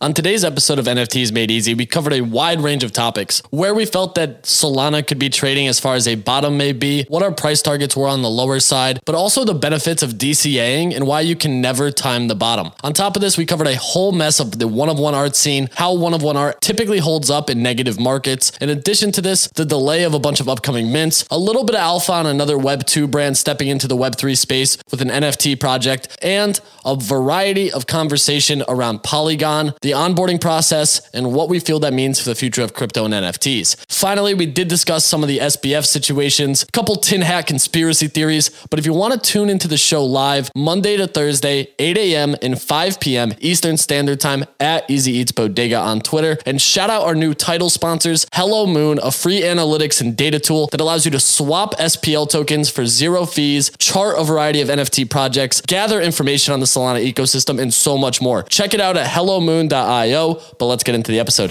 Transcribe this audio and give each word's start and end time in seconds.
On 0.00 0.14
today's 0.14 0.44
episode 0.44 0.78
of 0.78 0.84
NFTs 0.84 1.32
Made 1.32 1.50
Easy, 1.50 1.74
we 1.74 1.84
covered 1.84 2.12
a 2.12 2.20
wide 2.20 2.60
range 2.60 2.84
of 2.84 2.92
topics 2.92 3.42
where 3.50 3.74
we 3.74 3.84
felt 3.84 4.14
that 4.14 4.44
Solana 4.44 5.04
could 5.04 5.18
be 5.18 5.28
trading 5.28 5.66
as 5.66 5.80
far 5.80 5.96
as 5.96 6.06
a 6.06 6.14
bottom 6.14 6.56
may 6.56 6.70
be, 6.70 7.02
what 7.08 7.24
our 7.24 7.32
price 7.32 7.60
targets 7.62 7.96
were 7.96 8.06
on 8.06 8.22
the 8.22 8.30
lower 8.30 8.60
side, 8.60 9.00
but 9.04 9.16
also 9.16 9.44
the 9.44 9.54
benefits 9.54 10.00
of 10.00 10.12
DCAing 10.12 10.94
and 10.94 11.04
why 11.04 11.22
you 11.22 11.34
can 11.34 11.60
never 11.60 11.90
time 11.90 12.28
the 12.28 12.36
bottom. 12.36 12.70
On 12.84 12.92
top 12.92 13.16
of 13.16 13.22
this, 13.22 13.36
we 13.36 13.44
covered 13.44 13.66
a 13.66 13.74
whole 13.74 14.12
mess 14.12 14.38
of 14.38 14.60
the 14.60 14.68
one 14.68 14.88
of 14.88 15.00
one 15.00 15.16
art 15.16 15.34
scene, 15.34 15.68
how 15.74 15.92
one 15.94 16.14
of 16.14 16.22
one 16.22 16.36
art 16.36 16.60
typically 16.60 17.00
holds 17.00 17.28
up 17.28 17.50
in 17.50 17.60
negative 17.60 17.98
markets. 17.98 18.56
In 18.60 18.68
addition 18.68 19.10
to 19.10 19.20
this, 19.20 19.48
the 19.48 19.64
delay 19.64 20.04
of 20.04 20.14
a 20.14 20.20
bunch 20.20 20.38
of 20.38 20.48
upcoming 20.48 20.92
mints, 20.92 21.26
a 21.28 21.38
little 21.38 21.64
bit 21.64 21.74
of 21.74 21.80
alpha 21.80 22.12
on 22.12 22.26
another 22.26 22.56
Web2 22.56 23.10
brand 23.10 23.36
stepping 23.36 23.66
into 23.66 23.88
the 23.88 23.96
Web3 23.96 24.38
space 24.38 24.78
with 24.92 25.02
an 25.02 25.08
NFT 25.08 25.58
project, 25.58 26.16
and 26.22 26.60
a 26.84 26.94
variety 26.94 27.72
of 27.72 27.88
conversation 27.88 28.62
around 28.68 29.02
Polygon 29.02 29.74
the 29.88 29.94
onboarding 29.94 30.38
process, 30.38 31.08
and 31.14 31.32
what 31.32 31.48
we 31.48 31.58
feel 31.58 31.80
that 31.80 31.94
means 31.94 32.20
for 32.20 32.28
the 32.28 32.34
future 32.34 32.60
of 32.60 32.74
crypto 32.74 33.06
and 33.06 33.14
NFTs. 33.14 33.74
Finally, 33.88 34.34
we 34.34 34.44
did 34.44 34.68
discuss 34.68 35.06
some 35.06 35.22
of 35.22 35.28
the 35.28 35.38
SBF 35.38 35.86
situations, 35.86 36.62
a 36.62 36.66
couple 36.72 36.94
tin 36.96 37.22
hat 37.22 37.46
conspiracy 37.46 38.06
theories, 38.06 38.50
but 38.68 38.78
if 38.78 38.84
you 38.84 38.92
want 38.92 39.14
to 39.14 39.18
tune 39.18 39.48
into 39.48 39.66
the 39.66 39.78
show 39.78 40.04
live, 40.04 40.50
Monday 40.54 40.98
to 40.98 41.06
Thursday, 41.06 41.72
8 41.78 41.96
a.m. 41.96 42.36
and 42.42 42.60
5 42.60 43.00
p.m. 43.00 43.32
Eastern 43.38 43.78
Standard 43.78 44.20
Time 44.20 44.44
at 44.60 44.88
Easy 44.90 45.12
Eats 45.12 45.32
Bodega 45.32 45.78
on 45.78 46.02
Twitter. 46.02 46.36
And 46.44 46.60
shout 46.60 46.90
out 46.90 47.04
our 47.04 47.14
new 47.14 47.32
title 47.32 47.70
sponsors, 47.70 48.26
Hello 48.34 48.66
Moon, 48.66 48.98
a 49.02 49.10
free 49.10 49.40
analytics 49.40 50.02
and 50.02 50.14
data 50.14 50.38
tool 50.38 50.66
that 50.66 50.82
allows 50.82 51.06
you 51.06 51.10
to 51.12 51.20
swap 51.20 51.74
SPL 51.78 52.28
tokens 52.28 52.68
for 52.68 52.84
zero 52.84 53.24
fees, 53.24 53.70
chart 53.78 54.16
a 54.18 54.24
variety 54.24 54.60
of 54.60 54.68
NFT 54.68 55.08
projects, 55.08 55.62
gather 55.62 55.98
information 55.98 56.52
on 56.52 56.60
the 56.60 56.66
Solana 56.66 57.00
ecosystem, 57.10 57.58
and 57.58 57.72
so 57.72 57.96
much 57.96 58.20
more. 58.20 58.42
Check 58.42 58.74
it 58.74 58.82
out 58.82 58.98
at 58.98 59.06
hellomoon.com 59.06 59.77
io. 59.86 60.40
But 60.58 60.66
let's 60.66 60.84
get 60.84 60.94
into 60.94 61.12
the 61.12 61.20
episode. 61.20 61.50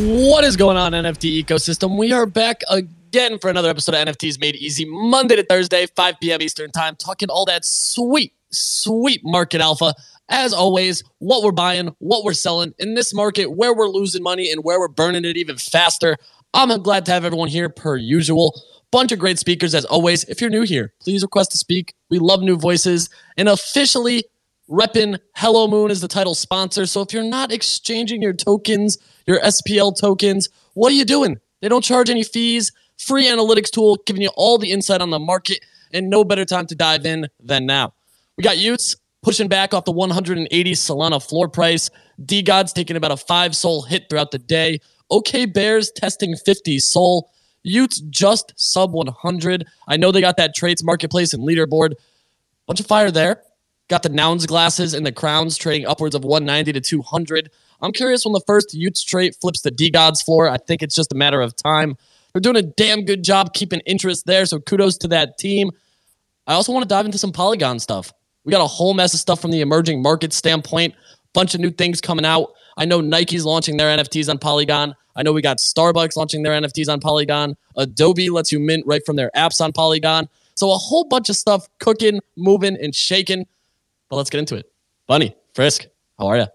What 0.00 0.44
is 0.44 0.56
going 0.56 0.76
on, 0.76 0.92
NFT 0.92 1.44
ecosystem? 1.44 1.98
We 1.98 2.12
are 2.12 2.26
back 2.26 2.62
again 2.68 3.38
for 3.38 3.50
another 3.50 3.70
episode 3.70 3.94
of 3.94 4.06
NFTs 4.08 4.40
Made 4.40 4.56
Easy, 4.56 4.84
Monday 4.86 5.36
to 5.36 5.44
Thursday, 5.44 5.86
5 5.86 6.20
p.m. 6.20 6.42
Eastern 6.42 6.70
Time, 6.70 6.96
talking 6.96 7.28
all 7.28 7.44
that 7.46 7.64
sweet, 7.64 8.32
sweet 8.50 9.20
market 9.24 9.60
alpha. 9.60 9.94
As 10.28 10.52
always, 10.52 11.04
what 11.18 11.42
we're 11.42 11.52
buying, 11.52 11.94
what 11.98 12.24
we're 12.24 12.32
selling 12.32 12.74
in 12.78 12.94
this 12.94 13.14
market, 13.14 13.52
where 13.52 13.74
we're 13.74 13.88
losing 13.88 14.22
money, 14.22 14.50
and 14.50 14.64
where 14.64 14.80
we're 14.80 14.88
burning 14.88 15.24
it 15.24 15.36
even 15.36 15.56
faster. 15.56 16.16
I'm 16.52 16.82
glad 16.82 17.06
to 17.06 17.12
have 17.12 17.24
everyone 17.24 17.48
here 17.48 17.68
per 17.68 17.96
usual. 17.96 18.60
Bunch 18.90 19.12
of 19.12 19.18
great 19.18 19.38
speakers 19.38 19.74
as 19.74 19.84
always. 19.84 20.24
If 20.24 20.40
you're 20.40 20.50
new 20.50 20.62
here, 20.62 20.94
please 21.00 21.22
request 21.22 21.52
to 21.52 21.58
speak. 21.58 21.94
We 22.08 22.18
love 22.18 22.40
new 22.40 22.56
voices. 22.56 23.10
And 23.36 23.48
officially 23.48 24.24
repping 24.68 25.18
Hello 25.34 25.68
Moon 25.68 25.90
is 25.90 26.00
the 26.00 26.08
title 26.08 26.34
sponsor. 26.34 26.86
So 26.86 27.00
if 27.00 27.12
you're 27.12 27.22
not 27.22 27.52
exchanging 27.52 28.22
your 28.22 28.32
tokens, 28.32 28.98
your 29.26 29.40
SPL 29.40 29.98
tokens, 29.98 30.48
what 30.74 30.90
are 30.92 30.94
you 30.96 31.04
doing? 31.04 31.38
They 31.60 31.68
don't 31.68 31.84
charge 31.84 32.10
any 32.10 32.24
fees. 32.24 32.72
Free 32.98 33.26
analytics 33.26 33.70
tool 33.70 33.98
giving 34.06 34.22
you 34.22 34.30
all 34.36 34.58
the 34.58 34.70
insight 34.70 35.00
on 35.00 35.10
the 35.10 35.18
market, 35.18 35.60
and 35.92 36.08
no 36.08 36.24
better 36.24 36.44
time 36.44 36.66
to 36.66 36.74
dive 36.74 37.04
in 37.06 37.28
than 37.42 37.66
now. 37.66 37.92
We 38.36 38.42
got 38.42 38.56
y00ts 38.56 38.96
pushing 39.22 39.48
back 39.48 39.74
off 39.74 39.84
the 39.84 39.92
180 39.92 40.72
Solana 40.72 41.26
floor 41.26 41.48
price. 41.48 41.90
DeGods 42.22 42.72
taking 42.72 42.96
about 42.96 43.10
a 43.10 43.16
five 43.16 43.54
SOL 43.54 43.82
hit 43.82 44.08
throughout 44.08 44.30
the 44.30 44.38
day. 44.38 44.80
Okay 45.10 45.46
Bears 45.46 45.90
testing 45.90 46.36
50 46.36 46.78
SOL. 46.78 47.30
y00ts 47.66 48.08
just 48.08 48.52
sub 48.56 48.92
100. 48.92 49.66
I 49.88 49.96
know 49.96 50.10
they 50.10 50.20
got 50.20 50.36
that 50.38 50.54
trades 50.54 50.82
marketplace 50.82 51.32
and 51.32 51.46
leaderboard. 51.46 51.94
Bunch 52.66 52.80
of 52.80 52.86
fire 52.86 53.10
there. 53.10 53.42
Got 53.88 54.02
the 54.02 54.08
Nouns 54.08 54.46
glasses 54.46 54.94
and 54.94 55.06
the 55.06 55.12
crowns 55.12 55.56
trading 55.56 55.86
upwards 55.86 56.14
of 56.14 56.24
190 56.24 56.72
to 56.72 56.80
200. 56.80 57.50
I'm 57.80 57.92
curious 57.92 58.24
when 58.24 58.32
the 58.32 58.40
first 58.46 58.74
y00ts 58.74 59.04
trait 59.04 59.36
flips 59.40 59.60
the 59.60 59.70
DeGods 59.70 60.24
floor. 60.24 60.48
I 60.48 60.56
think 60.56 60.82
it's 60.82 60.94
just 60.94 61.12
a 61.12 61.16
matter 61.16 61.40
of 61.40 61.54
time. 61.54 61.96
They're 62.32 62.40
doing 62.40 62.56
a 62.56 62.62
damn 62.62 63.04
good 63.04 63.22
job 63.22 63.54
keeping 63.54 63.80
interest 63.86 64.26
there, 64.26 64.44
so 64.44 64.58
kudos 64.58 64.98
to 64.98 65.08
that 65.08 65.38
team. 65.38 65.70
I 66.46 66.54
also 66.54 66.72
want 66.72 66.82
to 66.82 66.88
dive 66.88 67.06
into 67.06 67.18
some 67.18 67.32
Polygon 67.32 67.78
stuff. 67.78 68.12
We 68.44 68.50
got 68.50 68.60
a 68.60 68.66
whole 68.66 68.94
mess 68.94 69.14
of 69.14 69.20
stuff 69.20 69.40
from 69.40 69.50
the 69.50 69.60
emerging 69.60 70.02
market 70.02 70.32
standpoint, 70.32 70.94
bunch 71.32 71.54
of 71.54 71.60
new 71.60 71.70
things 71.70 72.00
coming 72.00 72.24
out. 72.24 72.52
I 72.76 72.84
know 72.84 73.00
Nike's 73.00 73.44
launching 73.44 73.76
their 73.76 73.96
NFTs 73.96 74.28
on 74.28 74.38
Polygon. 74.38 74.94
I 75.16 75.22
know 75.22 75.32
we 75.32 75.42
got 75.42 75.58
Starbucks 75.58 76.16
launching 76.16 76.42
their 76.42 76.52
NFTs 76.52 76.88
on 76.88 77.00
Polygon. 77.00 77.56
Adobe 77.76 78.30
lets 78.30 78.52
you 78.52 78.60
mint 78.60 78.84
right 78.86 79.04
from 79.06 79.16
their 79.16 79.30
apps 79.34 79.60
on 79.60 79.72
Polygon. 79.72 80.28
So 80.54 80.70
a 80.72 80.76
whole 80.76 81.04
bunch 81.04 81.28
of 81.28 81.36
stuff 81.36 81.66
cooking, 81.80 82.20
moving, 82.36 82.76
and 82.80 82.94
shaking. 82.94 83.46
But 84.08 84.16
let's 84.16 84.30
get 84.30 84.38
into 84.38 84.56
it. 84.56 84.70
Bunny, 85.06 85.36
Frisk, 85.54 85.86
how 86.18 86.26
are 86.26 86.38
you? 86.38 86.46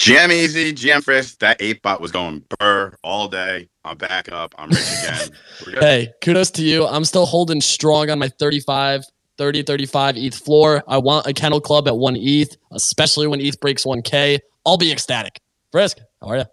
Jam 0.00 0.32
easy, 0.32 0.72
jam 0.72 1.02
frisk. 1.02 1.40
That 1.40 1.58
eight 1.60 1.82
bot 1.82 2.00
was 2.00 2.10
going 2.10 2.42
burr 2.58 2.94
all 3.04 3.28
day. 3.28 3.68
I'm 3.84 3.98
back 3.98 4.32
up. 4.32 4.54
I'm 4.56 4.70
rich 4.70 4.88
again. 5.02 5.30
hey, 5.80 6.12
kudos 6.22 6.50
to 6.52 6.62
you. 6.62 6.86
I'm 6.86 7.04
still 7.04 7.26
holding 7.26 7.60
strong 7.60 8.08
on 8.08 8.18
my 8.18 8.28
35, 8.28 9.04
30, 9.36 9.62
35 9.62 10.16
ETH 10.16 10.34
floor. 10.34 10.82
I 10.88 10.96
want 10.96 11.26
a 11.26 11.34
kennel 11.34 11.60
club 11.60 11.86
at 11.86 11.98
one 11.98 12.16
ETH, 12.16 12.56
especially 12.70 13.26
when 13.26 13.42
ETH 13.42 13.60
breaks 13.60 13.84
1K. 13.84 14.38
I'll 14.64 14.78
be 14.78 14.90
ecstatic. 14.90 15.38
Frisk, 15.70 15.98
how 16.22 16.28
are 16.28 16.38
you? 16.38 16.44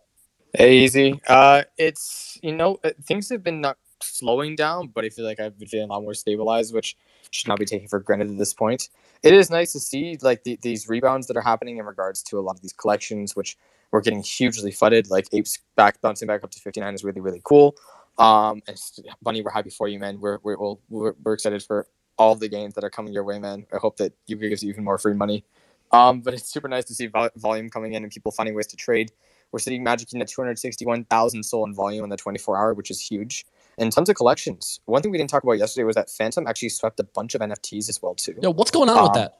Hey, 0.54 0.80
easy. 0.80 1.18
Uh, 1.26 1.64
it's 1.78 2.38
you 2.44 2.54
know 2.54 2.80
uh, 2.84 2.90
things 3.06 3.30
have 3.30 3.44
been 3.44 3.62
not 3.62 3.78
slowing 4.02 4.56
down, 4.56 4.88
but 4.88 5.06
I 5.06 5.10
feel 5.10 5.26
like 5.26 5.40
I've 5.40 5.58
been 5.58 5.68
feeling 5.68 5.90
a 5.90 5.94
lot 5.94 6.04
more 6.04 6.14
stabilized, 6.14 6.74
which 6.74 6.96
should 7.32 7.48
not 7.48 7.60
be 7.60 7.66
taken 7.66 7.88
for 7.88 8.00
granted 8.00 8.30
at 8.30 8.38
this 8.38 8.54
point. 8.54 8.90
It 9.24 9.34
is 9.34 9.50
nice 9.50 9.74
to 9.74 9.80
see 9.80 10.18
like 10.22 10.44
the, 10.44 10.58
these 10.62 10.88
rebounds 10.88 11.28
that 11.28 11.38
are 11.38 11.42
happening 11.42 11.78
in 11.78 11.86
regards 11.86 12.24
to 12.24 12.40
a 12.40 12.42
lot 12.42 12.56
of 12.56 12.62
these 12.62 12.74
collections, 12.74 13.36
which 13.36 13.58
we're 13.92 14.02
getting 14.02 14.22
hugely 14.22 14.72
flooded. 14.72 15.10
Like 15.10 15.28
apes 15.34 15.60
back 15.76 16.02
bouncing 16.02 16.28
back 16.28 16.44
up 16.44 16.52
to 16.52 16.60
59 16.60 16.94
is 16.94 17.04
really 17.04 17.22
really 17.22 17.42
cool. 17.44 17.76
Um, 18.18 18.62
and 18.68 18.78
Bunny, 19.22 19.42
we're 19.42 19.52
happy 19.52 19.70
for 19.70 19.88
you, 19.88 20.00
man. 20.00 20.20
We're 20.20 20.40
we're 20.44 20.58
we're, 20.90 21.14
we're 21.24 21.34
excited 21.34 21.64
for 21.64 21.88
all 22.18 22.36
the 22.36 22.50
gains 22.50 22.74
that 22.74 22.84
are 22.84 22.90
coming 22.90 23.14
your 23.14 23.24
way, 23.24 23.40
man. 23.40 23.66
I 23.74 23.78
hope 23.78 23.98
that 23.98 24.14
you 24.26 24.38
gives 24.38 24.64
even 24.64 24.84
more 24.84 24.98
free 24.98 25.14
money. 25.14 25.44
Um, 25.92 26.22
but 26.22 26.34
it's 26.34 26.52
super 26.52 26.68
nice 26.68 26.84
to 26.86 26.94
see 26.94 27.08
vol- 27.08 27.30
volume 27.38 27.70
coming 27.70 27.94
in 27.94 28.04
and 28.04 28.12
people 28.12 28.32
finding 28.32 28.56
ways 28.56 28.68
to 28.68 28.76
trade. 28.76 29.12
We're 29.52 29.60
sitting 29.60 29.84
Magic 29.84 30.10
Eden 30.10 30.22
at 30.22 30.28
261,000 30.28 31.44
SOL 31.44 31.66
in 31.66 31.74
volume 31.74 32.04
in 32.04 32.10
the 32.10 32.18
24 32.18 32.58
hour, 32.58 32.74
which 32.74 32.92
is 32.92 33.00
huge 33.00 33.46
and 33.78 33.92
tons 33.92 34.10
of 34.10 34.16
collections. 34.16 34.80
One 34.86 35.02
thing 35.02 35.12
we 35.12 35.18
didn't 35.18 35.30
talk 35.30 35.44
about 35.44 35.58
yesterday 35.58 35.84
was 35.84 35.96
that 35.96 36.10
Phantom 36.10 36.48
actually 36.48 36.70
swept 36.70 37.00
a 37.00 37.04
bunch 37.04 37.36
of 37.36 37.42
NFTs 37.42 37.90
as 37.90 38.02
well 38.02 38.16
too. 38.16 38.36
Yo, 38.42 38.52
what's 38.52 38.72
going 38.72 38.90
on 38.90 38.98
um, 38.98 39.04
with 39.04 39.14
that? 39.14 39.40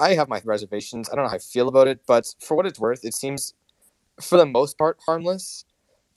I 0.00 0.14
have 0.14 0.28
my 0.28 0.40
reservations. 0.44 1.08
I 1.10 1.14
don't 1.14 1.24
know 1.24 1.30
how 1.30 1.36
I 1.36 1.40
feel 1.40 1.68
about 1.68 1.88
it, 1.88 2.00
but 2.06 2.34
for 2.40 2.56
what 2.56 2.66
it's 2.66 2.80
worth, 2.80 3.04
it 3.04 3.14
seems 3.14 3.54
for 4.20 4.38
the 4.38 4.46
most 4.46 4.78
part 4.78 4.98
harmless. 5.06 5.64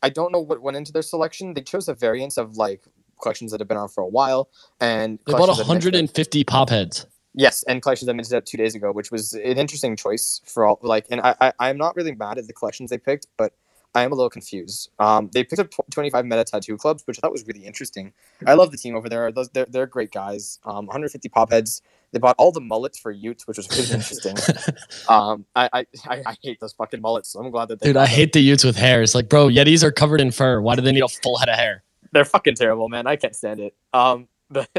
I 0.02 0.10
don't 0.10 0.32
know 0.32 0.40
what 0.40 0.62
went 0.62 0.78
into 0.78 0.92
their 0.92 1.02
selection. 1.02 1.54
They 1.54 1.62
chose 1.62 1.88
a 1.88 1.94
variance 1.94 2.38
of 2.38 2.58
like 2.58 2.84
collections 3.22 3.52
that 3.52 3.60
have 3.60 3.68
been 3.68 3.78
on 3.78 3.90
for 3.90 4.02
a 4.02 4.08
while, 4.08 4.50
and 4.80 5.20
they 5.26 5.34
bought 5.34 5.50
150 5.50 6.44
pop 6.44 6.70
heads. 6.70 7.06
Yes, 7.34 7.64
and 7.64 7.82
collections 7.82 8.08
that 8.08 8.16
minted 8.16 8.34
out 8.34 8.46
two 8.46 8.58
days 8.58 8.74
ago, 8.74 8.92
which 8.92 9.12
was 9.12 9.34
an 9.34 9.58
interesting 9.58 9.96
choice 9.96 10.42
for 10.46 10.66
all. 10.66 10.80
Like, 10.82 11.06
and 11.12 11.22
I, 11.22 11.36
I 11.40 11.54
I'm 11.60 11.78
not 11.78 11.96
really 11.96 12.16
mad 12.16 12.38
at 12.38 12.48
the 12.48 12.54
collections 12.54 12.90
they 12.90 12.98
picked, 12.98 13.28
but 13.38 13.54
I 13.97 14.03
am 14.03 14.12
a 14.12 14.16
little 14.16 14.30
confused. 14.30 14.91
Um, 15.00 15.31
they 15.34 15.44
picked 15.44 15.59
up 15.59 15.72
25 15.90 16.24
meta 16.24 16.44
tattoo 16.44 16.78
clubs, 16.78 17.02
which 17.08 17.18
I 17.18 17.22
thought 17.22 17.31
was 17.31 17.47
really 17.47 17.66
interesting. 17.66 18.13
I 18.46 18.53
love 18.53 18.69
the 18.69 18.78
team 18.78 18.96
over 18.96 19.09
there. 19.09 19.31
Those 19.31 19.50
they're, 19.50 19.66
they're 19.68 19.88
great 19.88 20.12
guys. 20.12 20.59
Um, 20.66 20.85
150 20.85 21.28
pop 21.30 21.52
heads. 21.52 21.81
They 22.12 22.19
bought 22.19 22.36
all 22.38 22.52
the 22.52 22.62
mullets 22.62 23.00
for 23.00 23.12
y00ts, 23.12 23.47
which 23.47 23.57
was 23.57 23.68
really 23.72 23.91
interesting. 23.91 24.36
um, 25.09 25.46
I, 25.56 25.69
I, 25.74 25.86
I 26.28 26.36
hate 26.44 26.59
those 26.59 26.74
fucking 26.74 27.02
mullets. 27.02 27.30
So 27.30 27.40
I'm 27.40 27.50
glad 27.50 27.69
that 27.69 27.80
they. 27.80 27.88
Dude, 27.88 27.97
I 27.97 28.06
hate 28.06 28.34
the 28.34 28.47
y00ts 28.47 28.63
with 28.63 28.75
hair. 28.75 29.02
It's 29.02 29.16
like, 29.16 29.30
bro, 29.30 29.47
Yetis 29.47 29.81
are 29.84 29.91
covered 29.91 30.22
in 30.22 30.30
fur. 30.30 30.62
Why 30.62 30.75
do 30.75 30.84
they 30.84 30.91
need 30.91 31.03
a 31.03 31.07
full 31.07 31.40
head 31.40 31.50
of 31.50 31.56
hair? 31.56 31.84
They're 32.12 32.24
fucking 32.24 32.56
terrible, 32.56 32.90
man. 32.90 33.07
I 33.07 33.16
can't 33.16 33.36
stand 33.36 33.59
it. 33.59 33.75
Um, 33.94 34.28
but 34.52 34.69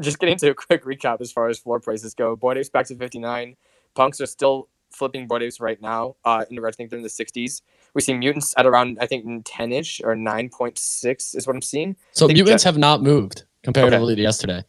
just 0.00 0.20
getting 0.20 0.36
to 0.38 0.50
a 0.50 0.54
quick 0.54 0.84
recap 0.84 1.20
as 1.20 1.32
far 1.32 1.48
as 1.48 1.58
floor 1.58 1.80
prices 1.80 2.14
go. 2.14 2.36
Bored 2.36 2.56
Apes 2.56 2.70
back 2.70 2.86
to 2.86 2.94
59. 2.94 3.56
Punks 3.94 4.20
are 4.20 4.26
still 4.26 4.68
flipping 4.94 5.26
Bored 5.26 5.42
Apes 5.42 5.60
right 5.60 5.80
now. 5.82 6.16
Uh, 6.24 6.44
in 6.48 6.56
the, 6.56 6.66
I 6.66 6.70
think 6.70 6.90
they're 6.90 6.98
in 6.98 7.02
the 7.02 7.08
60s. 7.08 7.60
We 7.94 8.00
see 8.02 8.14
mutants 8.14 8.54
at 8.56 8.66
around 8.66 8.98
I 9.00 9.06
think 9.06 9.42
10 9.44 9.72
ish 9.72 10.00
or 10.02 10.14
9.6 10.14 11.36
is 11.36 11.46
what 11.46 11.56
I'm 11.56 11.62
seeing. 11.62 11.96
So 12.12 12.28
mutants 12.28 12.64
have 12.64 12.76
not 12.76 13.02
moved 13.02 13.44
comparatively 13.62 14.12
okay. 14.12 14.16
to 14.16 14.22
yesterday. 14.22 14.64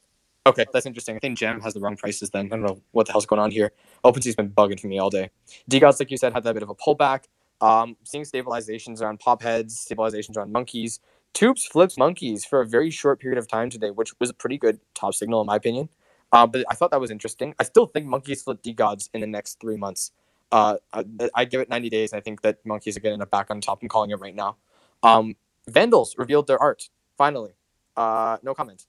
Okay, 0.48 0.66
that's 0.72 0.86
interesting. 0.86 1.16
I 1.16 1.20
think 1.20 1.40
Gem 1.40 1.60
has 1.62 1.74
the 1.74 1.80
wrong 1.80 1.98
prices 1.98 2.30
then. 2.30 2.46
I 2.46 2.50
don't 2.50 2.62
know 2.62 2.80
what 2.92 3.08
the 3.08 3.12
hell's 3.12 3.26
going 3.26 3.42
on 3.42 3.50
here. 3.50 3.72
OpenSea's 4.04 4.36
been 4.36 4.52
bugging 4.52 4.80
for 4.80 4.86
me 4.86 5.00
all 5.00 5.10
day. 5.10 5.32
DeGods, 5.72 6.00
like 6.00 6.12
you 6.12 6.18
said, 6.18 6.34
had 6.34 6.44
that 6.44 6.54
bit 6.54 6.62
of 6.62 6.70
a 6.70 6.76
pullback. 6.76 7.24
Um, 7.62 7.98
seeing 8.04 8.24
stabilizations 8.26 9.02
around 9.02 9.20
pop 9.20 9.42
heads, 9.42 9.88
stabilizations 9.90 10.38
around 10.38 10.52
monkeys. 10.52 11.00
Tubes 11.34 11.66
flips 11.66 11.98
monkeys 11.98 12.46
for 12.46 12.62
a 12.62 12.66
very 12.66 12.92
short 12.92 13.20
period 13.20 13.40
of 13.40 13.48
time 13.48 13.72
today, 13.72 13.90
which 13.90 14.14
was 14.20 14.30
a 14.30 14.34
pretty 14.34 14.58
good 14.58 14.80
top 14.94 15.16
signal 15.16 15.42
in 15.42 15.48
my 15.48 15.56
opinion. 15.56 15.90
Uh, 16.32 16.46
but 16.46 16.64
I 16.70 16.76
thought 16.76 16.92
that 16.92 17.02
was 17.02 17.12
interesting. 17.12 17.56
I 17.60 17.64
still 17.64 17.88
think 17.88 18.06
monkeys 18.06 18.44
flip 18.44 18.62
DeGods 18.62 19.10
in 19.14 19.22
the 19.22 19.28
next 19.28 19.60
three 19.60 19.78
months. 19.78 20.12
Uh, 20.56 20.78
I, 20.94 21.04
I, 21.36 21.46
give 21.46 21.60
it 21.60 21.68
90 21.68 21.90
days. 21.90 22.14
I 22.14 22.22
think 22.22 22.42
that 22.44 22.66
monkeys 22.66 22.96
are 22.96 23.02
getting 23.02 23.22
it 23.22 23.30
back 23.30 23.52
on 23.52 23.60
top. 23.60 23.82
I'm 23.82 23.90
calling 23.90 24.12
it 24.12 24.20
right 24.22 24.34
now. 24.34 24.56
Um, 25.04 25.36
Vandals 25.68 26.16
revealed 26.18 26.48
their 26.48 26.58
art 26.60 26.88
finally. 27.18 27.56
Uh, 27.98 28.38
no 28.42 28.54
comment. 28.54 28.86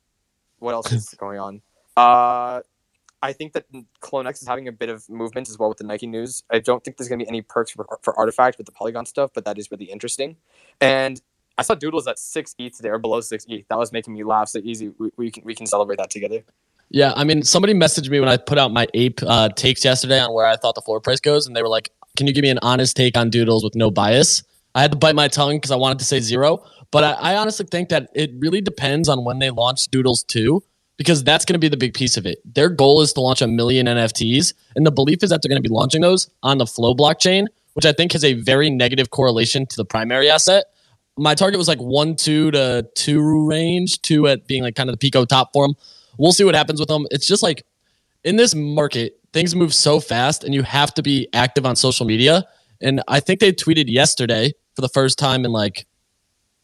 What 0.60 0.74
else 0.74 0.92
is 0.92 1.08
going 1.18 1.40
on? 1.40 1.62
Uh, 1.96 2.60
I 3.20 3.32
think 3.32 3.52
that 3.54 3.64
CloneX 4.00 4.42
is 4.42 4.46
having 4.46 4.68
a 4.68 4.72
bit 4.72 4.90
of 4.90 5.10
movement 5.10 5.48
as 5.48 5.58
well 5.58 5.68
with 5.68 5.78
the 5.78 5.84
Nike 5.84 6.06
news. 6.06 6.44
I 6.52 6.60
don't 6.60 6.84
think 6.84 6.98
there's 6.98 7.08
going 7.08 7.18
to 7.18 7.24
be 7.24 7.28
any 7.28 7.42
perks 7.42 7.72
for, 7.72 7.84
for 8.00 8.14
RTFKT 8.14 8.58
with 8.58 8.66
the 8.66 8.72
Polygon 8.72 9.04
stuff, 9.04 9.32
but 9.34 9.44
that 9.44 9.58
is 9.58 9.68
really 9.72 9.86
interesting. 9.86 10.36
And 10.80 11.20
I 11.58 11.62
saw 11.62 11.74
Doodles 11.74 12.06
at 12.06 12.20
six 12.20 12.54
ETH 12.60 12.76
today 12.76 12.90
or 12.90 12.98
below 12.98 13.20
six 13.22 13.44
ETH. 13.48 13.66
That 13.66 13.78
was 13.78 13.90
making 13.90 14.14
me 14.14 14.22
laugh. 14.22 14.50
So 14.50 14.60
easy, 14.62 14.92
we, 14.98 15.10
we 15.16 15.30
can 15.32 15.42
we 15.44 15.56
can 15.56 15.66
celebrate 15.66 15.96
that 15.96 16.10
together. 16.10 16.44
Yeah, 16.90 17.12
I 17.16 17.24
mean, 17.24 17.42
somebody 17.42 17.74
messaged 17.74 18.10
me 18.10 18.20
when 18.20 18.28
I 18.28 18.36
put 18.36 18.58
out 18.58 18.72
my 18.72 18.86
ape 18.94 19.20
uh, 19.22 19.48
takes 19.50 19.84
yesterday 19.84 20.20
on 20.20 20.32
where 20.32 20.46
I 20.46 20.56
thought 20.56 20.74
the 20.74 20.82
floor 20.82 21.00
price 21.00 21.20
goes, 21.20 21.46
and 21.46 21.56
they 21.56 21.62
were 21.62 21.68
like, 21.68 21.90
"Can 22.16 22.26
you 22.26 22.32
give 22.32 22.42
me 22.42 22.50
an 22.50 22.60
honest 22.62 22.96
take 22.96 23.16
on 23.16 23.30
Doodles 23.30 23.64
with 23.64 23.74
no 23.74 23.90
bias?" 23.90 24.42
I 24.74 24.82
had 24.82 24.92
to 24.92 24.98
bite 24.98 25.14
my 25.14 25.26
tongue 25.26 25.56
because 25.56 25.70
I 25.70 25.76
wanted 25.76 25.98
to 26.00 26.04
say 26.04 26.20
zero, 26.20 26.62
but 26.90 27.02
I, 27.02 27.12
I 27.12 27.36
honestly 27.36 27.66
think 27.68 27.88
that 27.88 28.10
it 28.14 28.30
really 28.38 28.60
depends 28.60 29.08
on 29.08 29.24
when 29.24 29.38
they 29.38 29.50
launch 29.50 29.88
Doodles 29.88 30.22
two 30.22 30.62
because 30.96 31.24
that's 31.24 31.44
going 31.44 31.54
to 31.54 31.58
be 31.58 31.68
the 31.68 31.76
big 31.76 31.94
piece 31.94 32.16
of 32.16 32.26
it. 32.26 32.38
Their 32.44 32.68
goal 32.68 33.00
is 33.00 33.12
to 33.14 33.20
launch 33.20 33.42
a 33.42 33.46
million 33.46 33.86
NFTs, 33.86 34.54
and 34.76 34.86
the 34.86 34.90
belief 34.90 35.22
is 35.22 35.30
that 35.30 35.42
they're 35.42 35.48
going 35.48 35.62
to 35.62 35.68
be 35.68 35.74
launching 35.74 36.02
those 36.02 36.30
on 36.42 36.58
the 36.58 36.66
Flow 36.66 36.94
blockchain, 36.94 37.46
which 37.74 37.84
I 37.84 37.92
think 37.92 38.12
has 38.12 38.24
a 38.24 38.34
very 38.34 38.70
negative 38.70 39.10
correlation 39.10 39.66
to 39.66 39.76
the 39.76 39.84
primary 39.84 40.30
asset. 40.30 40.64
My 41.18 41.34
target 41.34 41.58
was 41.58 41.68
like 41.68 41.78
one 41.78 42.14
two 42.14 42.50
to 42.52 42.86
two 42.94 43.46
range, 43.46 44.02
two 44.02 44.28
at 44.28 44.46
being 44.46 44.62
like 44.62 44.74
kind 44.74 44.88
of 44.88 44.94
the 44.94 44.98
Pico 44.98 45.24
top 45.24 45.50
for 45.52 45.66
them. 45.66 45.74
We'll 46.18 46.32
see 46.32 46.44
what 46.44 46.54
happens 46.54 46.80
with 46.80 46.88
them. 46.88 47.06
It's 47.10 47.26
just 47.26 47.42
like 47.42 47.64
in 48.24 48.36
this 48.36 48.54
market, 48.54 49.18
things 49.32 49.54
move 49.54 49.74
so 49.74 50.00
fast, 50.00 50.44
and 50.44 50.54
you 50.54 50.62
have 50.62 50.92
to 50.94 51.02
be 51.02 51.28
active 51.32 51.66
on 51.66 51.76
social 51.76 52.06
media. 52.06 52.44
And 52.80 53.02
I 53.08 53.20
think 53.20 53.40
they 53.40 53.52
tweeted 53.52 53.84
yesterday 53.88 54.52
for 54.74 54.82
the 54.82 54.88
first 54.88 55.18
time 55.18 55.44
in 55.44 55.52
like 55.52 55.86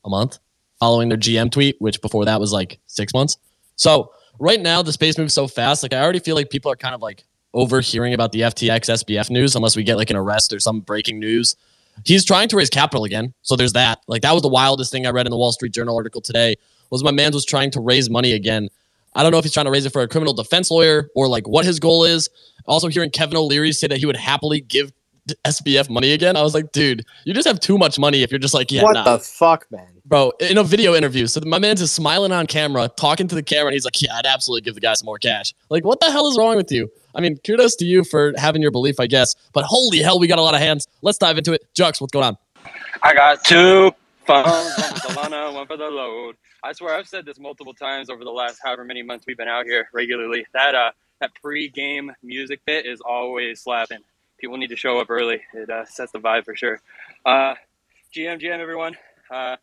a 0.05 0.11
month, 0.11 0.39
following 0.81 1.09
their 1.09 1.19
GM 1.19 1.51
tweet, 1.51 1.77
which 1.79 2.01
before 2.03 2.25
that 2.25 2.41
was 2.41 2.53
like 2.53 2.81
six 2.87 3.15
months. 3.15 3.37
So 3.77 4.13
right 4.39 4.61
now 4.61 4.83
the 4.83 4.93
space 4.93 5.19
moves 5.19 5.35
so 5.35 5.47
fast. 5.47 5.83
Like 5.83 5.93
I 5.93 6.03
already 6.03 6.19
feel 6.19 6.35
like 6.35 6.51
people 6.51 6.71
are 6.71 6.77
kind 6.77 6.95
of 6.95 7.01
like 7.01 7.25
overhearing 7.55 8.15
about 8.15 8.33
the 8.33 8.41
FTX 8.41 9.05
SBF 9.05 9.31
news 9.31 9.55
unless 9.55 9.77
we 9.77 9.85
get 9.85 9.97
like 9.97 10.11
an 10.11 10.17
arrest 10.17 10.53
or 10.53 10.61
some 10.61 10.81
breaking 10.81 11.21
news. 11.21 11.57
He's 12.05 12.25
trying 12.25 12.49
to 12.49 12.57
raise 12.57 12.71
capital 12.71 13.05
again. 13.05 13.35
So 13.43 13.55
there's 13.55 13.75
that. 13.75 14.01
Like 14.09 14.23
that 14.23 14.33
was 14.33 14.43
the 14.43 14.49
wildest 14.49 14.91
thing 14.91 15.07
I 15.07 15.11
read 15.11 15.27
in 15.27 15.31
the 15.31 15.37
Wall 15.37 15.53
Street 15.53 15.73
Journal 15.73 15.97
article 15.97 16.21
today 16.21 16.57
was 16.91 17.05
my 17.05 17.11
man 17.11 17.33
was 17.33 17.45
trying 17.45 17.71
to 17.73 17.81
raise 17.81 18.11
money 18.11 18.33
again. 18.33 18.69
I 19.15 19.23
don't 19.23 19.33
know 19.33 19.39
if 19.39 19.45
he's 19.45 19.53
trying 19.53 19.67
to 19.67 19.73
raise 19.73 19.87
it 19.87 19.93
for 19.93 20.03
a 20.03 20.09
criminal 20.09 20.35
defense 20.35 20.71
lawyer 20.71 21.09
or 21.15 21.29
like 21.29 21.47
what 21.47 21.65
his 21.65 21.79
goal 21.79 22.05
is. 22.05 22.31
Also 22.67 22.89
hearing 22.89 23.11
Kevin 23.11 23.37
O'Leary 23.37 23.73
say 23.73 23.87
that 23.89 23.99
he 23.99 24.07
would 24.07 24.17
happily 24.17 24.61
give 24.61 24.93
SBF 25.45 25.89
money 25.89 26.13
again. 26.13 26.37
I 26.37 26.43
was 26.43 26.55
like, 26.55 26.73
dude, 26.73 27.05
you 27.25 27.35
just 27.35 27.47
have 27.47 27.61
too 27.61 27.79
much 27.79 27.99
money 27.99 28.23
if 28.23 28.31
you're 28.31 28.39
just 28.39 28.55
like, 28.55 28.71
yeah, 28.71 28.83
what 28.83 28.95
nah. 28.95 29.05
the 29.05 29.19
fuck, 29.19 29.67
man? 29.71 29.87
Bro, 30.05 30.33
in 30.41 30.59
a 30.59 30.65
video 30.65 30.95
interview, 30.95 31.27
so 31.27 31.41
my 31.47 31.59
man's 31.59 31.81
just 31.81 31.95
smiling 31.95 32.33
on 32.33 32.47
camera, 32.47 32.91
talking 32.97 33.29
to 33.29 33.35
the 33.35 33.43
camera, 33.43 33.69
and 33.69 33.75
he's 33.75 33.85
like, 33.85 34.01
yeah, 34.03 34.15
I'd 34.15 34.27
absolutely 34.27 34.63
give 34.63 34.75
the 34.75 34.81
guy 34.81 34.95
some 34.95 35.07
more 35.07 35.19
cash. 35.19 35.55
Like, 35.71 35.85
what 35.85 36.01
the 36.01 36.11
hell 36.11 36.29
is 36.29 36.37
wrong 36.37 36.57
with 36.57 36.73
you? 36.73 36.91
I 37.15 37.21
mean, 37.21 37.37
kudos 37.39 37.77
to 37.77 37.85
you 37.85 38.05
for 38.05 38.33
having 38.37 38.63
your 38.63 38.71
belief, 38.71 38.99
I 38.99 39.07
guess. 39.07 39.35
But 39.53 39.65
holy 39.65 39.99
hell, 39.99 40.19
we 40.19 40.27
got 40.27 40.39
a 40.39 40.43
lot 40.43 40.55
of 40.55 40.61
hands. 40.61 40.89
Let's 41.03 41.19
dive 41.19 41.39
into 41.39 41.53
it. 41.53 41.63
Jux, 41.75 42.01
what's 42.01 42.11
going 42.11 42.25
on? 42.25 42.37
I 43.03 43.15
got 43.15 43.45
two 43.45 43.93
phones, 44.27 44.47
one 44.47 44.65
for 44.75 45.09
Solana, 45.09 45.55
one 45.55 45.67
for 45.67 45.77
the 45.77 45.89
load. 45.89 46.37
I 46.65 46.73
swear 46.73 46.95
I've 46.95 47.09
said 47.09 47.27
this 47.27 47.39
multiple 47.39 47.75
times 47.75 48.09
over 48.11 48.25
the 48.25 48.31
last 48.31 48.61
however 48.63 48.85
many 48.85 49.03
months 49.03 49.27
we've 49.27 49.37
been 49.37 49.49
out 49.49 49.67
here 49.67 49.89
regularly. 49.93 50.47
That 50.53 50.75
uh 50.75 50.93
that 51.21 51.35
pre-game 51.41 52.13
music 52.23 52.61
bit 52.67 52.87
is 52.87 53.01
always 53.01 53.61
slapping 53.61 54.01
people 54.43 54.57
need 54.57 54.71
to 54.71 54.77
show 54.77 54.99
up 54.99 55.09
early. 55.09 55.41
It 55.55 55.71
uh, 55.71 55.85
sets 55.87 56.11
the 56.11 56.19
vibe 56.19 56.45
for 56.45 56.57
sure. 56.57 56.81
Uh, 57.25 57.55
GM, 58.15 58.43
GM, 58.43 58.59
everyone. 58.59 58.97
Uh, 59.31 59.57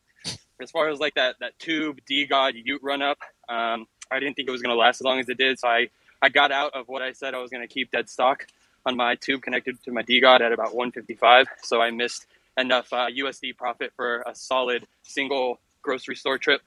as 0.61 0.71
far 0.71 0.89
as 0.89 0.99
like 0.99 1.13
that 1.15 1.35
that 1.41 1.59
tube 1.59 1.99
DeGod 2.09 2.65
y00t 2.65 2.79
run 2.81 3.01
up, 3.01 3.19
um, 3.49 3.85
I 4.09 4.19
didn't 4.19 4.35
think 4.35 4.47
it 4.47 4.51
was 4.51 4.61
to 4.61 4.73
last 4.73 5.01
as 5.01 5.05
long 5.05 5.19
as 5.19 5.29
it 5.29 5.37
did. 5.37 5.59
So 5.59 5.67
I 5.67 5.89
I 6.21 6.29
got 6.29 6.51
out 6.51 6.73
of 6.73 6.87
what 6.87 7.01
I 7.01 7.11
said 7.11 7.33
I 7.33 7.39
was 7.39 7.51
to 7.51 7.67
keep 7.67 7.91
dead 7.91 8.09
stock 8.09 8.47
on 8.85 8.95
my 8.95 9.15
tube 9.15 9.41
connected 9.41 9.83
to 9.83 9.91
my 9.91 10.01
DeGod 10.01 10.39
at 10.39 10.53
about 10.53 10.73
155. 10.73 11.47
So 11.61 11.81
I 11.81 11.91
missed 11.91 12.25
enough 12.57 12.91
uh, 12.91 13.07
USD 13.07 13.57
profit 13.57 13.91
for 13.95 14.23
a 14.25 14.33
solid 14.33 14.87
single 15.03 15.59
grocery 15.81 16.15
store 16.15 16.37
trip. 16.37 16.61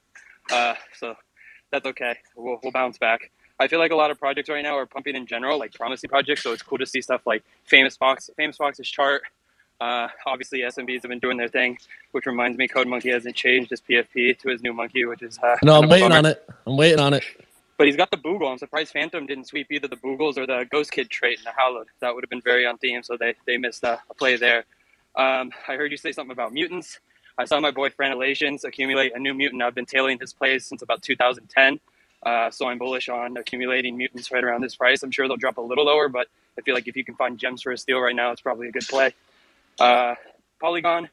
Uh, 0.51 0.75
so 0.99 1.15
that's 1.71 1.87
okay. 1.87 2.17
We'll, 2.37 2.59
we'll 2.63 2.73
bounce 2.73 2.99
back. 2.99 3.31
I 3.59 3.69
feel 3.69 3.79
like 3.79 3.93
a 3.93 3.97
lot 3.97 4.11
of 4.11 4.19
projects 4.19 4.49
right 4.49 4.63
now 4.63 4.77
are 4.77 4.87
pumping 4.87 5.15
in 5.15 5.27
general, 5.27 5.59
like 5.59 5.73
promising 5.75 6.09
projects. 6.09 6.43
So 6.43 6.53
it's 6.53 6.63
cool 6.63 6.79
to 6.79 6.87
see 6.87 7.01
stuff 7.01 7.23
like 7.27 7.45
Famous 7.65 7.97
Fox, 7.97 8.29
Famous 8.37 8.57
Fox's 8.57 8.89
chart. 8.89 9.23
Uh, 9.81 10.09
obviously, 10.27 10.61
SMBs 10.61 11.03
have 11.03 11.09
been 11.09 11.19
doing 11.19 11.37
their 11.37 11.49
thing, 11.49 11.77
which 12.13 12.27
reminds 12.27 12.57
me, 12.57 12.69
Code 12.69 12.87
Monkey 12.87 13.11
hasn't 13.11 13.35
changed 13.35 13.71
his 13.71 13.81
PFP 13.81 14.39
to 14.39 14.49
his 14.49 14.63
new 14.63 14.73
monkey, 14.73 15.05
which 15.05 15.23
is 15.23 15.39
uh, 15.43 15.57
no. 15.63 15.81
I'm 15.81 15.89
waiting 15.89 16.13
on 16.13 16.25
it. 16.25 16.49
I'm 16.67 16.77
waiting 16.77 17.01
on 17.01 17.15
it. 17.15 17.25
But 17.79 17.87
he's 17.89 17.97
got 17.97 18.11
the 18.13 18.17
Boogle. 18.17 18.51
I'm 18.51 18.59
surprised 18.59 18.93
Phantom 18.93 19.27
didn't 19.27 19.49
sweep 19.49 19.67
either 19.73 19.89
the 19.89 19.97
Boogles 19.97 20.37
or 20.37 20.47
the 20.47 20.67
Ghost 20.71 20.93
Kid 20.93 21.11
trait 21.11 21.39
in 21.39 21.45
the 21.45 21.51
Hollowed. 21.57 21.89
That 22.01 22.15
would 22.15 22.23
have 22.23 22.31
been 22.31 22.41
very 22.41 22.65
on 22.65 22.79
theme, 22.79 23.03
so 23.03 23.17
they, 23.17 23.35
they 23.45 23.57
missed 23.57 23.83
a, 23.83 24.01
a 24.09 24.15
play 24.15 24.37
there. 24.37 24.65
Um, 25.17 25.51
I 25.67 25.75
heard 25.75 25.91
you 25.91 25.97
say 25.97 26.13
something 26.13 26.31
about 26.31 26.53
mutants. 26.53 27.01
I 27.39 27.45
saw 27.45 27.61
my 27.61 27.71
boy 27.71 27.89
Franilations 27.91 28.65
accumulate 28.65 29.13
a 29.15 29.19
new 29.19 29.35
mutant. 29.35 29.63
I've 29.63 29.75
been 29.75 29.87
tailing 29.87 30.19
his 30.19 30.33
plays 30.33 30.67
since 30.67 30.83
about 30.83 31.03
2010. 31.03 31.81
Uh, 32.23 32.51
so 32.51 32.69
I'm 32.69 32.79
bullish 32.79 33.09
on 33.09 33.37
accumulating 33.37 33.97
mutants 33.97 34.31
right 34.31 34.45
around 34.45 34.61
this 34.61 34.77
price. 34.77 35.03
I'm 35.03 35.11
sure 35.11 35.27
they'll 35.27 35.37
drop 35.37 35.57
a 35.57 35.63
little 35.63 35.87
lower, 35.87 36.09
but 36.09 36.29
I 36.57 36.63
feel 36.63 36.75
like 36.75 36.87
if 36.87 36.97
you 36.97 37.05
can 37.05 37.17
find 37.17 37.39
gems 37.39 37.63
for 37.63 37.73
a 37.73 37.79
steal 37.79 37.99
right 38.01 38.15
now, 38.15 38.31
it's 38.31 38.41
probably 38.41 38.69
a 38.69 38.73
good 38.73 38.87
play. 38.87 39.15
Uh, 39.81 40.15
Polygon, 40.61 41.09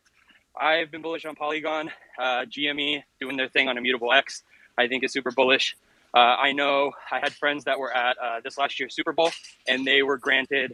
I've 0.60 0.92
been 0.92 1.02
bullish 1.02 1.26
on 1.26 1.36
Polygon. 1.36 1.90
Uh, 2.18 2.46
GME 2.46 3.04
doing 3.20 3.38
their 3.38 3.48
thing 3.48 3.68
on 3.70 3.78
Immutable 3.78 4.14
X, 4.14 4.44
I 4.78 4.88
think 4.88 5.04
is 5.04 5.12
super 5.12 5.32
bullish. 5.32 5.76
Uh, 6.14 6.20
I 6.20 6.52
know 6.54 6.92
I 7.12 7.20
had 7.20 7.34
friends 7.34 7.64
that 7.66 7.80
were 7.80 7.96
at 7.96 8.18
uh, 8.18 8.42
this 8.44 8.58
last 8.58 8.80
year's 8.80 8.94
Super 8.94 9.14
Bowl, 9.14 9.32
and 9.68 9.86
they 9.86 10.02
were 10.02 10.18
granted 10.18 10.74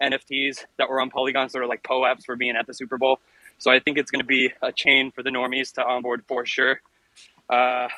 NFTs 0.00 0.64
that 0.78 0.88
were 0.88 1.00
on 1.00 1.10
Polygon, 1.10 1.48
sort 1.48 1.64
of 1.64 1.70
like 1.70 1.82
POAPs 1.82 2.24
for 2.24 2.36
being 2.36 2.56
at 2.56 2.66
the 2.66 2.74
Super 2.74 2.98
Bowl. 2.98 3.20
So 3.58 3.70
I 3.70 3.80
think 3.80 3.98
it's 3.98 4.10
going 4.10 4.20
to 4.20 4.26
be 4.26 4.52
a 4.62 4.72
chain 4.72 5.10
for 5.10 5.22
the 5.22 5.30
normies 5.30 5.72
to 5.74 5.84
onboard 5.84 6.24
for 6.26 6.44
sure. 6.44 6.80
Uh, 7.48 7.88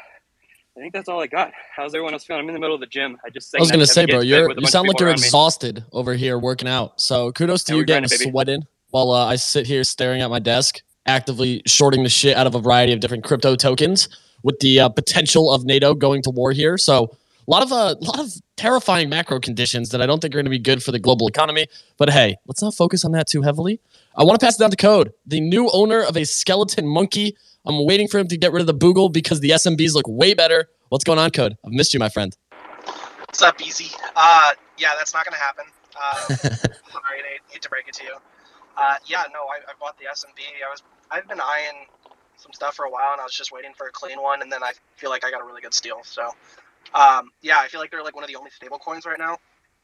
I 0.78 0.80
think 0.80 0.92
that's 0.92 1.08
all 1.08 1.20
I 1.20 1.26
got. 1.26 1.52
How's 1.74 1.94
everyone 1.94 2.12
else 2.12 2.24
feeling? 2.24 2.42
I'm 2.42 2.48
in 2.48 2.54
the 2.54 2.60
middle 2.60 2.74
of 2.74 2.80
the 2.80 2.86
gym. 2.86 3.18
I 3.24 3.30
just 3.30 3.52
I 3.54 3.58
was 3.58 3.70
gonna 3.70 3.84
say, 3.84 4.06
bro, 4.06 4.20
you're 4.20 4.52
you 4.56 4.66
sound 4.68 4.86
like 4.86 5.00
you're 5.00 5.08
exhausted 5.08 5.78
me. 5.78 5.84
over 5.90 6.14
here 6.14 6.38
working 6.38 6.68
out. 6.68 7.00
So 7.00 7.32
kudos 7.32 7.64
to 7.64 7.72
yeah, 7.72 7.78
you 7.80 7.84
getting 7.84 8.08
grinding, 8.08 8.30
sweated 8.30 8.66
while 8.90 9.10
uh, 9.10 9.26
I 9.26 9.36
sit 9.36 9.66
here 9.66 9.82
staring 9.82 10.20
at 10.20 10.30
my 10.30 10.38
desk, 10.38 10.80
actively 11.04 11.62
shorting 11.66 12.04
the 12.04 12.08
shit 12.08 12.36
out 12.36 12.46
of 12.46 12.54
a 12.54 12.60
variety 12.60 12.92
of 12.92 13.00
different 13.00 13.24
crypto 13.24 13.56
tokens 13.56 14.08
with 14.44 14.60
the 14.60 14.78
uh, 14.78 14.88
potential 14.88 15.52
of 15.52 15.64
NATO 15.64 15.94
going 15.94 16.22
to 16.22 16.30
war 16.30 16.52
here. 16.52 16.78
So 16.78 17.16
a 17.48 17.50
lot 17.50 17.62
of 17.62 17.72
a 17.72 17.74
uh, 17.74 17.94
lot 18.00 18.20
of 18.20 18.30
terrifying 18.56 19.08
macro 19.08 19.40
conditions 19.40 19.88
that 19.90 20.02
I 20.02 20.06
don't 20.06 20.20
think 20.20 20.34
are 20.34 20.38
going 20.38 20.44
to 20.44 20.50
be 20.50 20.58
good 20.58 20.82
for 20.82 20.92
the 20.92 20.98
global 20.98 21.26
economy. 21.26 21.66
But 21.96 22.10
hey, 22.10 22.36
let's 22.46 22.60
not 22.60 22.74
focus 22.74 23.04
on 23.04 23.12
that 23.12 23.26
too 23.26 23.42
heavily. 23.42 23.80
I 24.14 24.24
want 24.24 24.38
to 24.38 24.44
pass 24.44 24.56
it 24.56 24.60
down 24.60 24.70
to 24.70 24.76
Code, 24.76 25.12
the 25.26 25.40
new 25.40 25.70
owner 25.72 26.02
of 26.02 26.16
a 26.16 26.24
skeleton 26.24 26.86
monkey 26.86 27.36
I'm 27.68 27.84
waiting 27.84 28.08
for 28.08 28.18
him 28.18 28.28
to 28.28 28.36
get 28.38 28.52
rid 28.52 28.60
of 28.60 28.66
the 28.66 28.74
Boogle 28.74 29.12
because 29.12 29.40
the 29.40 29.50
SMBs 29.50 29.92
look 29.92 30.06
way 30.08 30.32
better. 30.32 30.68
What's 30.88 31.04
going 31.04 31.18
on, 31.18 31.30
Code? 31.30 31.56
I've 31.64 31.72
missed 31.72 31.92
you, 31.92 32.00
my 32.00 32.08
friend. 32.08 32.34
What's 33.26 33.42
up, 33.42 33.60
Easy? 33.60 33.94
Uh, 34.16 34.52
yeah, 34.78 34.92
that's 34.96 35.12
not 35.12 35.26
going 35.26 35.34
to 35.34 35.38
happen. 35.38 35.64
Uh, 35.94 36.14
sorry, 36.90 37.20
I 37.20 37.38
hate 37.48 37.60
to 37.60 37.68
break 37.68 37.86
it 37.86 37.94
to 37.94 38.04
you. 38.04 38.16
Uh, 38.76 38.94
yeah, 39.06 39.24
no, 39.34 39.40
I, 39.40 39.58
I 39.68 39.74
bought 39.78 39.98
the 39.98 40.06
SMB. 40.06 40.40
I 40.66 40.70
was, 40.70 40.82
I've 41.10 41.28
been 41.28 41.40
eyeing 41.40 41.86
some 42.36 42.52
stuff 42.54 42.74
for 42.74 42.86
a 42.86 42.90
while, 42.90 43.12
and 43.12 43.20
I 43.20 43.24
was 43.24 43.34
just 43.34 43.52
waiting 43.52 43.72
for 43.76 43.86
a 43.86 43.92
clean 43.92 44.22
one, 44.22 44.40
and 44.40 44.50
then 44.50 44.62
I 44.62 44.72
feel 44.96 45.10
like 45.10 45.24
I 45.24 45.30
got 45.30 45.42
a 45.42 45.44
really 45.44 45.60
good 45.60 45.74
steal. 45.74 45.98
So, 46.04 46.30
um, 46.94 47.30
yeah, 47.42 47.58
I 47.60 47.68
feel 47.68 47.80
like 47.80 47.90
they're 47.90 48.02
like 48.02 48.14
one 48.14 48.24
of 48.24 48.28
the 48.28 48.36
only 48.36 48.50
stable 48.50 48.78
coins 48.78 49.06
right 49.06 49.18
now 49.18 49.38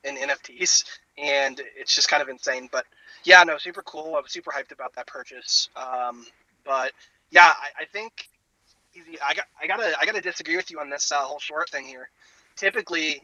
in 0.04 0.16
NFTs, 0.16 0.84
and 1.18 1.61
it's 1.76 1.94
just 1.94 2.08
kind 2.08 2.23
of 2.23 2.28
insane. 2.28 2.68
But 2.70 2.84
yeah, 3.25 3.42
no, 3.44 3.58
super 3.58 3.82
cool. 3.82 4.14
I 4.16 4.20
was 4.20 4.32
super 4.32 4.50
hyped 4.50 4.73
about 4.73 4.94
that 4.96 5.06
purchase. 5.06 5.68
Um, 5.76 6.26
but 6.64 6.92
yeah, 7.30 7.52
I, 7.56 7.82
I 7.82 7.84
think 7.87 8.28
I 9.26 9.34
got 9.34 9.44
I 9.61 9.66
gotta 9.66 9.94
I 10.00 10.06
gotta 10.06 10.20
disagree 10.20 10.56
with 10.56 10.70
you 10.70 10.80
on 10.80 10.90
this 10.90 11.11
uh, 11.12 11.16
whole 11.16 11.38
short 11.38 11.70
thing 11.70 11.87
here. 11.87 12.08
Typically, 12.56 13.23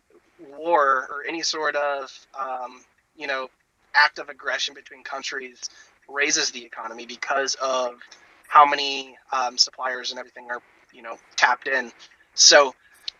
war 0.58 1.08
or 1.10 1.24
any 1.28 1.42
sort 1.42 1.76
of 1.76 2.10
um, 2.38 2.82
you 3.16 3.26
know 3.26 3.48
act 3.94 4.18
of 4.18 4.28
aggression 4.28 4.74
between 4.74 5.02
countries 5.02 5.68
raises 6.08 6.50
the 6.50 6.64
economy 6.64 7.06
because 7.06 7.56
of 7.56 7.94
how 8.48 8.66
many 8.66 9.16
um, 9.32 9.56
suppliers 9.56 10.10
and 10.10 10.18
everything 10.18 10.48
are 10.50 10.60
you 10.92 11.02
know 11.02 11.16
tapped 11.36 11.68
in. 11.68 11.92
So 12.34 12.74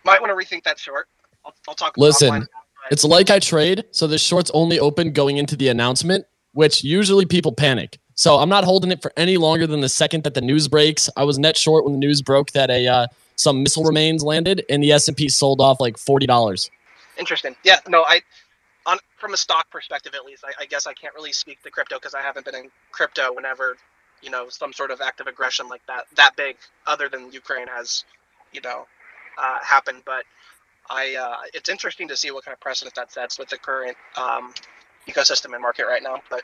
might 0.05 0.21
want 0.21 0.31
to 0.31 0.37
rethink 0.37 0.65
that 0.65 0.79
short. 0.79 1.09
I'll, 1.45 1.55
I'll 1.69 1.75
talk. 1.75 1.97
Listen, 1.97 2.47
it's 2.91 3.05
like 3.05 3.31
I 3.31 3.39
trade, 3.39 3.85
so 3.91 4.07
the 4.07 4.19
short's 4.19 4.51
only 4.53 4.79
open 4.79 5.13
going 5.13 5.39
into 5.39 5.57
the 5.57 5.69
announcement, 5.69 6.27
which 6.53 6.83
usually 6.83 7.27
people 7.27 7.53
panic. 7.53 7.99
So 8.15 8.37
I'm 8.37 8.49
not 8.49 8.65
holding 8.65 8.91
it 8.91 9.01
for 9.01 9.13
any 9.17 9.37
longer 9.37 9.67
than 9.67 9.81
the 9.81 9.89
second 9.89 10.25
that 10.25 10.35
the 10.35 10.41
news 10.41 10.69
breaks. 10.69 11.09
I 11.17 11.25
was 11.25 11.39
net 11.39 11.57
short 11.57 11.85
when 11.85 11.95
the 11.95 11.99
news 11.99 12.21
broke 12.21 12.51
that 12.53 12.71
a 12.71 12.87
uh, 12.87 13.07
some 13.37 13.63
missile 13.63 13.85
remains 13.85 14.23
landed 14.23 14.65
and 14.69 14.83
the 14.83 14.93
S&P 14.93 15.29
sold 15.29 15.61
off 15.61 15.81
like 15.81 15.97
forty 15.97 16.27
dollars. 16.27 16.71
Interesting. 17.17 17.57
Yeah. 17.65 17.81
No, 17.89 18.03
I 18.03 18.21
on 18.87 18.99
from 19.17 19.35
a 19.35 19.37
stock 19.37 19.71
perspective 19.71 20.15
at 20.15 20.25
least, 20.25 20.45
I, 20.45 20.63
I 20.63 20.67
guess 20.67 20.87
I 20.87 20.93
can't 20.93 21.15
really 21.15 21.33
speak 21.33 21.63
to 21.63 21.71
crypto 21.71 21.97
because 21.97 22.15
I 22.15 22.23
haven't 22.23 22.45
been 22.45 22.55
in 22.55 22.71
crypto 22.91 23.33
whenever 23.33 23.77
you 24.23 24.31
know 24.31 24.49
some 24.49 24.73
sort 24.73 24.91
of 24.91 25.01
active 25.01 25.27
aggression 25.27 25.69
like 25.69 25.83
that 25.87 26.05
that 26.17 26.37
big, 26.37 26.57
other 26.87 27.09
than 27.09 27.33
Ukraine 27.33 27.69
has 27.69 28.05
you 28.53 28.61
know 28.61 28.87
uh, 29.39 29.59
happened. 29.63 30.03
But 30.05 30.25
I 30.89 31.15
uh, 31.15 31.37
it's 31.55 31.69
interesting 31.69 32.09
to 32.09 32.17
see 32.17 32.31
what 32.31 32.45
kind 32.45 32.55
of 32.55 32.61
precedent 32.61 32.95
that 32.97 33.13
sets 33.13 33.39
with 33.39 33.49
the 33.49 33.59
current 33.59 33.97
um, 34.17 34.53
ecosystem 35.09 35.53
and 35.53 35.63
market 35.63 35.87
right 35.87 36.03
now. 36.03 36.21
But 36.31 36.43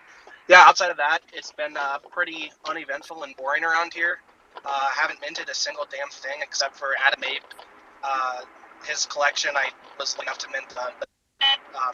yeah, 0.48 0.64
outside 0.66 0.90
of 0.90 0.96
that, 0.98 1.20
it's 1.32 1.52
been 1.52 1.76
uh, 1.76 1.98
pretty 2.10 2.52
uneventful 2.68 3.24
and 3.24 3.34
boring 3.36 3.64
around 3.64 3.92
here. 3.92 4.18
Uh, 4.64 4.68
I 4.68 4.92
haven't 4.96 5.20
minted 5.20 5.48
a 5.48 5.54
single 5.54 5.86
damn 5.90 6.08
thing 6.08 6.40
except 6.42 6.76
for 6.76 6.94
Adam 7.04 7.22
Ape. 7.24 7.42
Uh, 8.02 8.40
his 8.84 9.06
collection, 9.06 9.50
I 9.56 9.68
was 9.98 10.16
lucky 10.16 10.28
enough 10.28 10.38
to 10.38 10.48
mint 10.50 10.68
the, 10.68 11.06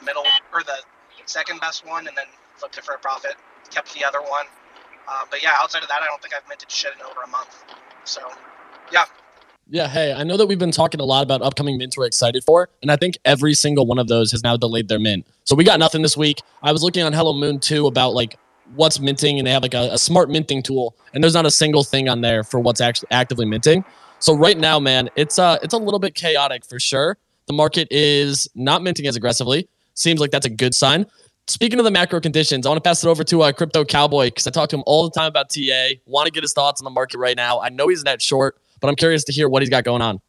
middle 0.04 0.24
or 0.52 0.62
the 0.62 0.78
second 1.26 1.60
best 1.60 1.86
one, 1.86 2.06
and 2.06 2.16
then 2.16 2.26
flipped 2.56 2.76
it 2.78 2.84
for 2.84 2.94
a 2.94 2.98
profit. 2.98 3.34
Kept 3.70 3.94
the 3.94 4.04
other 4.04 4.20
one. 4.20 4.46
Uh, 5.08 5.24
but 5.30 5.42
yeah, 5.42 5.54
outside 5.56 5.82
of 5.82 5.88
that, 5.88 6.02
I 6.02 6.06
don't 6.06 6.20
think 6.20 6.34
I've 6.34 6.46
minted 6.48 6.70
shit 6.70 6.92
in 6.94 7.02
over 7.02 7.22
a 7.24 7.28
month. 7.28 7.64
So 8.04 8.20
yeah, 8.92 9.06
Yeah, 9.72 9.88
hey, 9.88 10.12
I 10.12 10.22
know 10.22 10.36
that 10.36 10.44
we've 10.44 10.58
been 10.58 10.70
talking 10.70 11.00
a 11.00 11.04
lot 11.04 11.22
about 11.22 11.40
upcoming 11.40 11.78
mints 11.78 11.96
we're 11.96 12.04
excited 12.04 12.44
for, 12.44 12.68
and 12.82 12.92
I 12.92 12.96
think 12.96 13.16
every 13.24 13.54
single 13.54 13.86
one 13.86 13.98
of 13.98 14.06
those 14.06 14.30
has 14.32 14.42
now 14.42 14.54
delayed 14.54 14.88
their 14.88 14.98
mint. 14.98 15.26
So 15.44 15.56
we 15.56 15.64
got 15.64 15.78
nothing 15.78 16.02
this 16.02 16.14
week. 16.14 16.42
I 16.62 16.72
was 16.72 16.82
looking 16.82 17.02
on 17.02 17.14
Hello 17.14 17.32
Moon 17.32 17.58
too 17.58 17.86
about 17.86 18.12
like 18.12 18.38
what's 18.74 19.00
minting, 19.00 19.38
and 19.38 19.46
they 19.46 19.50
have 19.50 19.62
like 19.62 19.72
a, 19.72 19.88
a 19.92 19.96
smart 19.96 20.28
minting 20.28 20.62
tool, 20.62 20.94
and 21.14 21.24
there's 21.24 21.32
not 21.32 21.46
a 21.46 21.50
single 21.50 21.84
thing 21.84 22.10
on 22.10 22.20
there 22.20 22.44
for 22.44 22.60
what's 22.60 22.82
actually 22.82 23.08
actively 23.12 23.46
minting. 23.46 23.82
So 24.18 24.36
right 24.36 24.58
now, 24.58 24.78
man, 24.78 25.08
it's 25.16 25.38
uh 25.38 25.56
it's 25.62 25.72
a 25.72 25.78
little 25.78 25.98
bit 25.98 26.14
chaotic 26.14 26.66
for 26.66 26.78
sure. 26.78 27.16
The 27.46 27.54
market 27.54 27.88
is 27.90 28.50
not 28.54 28.82
minting 28.82 29.06
as 29.06 29.16
aggressively. 29.16 29.70
Seems 29.94 30.20
like 30.20 30.32
that's 30.32 30.44
a 30.44 30.50
good 30.50 30.74
sign. 30.74 31.06
Speaking 31.46 31.78
of 31.78 31.86
the 31.86 31.90
macro 31.90 32.20
conditions, 32.20 32.66
I 32.66 32.68
want 32.68 32.84
to 32.84 32.86
pass 32.86 33.02
it 33.02 33.08
over 33.08 33.24
to 33.24 33.42
uh, 33.42 33.52
Crypto 33.52 33.86
Cowboy 33.86 34.26
because 34.26 34.46
I 34.46 34.50
talk 34.50 34.68
to 34.68 34.76
him 34.76 34.84
all 34.84 35.04
the 35.04 35.18
time 35.18 35.28
about 35.28 35.48
TA. 35.48 35.94
Want 36.04 36.26
to 36.26 36.32
get 36.32 36.44
his 36.44 36.52
thoughts 36.52 36.82
on 36.82 36.84
the 36.84 36.90
market 36.90 37.16
right 37.16 37.36
now. 37.36 37.58
I 37.58 37.70
know 37.70 37.88
he's 37.88 38.04
net 38.04 38.20
short, 38.20 38.58
but 38.82 38.88
I'm 38.88 38.96
curious 38.96 39.24
to 39.24 39.32
hear 39.32 39.48
what 39.48 39.62
he's 39.62 39.70
got 39.70 39.84
going 39.84 40.02
on. 40.02 40.20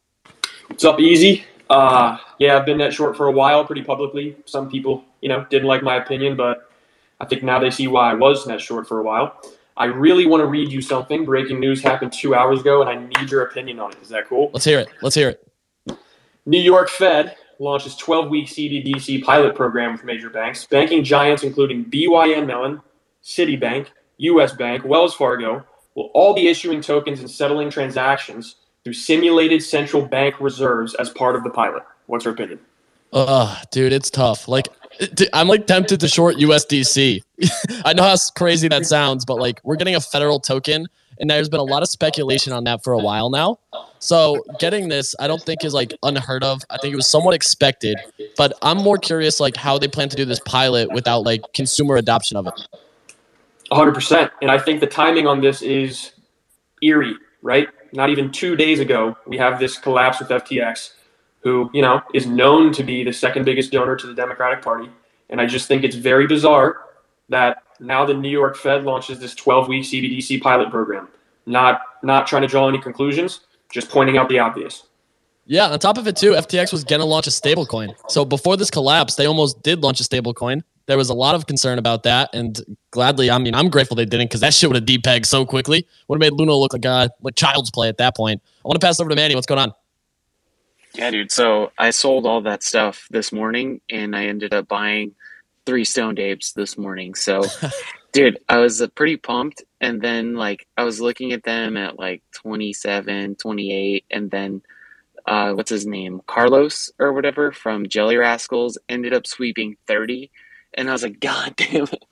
What's 0.68 0.84
up, 0.84 0.98
Easy? 0.98 1.44
Uh, 1.68 2.16
yeah, 2.38 2.56
I've 2.56 2.64
been 2.64 2.78
that 2.78 2.94
short 2.94 3.16
for 3.16 3.26
a 3.26 3.32
while, 3.32 3.64
pretty 3.64 3.82
publicly. 3.82 4.36
Some 4.46 4.70
people, 4.70 5.04
you 5.20 5.28
know, 5.28 5.44
didn't 5.50 5.66
like 5.66 5.82
my 5.82 5.96
opinion, 5.96 6.36
but 6.36 6.70
I 7.20 7.26
think 7.26 7.42
now 7.42 7.58
they 7.58 7.70
see 7.70 7.88
why 7.88 8.12
I 8.12 8.14
was 8.14 8.46
that 8.46 8.60
short 8.60 8.86
for 8.86 9.00
a 9.00 9.02
while. 9.02 9.42
I 9.76 9.86
really 9.86 10.26
want 10.26 10.40
to 10.40 10.46
read 10.46 10.70
you 10.70 10.80
something. 10.80 11.24
Breaking 11.24 11.58
news 11.58 11.82
happened 11.82 12.12
two 12.12 12.34
hours 12.34 12.60
ago, 12.60 12.80
and 12.80 12.88
I 12.88 12.94
need 12.94 13.30
your 13.30 13.42
opinion 13.42 13.80
on 13.80 13.90
it. 13.90 13.98
Is 14.00 14.08
that 14.10 14.28
cool? 14.28 14.50
Let's 14.52 14.64
hear 14.64 14.78
it. 14.78 14.88
Let's 15.02 15.16
hear 15.16 15.30
it. 15.30 15.98
New 16.46 16.60
York 16.60 16.88
Fed 16.90 17.36
launches 17.58 17.96
12-week 17.96 18.46
CBDC 18.46 19.24
pilot 19.24 19.56
program 19.56 19.92
with 19.92 20.04
major 20.04 20.30
banks. 20.30 20.64
Banking 20.66 21.02
giants 21.02 21.42
including 21.42 21.86
BNY 21.86 22.46
Mellon, 22.46 22.80
Citibank, 23.24 23.88
U.S. 24.18 24.52
Bank, 24.52 24.84
Wells 24.84 25.14
Fargo 25.14 25.64
will 25.94 26.10
all 26.14 26.34
be 26.34 26.48
issuing 26.48 26.80
tokens 26.80 27.20
and 27.20 27.30
settling 27.30 27.70
transactions 27.70 28.56
through 28.84 28.92
simulated 28.92 29.62
central 29.62 30.04
bank 30.04 30.34
reserves 30.40 30.94
as 30.94 31.10
part 31.10 31.36
of 31.36 31.44
the 31.44 31.50
pilot. 31.50 31.82
What's 32.06 32.24
your 32.24 32.34
opinion? 32.34 32.60
Ugh, 33.12 33.66
dude, 33.70 33.92
it's 33.92 34.10
tough. 34.10 34.48
Like, 34.48 34.68
I'm 35.32 35.48
like 35.48 35.66
tempted 35.66 36.00
to 36.00 36.08
short 36.08 36.36
USDC. 36.36 37.22
I 37.84 37.92
know 37.92 38.02
how 38.02 38.16
crazy 38.36 38.68
that 38.68 38.86
sounds, 38.86 39.24
but 39.24 39.36
like, 39.36 39.60
we're 39.64 39.76
getting 39.76 39.94
a 39.94 40.00
federal 40.00 40.40
token, 40.40 40.86
and 41.18 41.30
there's 41.30 41.48
been 41.48 41.60
a 41.60 41.64
lot 41.64 41.82
of 41.82 41.88
speculation 41.88 42.52
on 42.52 42.64
that 42.64 42.82
for 42.82 42.92
a 42.92 42.98
while 42.98 43.30
now. 43.30 43.58
So, 44.00 44.44
getting 44.58 44.88
this, 44.88 45.14
I 45.20 45.28
don't 45.28 45.40
think 45.40 45.64
is 45.64 45.72
like 45.72 45.94
unheard 46.02 46.42
of. 46.42 46.62
I 46.70 46.76
think 46.78 46.92
it 46.92 46.96
was 46.96 47.08
somewhat 47.08 47.34
expected, 47.34 47.96
but 48.36 48.52
I'm 48.62 48.78
more 48.78 48.98
curious 48.98 49.40
like 49.40 49.56
how 49.56 49.78
they 49.78 49.88
plan 49.88 50.08
to 50.08 50.16
do 50.16 50.24
this 50.24 50.40
pilot 50.40 50.92
without 50.92 51.20
like 51.20 51.42
consumer 51.54 51.96
adoption 51.96 52.36
of 52.36 52.48
it. 52.48 52.68
100%. 53.70 54.30
And 54.42 54.50
I 54.50 54.58
think 54.58 54.80
the 54.80 54.86
timing 54.86 55.26
on 55.26 55.40
this 55.40 55.62
is 55.62 56.12
eerie, 56.82 57.16
right? 57.42 57.68
Not 57.92 58.10
even 58.10 58.30
two 58.30 58.56
days 58.56 58.80
ago, 58.80 59.16
we 59.26 59.36
have 59.38 59.58
this 59.58 59.78
collapse 59.78 60.18
with 60.18 60.28
FTX, 60.28 60.92
who, 61.40 61.70
you 61.72 61.82
know, 61.82 62.02
is 62.12 62.26
known 62.26 62.72
to 62.72 62.82
be 62.82 63.04
the 63.04 63.12
second 63.12 63.44
biggest 63.44 63.70
donor 63.70 63.96
to 63.96 64.06
the 64.06 64.14
Democratic 64.14 64.62
Party. 64.62 64.88
And 65.30 65.40
I 65.40 65.46
just 65.46 65.68
think 65.68 65.84
it's 65.84 65.96
very 65.96 66.26
bizarre 66.26 66.82
that 67.28 67.62
now 67.80 68.04
the 68.04 68.14
New 68.14 68.28
York 68.30 68.56
Fed 68.56 68.84
launches 68.84 69.18
this 69.18 69.34
12 69.34 69.68
week 69.68 69.84
CBDC 69.84 70.40
pilot 70.42 70.70
program. 70.70 71.08
Not, 71.46 71.82
not 72.02 72.26
trying 72.26 72.42
to 72.42 72.48
draw 72.48 72.68
any 72.68 72.78
conclusions, 72.80 73.40
just 73.70 73.90
pointing 73.90 74.16
out 74.16 74.28
the 74.28 74.38
obvious. 74.38 74.84
Yeah, 75.46 75.68
on 75.68 75.78
top 75.78 75.98
of 75.98 76.06
it 76.06 76.16
too, 76.16 76.32
FTX 76.32 76.72
was 76.72 76.84
gonna 76.84 77.04
launch 77.04 77.26
a 77.26 77.30
stablecoin. 77.30 77.94
So 78.08 78.24
before 78.24 78.56
this 78.56 78.70
collapse, 78.70 79.16
they 79.16 79.26
almost 79.26 79.62
did 79.62 79.82
launch 79.82 80.00
a 80.00 80.04
stablecoin. 80.04 80.62
There 80.86 80.98
was 80.98 81.08
a 81.08 81.14
lot 81.14 81.34
of 81.34 81.46
concern 81.46 81.78
about 81.78 82.02
that, 82.02 82.30
and 82.34 82.60
gladly, 82.90 83.30
I 83.30 83.38
mean, 83.38 83.54
I'm 83.54 83.70
grateful 83.70 83.96
they 83.96 84.04
didn't 84.04 84.26
because 84.26 84.40
that 84.40 84.52
shit 84.52 84.68
would 84.68 84.76
have 84.76 84.84
depegged 84.84 85.24
so 85.24 85.46
quickly. 85.46 85.86
Would 86.08 86.16
have 86.16 86.32
made 86.32 86.38
Luna 86.38 86.54
look 86.54 86.74
like 86.74 86.84
a 86.84 87.10
like 87.22 87.36
child's 87.36 87.70
play 87.70 87.88
at 87.88 87.96
that 87.98 88.14
point. 88.16 88.42
I 88.64 88.68
want 88.68 88.80
to 88.80 88.86
pass 88.86 89.00
over 89.00 89.08
to 89.08 89.16
Manny. 89.16 89.34
What's 89.34 89.46
going 89.46 89.60
on? 89.60 89.72
Yeah, 90.94 91.10
dude. 91.10 91.32
So 91.32 91.72
I 91.76 91.90
sold 91.90 92.24
all 92.24 92.40
that 92.42 92.62
stuff 92.62 93.08
this 93.10 93.32
morning 93.32 93.80
and 93.90 94.14
I 94.14 94.26
ended 94.26 94.54
up 94.54 94.68
buying 94.68 95.14
three 95.66 95.84
stoned 95.84 96.20
apes 96.20 96.52
this 96.52 96.78
morning. 96.78 97.14
So, 97.14 97.42
dude, 98.12 98.38
I 98.48 98.58
was 98.58 98.80
uh, 98.80 98.86
pretty 98.88 99.16
pumped. 99.16 99.62
And 99.80 100.00
then, 100.00 100.34
like, 100.34 100.66
I 100.76 100.84
was 100.84 101.00
looking 101.00 101.32
at 101.32 101.42
them 101.42 101.76
at 101.76 101.98
like 101.98 102.22
27, 102.32 103.34
28. 103.34 104.04
And 104.10 104.30
then, 104.30 104.62
uh, 105.26 105.52
what's 105.54 105.70
his 105.70 105.86
name? 105.86 106.20
Carlos 106.26 106.92
or 107.00 107.12
whatever 107.12 107.50
from 107.50 107.88
Jelly 107.88 108.16
Rascals 108.16 108.78
ended 108.88 109.12
up 109.12 109.26
sweeping 109.26 109.76
30. 109.88 110.30
And 110.76 110.88
I 110.88 110.92
was 110.92 111.02
like, 111.02 111.20
God 111.20 111.54
damn 111.56 111.84
it. 111.84 112.04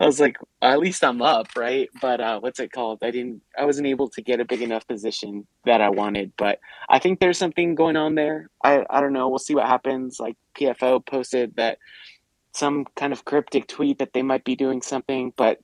I 0.00 0.06
was 0.06 0.20
like, 0.20 0.36
at 0.62 0.78
least 0.78 1.04
I'm 1.04 1.22
up, 1.22 1.48
right? 1.56 1.88
But 2.00 2.20
uh, 2.20 2.40
what's 2.40 2.60
it 2.60 2.72
called? 2.72 2.98
I 3.02 3.10
didn't, 3.10 3.42
I 3.58 3.64
wasn't 3.64 3.86
able 3.86 4.08
to 4.10 4.22
get 4.22 4.40
a 4.40 4.44
big 4.44 4.62
enough 4.62 4.86
position 4.86 5.46
that 5.64 5.80
I 5.80 5.90
wanted. 5.90 6.32
But 6.36 6.58
I 6.88 6.98
think 6.98 7.20
there's 7.20 7.38
something 7.38 7.74
going 7.74 7.96
on 7.96 8.14
there. 8.14 8.50
I, 8.64 8.84
I 8.88 9.00
don't 9.00 9.12
know. 9.12 9.28
We'll 9.28 9.38
see 9.38 9.54
what 9.54 9.66
happens. 9.66 10.18
Like 10.18 10.36
PFO 10.58 11.04
posted 11.04 11.56
that 11.56 11.78
some 12.52 12.86
kind 12.96 13.12
of 13.12 13.24
cryptic 13.24 13.68
tweet 13.68 13.98
that 13.98 14.12
they 14.14 14.22
might 14.22 14.44
be 14.44 14.56
doing 14.56 14.82
something. 14.82 15.32
But 15.36 15.58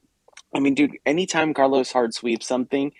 I 0.54 0.60
mean, 0.60 0.74
dude, 0.74 0.98
anytime 1.06 1.54
Carlos 1.54 1.90
hard 1.90 2.12
sweeps 2.12 2.46
something, 2.46 2.92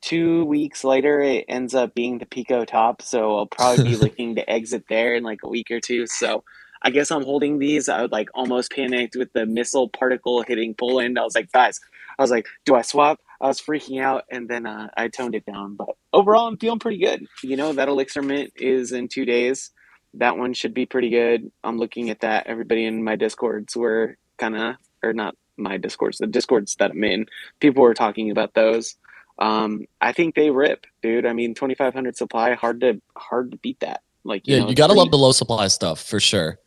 two 0.00 0.44
weeks 0.44 0.84
later 0.84 1.20
it 1.20 1.44
ends 1.48 1.74
up 1.74 1.94
being 1.94 2.18
the 2.18 2.26
Pico 2.26 2.64
top. 2.64 3.02
So 3.02 3.36
I'll 3.36 3.46
probably 3.46 3.84
be 3.84 3.96
looking 4.02 4.36
to 4.36 4.50
exit 4.50 4.84
there 4.88 5.14
in 5.14 5.22
like 5.22 5.40
a 5.44 5.48
week 5.48 5.70
or 5.70 5.80
two. 5.80 6.06
So 6.06 6.44
I 6.82 6.90
guess 6.90 7.10
I'm 7.10 7.24
holding 7.24 7.58
these. 7.58 7.88
I 7.88 8.02
would 8.02 8.12
like 8.12 8.28
almost 8.34 8.72
panicked 8.72 9.16
with 9.16 9.32
the 9.32 9.46
missile 9.46 9.88
particle 9.88 10.42
hitting 10.42 10.74
Poland. 10.74 11.18
I 11.18 11.24
was 11.24 11.34
like, 11.34 11.50
guys, 11.52 11.80
I 12.18 12.22
was 12.22 12.30
like, 12.30 12.46
do 12.64 12.74
I 12.74 12.82
swap? 12.82 13.20
I 13.40 13.46
was 13.46 13.60
freaking 13.60 14.02
out, 14.02 14.24
and 14.30 14.48
then 14.48 14.66
uh, 14.66 14.88
I 14.96 15.08
toned 15.08 15.34
it 15.36 15.46
down. 15.46 15.76
But 15.76 15.90
overall, 16.12 16.48
I'm 16.48 16.56
feeling 16.56 16.80
pretty 16.80 16.98
good. 16.98 17.26
You 17.42 17.56
know, 17.56 17.72
that 17.72 17.88
elixir 17.88 18.22
mint 18.22 18.52
is 18.56 18.92
in 18.92 19.08
two 19.08 19.24
days. 19.24 19.70
That 20.14 20.36
one 20.36 20.54
should 20.54 20.74
be 20.74 20.86
pretty 20.86 21.10
good. 21.10 21.50
I'm 21.62 21.78
looking 21.78 22.10
at 22.10 22.20
that. 22.20 22.46
Everybody 22.46 22.84
in 22.84 23.04
my 23.04 23.14
discords 23.14 23.76
were 23.76 24.16
kind 24.38 24.56
of, 24.56 24.76
or 25.02 25.12
not 25.12 25.36
my 25.56 25.76
discords, 25.76 26.18
the 26.18 26.26
discords 26.26 26.76
that 26.76 26.92
I'm 26.92 27.04
in. 27.04 27.26
People 27.60 27.82
were 27.82 27.94
talking 27.94 28.30
about 28.30 28.54
those. 28.54 28.96
Um, 29.38 29.86
I 30.00 30.12
think 30.12 30.34
they 30.34 30.50
rip, 30.50 30.86
dude. 31.02 31.26
I 31.26 31.32
mean, 31.32 31.54
2,500 31.54 32.16
supply, 32.16 32.54
hard 32.54 32.80
to 32.80 33.00
hard 33.16 33.52
to 33.52 33.56
beat 33.58 33.78
that. 33.80 34.02
Like, 34.24 34.46
you 34.48 34.56
yeah, 34.56 34.62
know, 34.62 34.68
you 34.68 34.74
gotta 34.74 34.94
three- 34.94 34.98
love 34.98 35.10
the 35.10 35.18
low 35.18 35.32
supply 35.32 35.68
stuff 35.68 36.02
for 36.02 36.18
sure. 36.18 36.58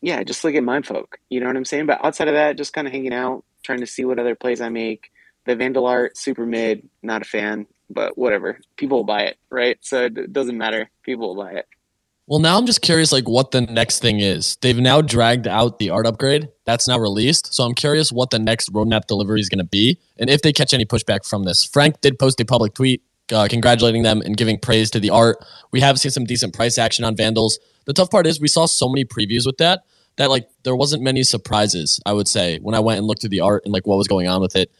Yeah, 0.00 0.22
just 0.22 0.44
look 0.44 0.54
at 0.54 0.62
Mindfolk. 0.62 1.06
You 1.30 1.40
know 1.40 1.46
what 1.46 1.56
I'm 1.56 1.64
saying? 1.64 1.86
But 1.86 2.04
outside 2.04 2.28
of 2.28 2.34
that, 2.34 2.56
just 2.56 2.72
kind 2.72 2.86
of 2.86 2.92
hanging 2.92 3.14
out, 3.14 3.44
trying 3.62 3.80
to 3.80 3.86
see 3.86 4.04
what 4.04 4.18
other 4.18 4.34
plays 4.34 4.60
I 4.60 4.68
make. 4.68 5.10
The 5.46 5.56
Vandal 5.56 5.86
art, 5.86 6.16
super 6.16 6.44
mid, 6.44 6.88
not 7.02 7.22
a 7.22 7.24
fan, 7.24 7.66
but 7.88 8.18
whatever. 8.18 8.58
People 8.76 8.98
will 8.98 9.04
buy 9.04 9.22
it, 9.22 9.38
right? 9.50 9.78
So 9.80 10.06
it 10.06 10.32
doesn't 10.32 10.58
matter. 10.58 10.90
People 11.02 11.34
will 11.34 11.44
buy 11.44 11.52
it. 11.52 11.66
Well, 12.28 12.40
now 12.40 12.58
I'm 12.58 12.66
just 12.66 12.82
curious, 12.82 13.12
like 13.12 13.28
what 13.28 13.52
the 13.52 13.60
next 13.60 14.00
thing 14.00 14.18
is. 14.18 14.56
They've 14.60 14.76
now 14.76 15.00
dragged 15.00 15.46
out 15.46 15.78
the 15.78 15.90
art 15.90 16.06
upgrade. 16.06 16.48
That's 16.64 16.88
now 16.88 16.98
released. 16.98 17.54
So 17.54 17.62
I'm 17.62 17.74
curious 17.74 18.10
what 18.10 18.30
the 18.30 18.40
next 18.40 18.72
roadmap 18.72 19.06
delivery 19.06 19.40
is 19.40 19.48
going 19.48 19.60
to 19.60 19.64
be, 19.64 20.00
and 20.18 20.28
if 20.28 20.42
they 20.42 20.52
catch 20.52 20.74
any 20.74 20.84
pushback 20.84 21.24
from 21.24 21.44
this. 21.44 21.62
Frank 21.62 22.00
did 22.00 22.18
post 22.18 22.40
a 22.40 22.44
public 22.44 22.74
tweet 22.74 23.02
uh, 23.32 23.48
congratulating 23.48 24.02
them 24.02 24.22
and 24.22 24.36
giving 24.36 24.58
praise 24.58 24.90
to 24.92 25.00
the 25.00 25.10
art. 25.10 25.38
We 25.72 25.80
have 25.80 25.98
seen 25.98 26.10
some 26.10 26.24
decent 26.24 26.54
price 26.54 26.78
action 26.78 27.04
on 27.04 27.16
Vandals. 27.16 27.58
The 27.84 27.92
tough 27.92 28.10
part 28.10 28.26
is 28.26 28.40
we 28.40 28.48
saw 28.48 28.66
so 28.66 28.88
many 28.88 29.04
previews 29.04 29.46
with 29.46 29.58
that 29.58 29.84
that 30.16 30.30
like 30.30 30.48
there 30.64 30.76
wasn't 30.76 31.02
many 31.02 31.22
surprises. 31.22 32.00
I 32.06 32.12
would 32.12 32.28
say 32.28 32.58
when 32.58 32.74
I 32.74 32.80
went 32.80 32.98
and 32.98 33.06
looked 33.06 33.24
at 33.24 33.30
the 33.30 33.40
art 33.40 33.62
and 33.64 33.72
like 33.72 33.86
what 33.86 33.98
was 33.98 34.08
going 34.08 34.28
on 34.28 34.40
with 34.40 34.56
it. 34.56 34.70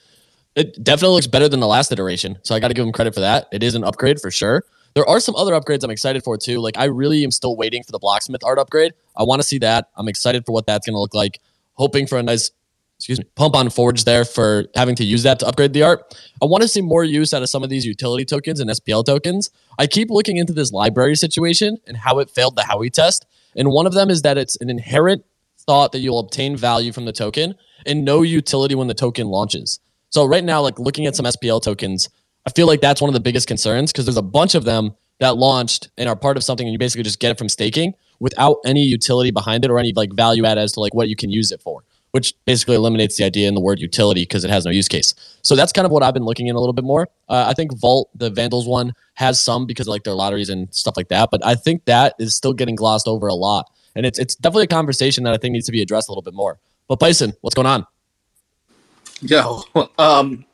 It 0.54 0.82
definitely 0.82 1.16
looks 1.16 1.26
better 1.26 1.50
than 1.50 1.60
the 1.60 1.66
last 1.66 1.92
iteration. 1.92 2.38
So 2.42 2.54
I 2.54 2.60
got 2.60 2.68
to 2.68 2.74
give 2.74 2.84
them 2.84 2.92
credit 2.92 3.12
for 3.12 3.20
that. 3.20 3.46
It 3.52 3.62
is 3.62 3.74
an 3.74 3.84
upgrade 3.84 4.20
for 4.20 4.30
sure. 4.30 4.64
There 4.94 5.06
are 5.06 5.20
some 5.20 5.36
other 5.36 5.52
upgrades 5.52 5.84
I'm 5.84 5.90
excited 5.90 6.24
for 6.24 6.38
too. 6.38 6.60
Like 6.60 6.78
I 6.78 6.84
really 6.84 7.22
am 7.24 7.30
still 7.30 7.54
waiting 7.56 7.82
for 7.82 7.92
the 7.92 7.98
blacksmith 7.98 8.42
art 8.42 8.58
upgrade. 8.58 8.94
I 9.14 9.24
want 9.24 9.42
to 9.42 9.46
see 9.46 9.58
that. 9.58 9.90
I'm 9.96 10.08
excited 10.08 10.46
for 10.46 10.52
what 10.52 10.66
that's 10.66 10.86
going 10.86 10.94
to 10.94 11.00
look 11.00 11.14
like. 11.14 11.40
Hoping 11.74 12.06
for 12.06 12.16
a 12.16 12.22
nice, 12.22 12.50
excuse 12.98 13.18
me, 13.18 13.24
pump 13.34 13.54
on 13.54 13.68
Forge 13.68 14.04
there 14.04 14.24
for 14.24 14.66
having 14.74 14.94
to 14.96 15.04
use 15.04 15.22
that 15.22 15.38
to 15.40 15.46
upgrade 15.46 15.72
the 15.72 15.82
art. 15.82 16.16
I 16.42 16.46
want 16.46 16.62
to 16.62 16.68
see 16.68 16.80
more 16.80 17.04
use 17.04 17.34
out 17.34 17.42
of 17.42 17.50
some 17.50 17.62
of 17.62 17.68
these 17.68 17.84
utility 17.84 18.24
tokens 18.24 18.58
and 18.58 18.70
SPL 18.70 19.04
tokens. 19.04 19.50
I 19.78 19.86
keep 19.86 20.10
looking 20.10 20.38
into 20.38 20.52
this 20.52 20.72
LBRY 20.72 21.16
situation 21.16 21.76
and 21.86 21.96
how 21.96 22.18
it 22.18 22.30
failed 22.30 22.56
the 22.56 22.62
Howey 22.62 22.90
test. 22.90 23.26
And 23.54 23.70
one 23.70 23.86
of 23.86 23.92
them 23.92 24.10
is 24.10 24.22
that 24.22 24.38
it's 24.38 24.56
an 24.60 24.70
inherent 24.70 25.24
thought 25.58 25.92
that 25.92 25.98
you'll 25.98 26.18
obtain 26.18 26.56
value 26.56 26.92
from 26.92 27.04
the 27.04 27.12
token 27.12 27.54
and 27.84 28.04
no 28.04 28.22
utility 28.22 28.74
when 28.74 28.88
the 28.88 28.94
token 28.94 29.26
launches. 29.26 29.78
So 30.10 30.24
right 30.24 30.44
now, 30.44 30.62
like 30.62 30.78
looking 30.78 31.06
at 31.06 31.16
some 31.16 31.26
SPL 31.26 31.62
tokens, 31.62 32.08
I 32.46 32.50
feel 32.50 32.66
like 32.66 32.80
that's 32.80 33.00
one 33.00 33.08
of 33.08 33.14
the 33.14 33.20
biggest 33.20 33.46
concerns 33.46 33.92
because 33.92 34.06
there's 34.06 34.16
a 34.16 34.22
bunch 34.22 34.54
of 34.54 34.64
them 34.64 34.94
that 35.18 35.36
launched 35.36 35.90
and 35.98 36.08
are 36.08 36.16
part 36.16 36.36
of 36.36 36.44
something 36.44 36.66
and 36.66 36.72
you 36.72 36.78
basically 36.78 37.02
just 37.02 37.20
get 37.20 37.30
it 37.30 37.38
from 37.38 37.48
staking. 37.48 37.94
without 38.18 38.56
any 38.64 38.82
utility 38.82 39.30
behind 39.30 39.64
it 39.64 39.70
or 39.70 39.78
any 39.78 39.92
like 39.94 40.10
value 40.14 40.46
add 40.46 40.56
as 40.56 40.72
to 40.72 40.80
like 40.80 40.94
what 40.94 41.08
you 41.08 41.16
can 41.16 41.28
use 41.28 41.52
it 41.52 41.60
for 41.60 41.84
which 42.16 42.32
basically 42.46 42.74
eliminates 42.74 43.18
the 43.18 43.24
idea 43.24 43.46
in 43.46 43.54
the 43.54 43.60
word 43.60 43.78
utility 43.78 44.22
because 44.22 44.42
it 44.42 44.48
has 44.48 44.64
no 44.64 44.70
use 44.70 44.88
case. 44.88 45.14
So 45.42 45.54
that's 45.54 45.70
kind 45.70 45.84
of 45.84 45.92
what 45.92 46.02
I've 46.02 46.14
been 46.14 46.24
looking 46.24 46.46
in 46.46 46.56
a 46.56 46.58
little 46.58 46.72
bit 46.72 46.82
more. 46.82 47.10
Uh, 47.28 47.44
I 47.46 47.52
think 47.52 47.78
Vault, 47.78 48.08
the 48.14 48.30
Vandals 48.30 48.66
one, 48.66 48.94
has 49.16 49.38
some 49.38 49.66
because 49.66 49.86
like 49.86 50.04
their 50.04 50.14
lotteries 50.14 50.48
and 50.48 50.74
stuff 50.74 50.96
like 50.96 51.08
that, 51.08 51.28
but 51.30 51.44
I 51.44 51.54
think 51.54 51.84
that 51.84 52.14
is 52.18 52.34
still 52.34 52.54
getting 52.54 52.74
glossed 52.74 53.06
over 53.06 53.26
a 53.26 53.34
lot, 53.34 53.70
and 53.94 54.06
it's 54.06 54.18
it's 54.18 54.34
definitely 54.34 54.64
a 54.64 54.68
conversation 54.68 55.24
that 55.24 55.34
I 55.34 55.36
think 55.36 55.52
needs 55.52 55.66
to 55.66 55.72
be 55.72 55.82
addressed 55.82 56.08
a 56.08 56.10
little 56.12 56.22
bit 56.22 56.32
more. 56.32 56.58
But 56.88 57.00
Bison, 57.00 57.34
what's 57.42 57.54
going 57.54 57.66
on? 57.66 57.86
Yo, 59.20 59.64
um, 59.98 60.46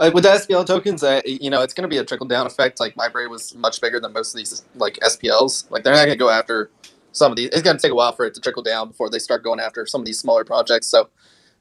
uh, 0.00 0.10
with 0.12 0.24
the 0.24 0.30
SPL 0.30 0.66
tokens, 0.66 1.04
uh, 1.04 1.22
you 1.24 1.50
know, 1.50 1.62
it's 1.62 1.72
going 1.72 1.88
to 1.88 1.88
be 1.88 1.98
a 1.98 2.04
trickle 2.04 2.26
down 2.26 2.48
effect. 2.48 2.80
Like 2.80 2.96
LBRY 2.96 3.30
was 3.30 3.54
much 3.54 3.80
bigger 3.80 4.00
than 4.00 4.12
most 4.12 4.34
of 4.34 4.38
these 4.38 4.64
like 4.74 4.94
SPLs. 5.04 5.70
Like 5.70 5.84
they're 5.84 5.94
not 5.94 6.06
going 6.06 6.18
to 6.18 6.24
go 6.24 6.30
after 6.30 6.68
some 7.16 7.32
of 7.32 7.36
these. 7.36 7.48
It's 7.48 7.62
going 7.62 7.76
to 7.76 7.82
take 7.82 7.92
a 7.92 7.94
while 7.94 8.12
for 8.12 8.24
it 8.26 8.34
to 8.34 8.40
trickle 8.40 8.62
down 8.62 8.88
before 8.88 9.10
they 9.10 9.18
start 9.18 9.42
going 9.42 9.60
after 9.60 9.86
some 9.86 10.00
of 10.02 10.06
these 10.06 10.18
smaller 10.18 10.44
projects. 10.44 10.86
So, 10.86 11.08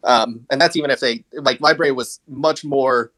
um, 0.04 0.46
and 0.52 0.60
that's 0.62 0.76
even 0.76 0.92
if 0.92 1.00
they 1.00 1.24
like 1.34 1.60
LBRY 1.60 1.96
was 1.96 2.20
much 2.28 2.64
more 2.64 3.12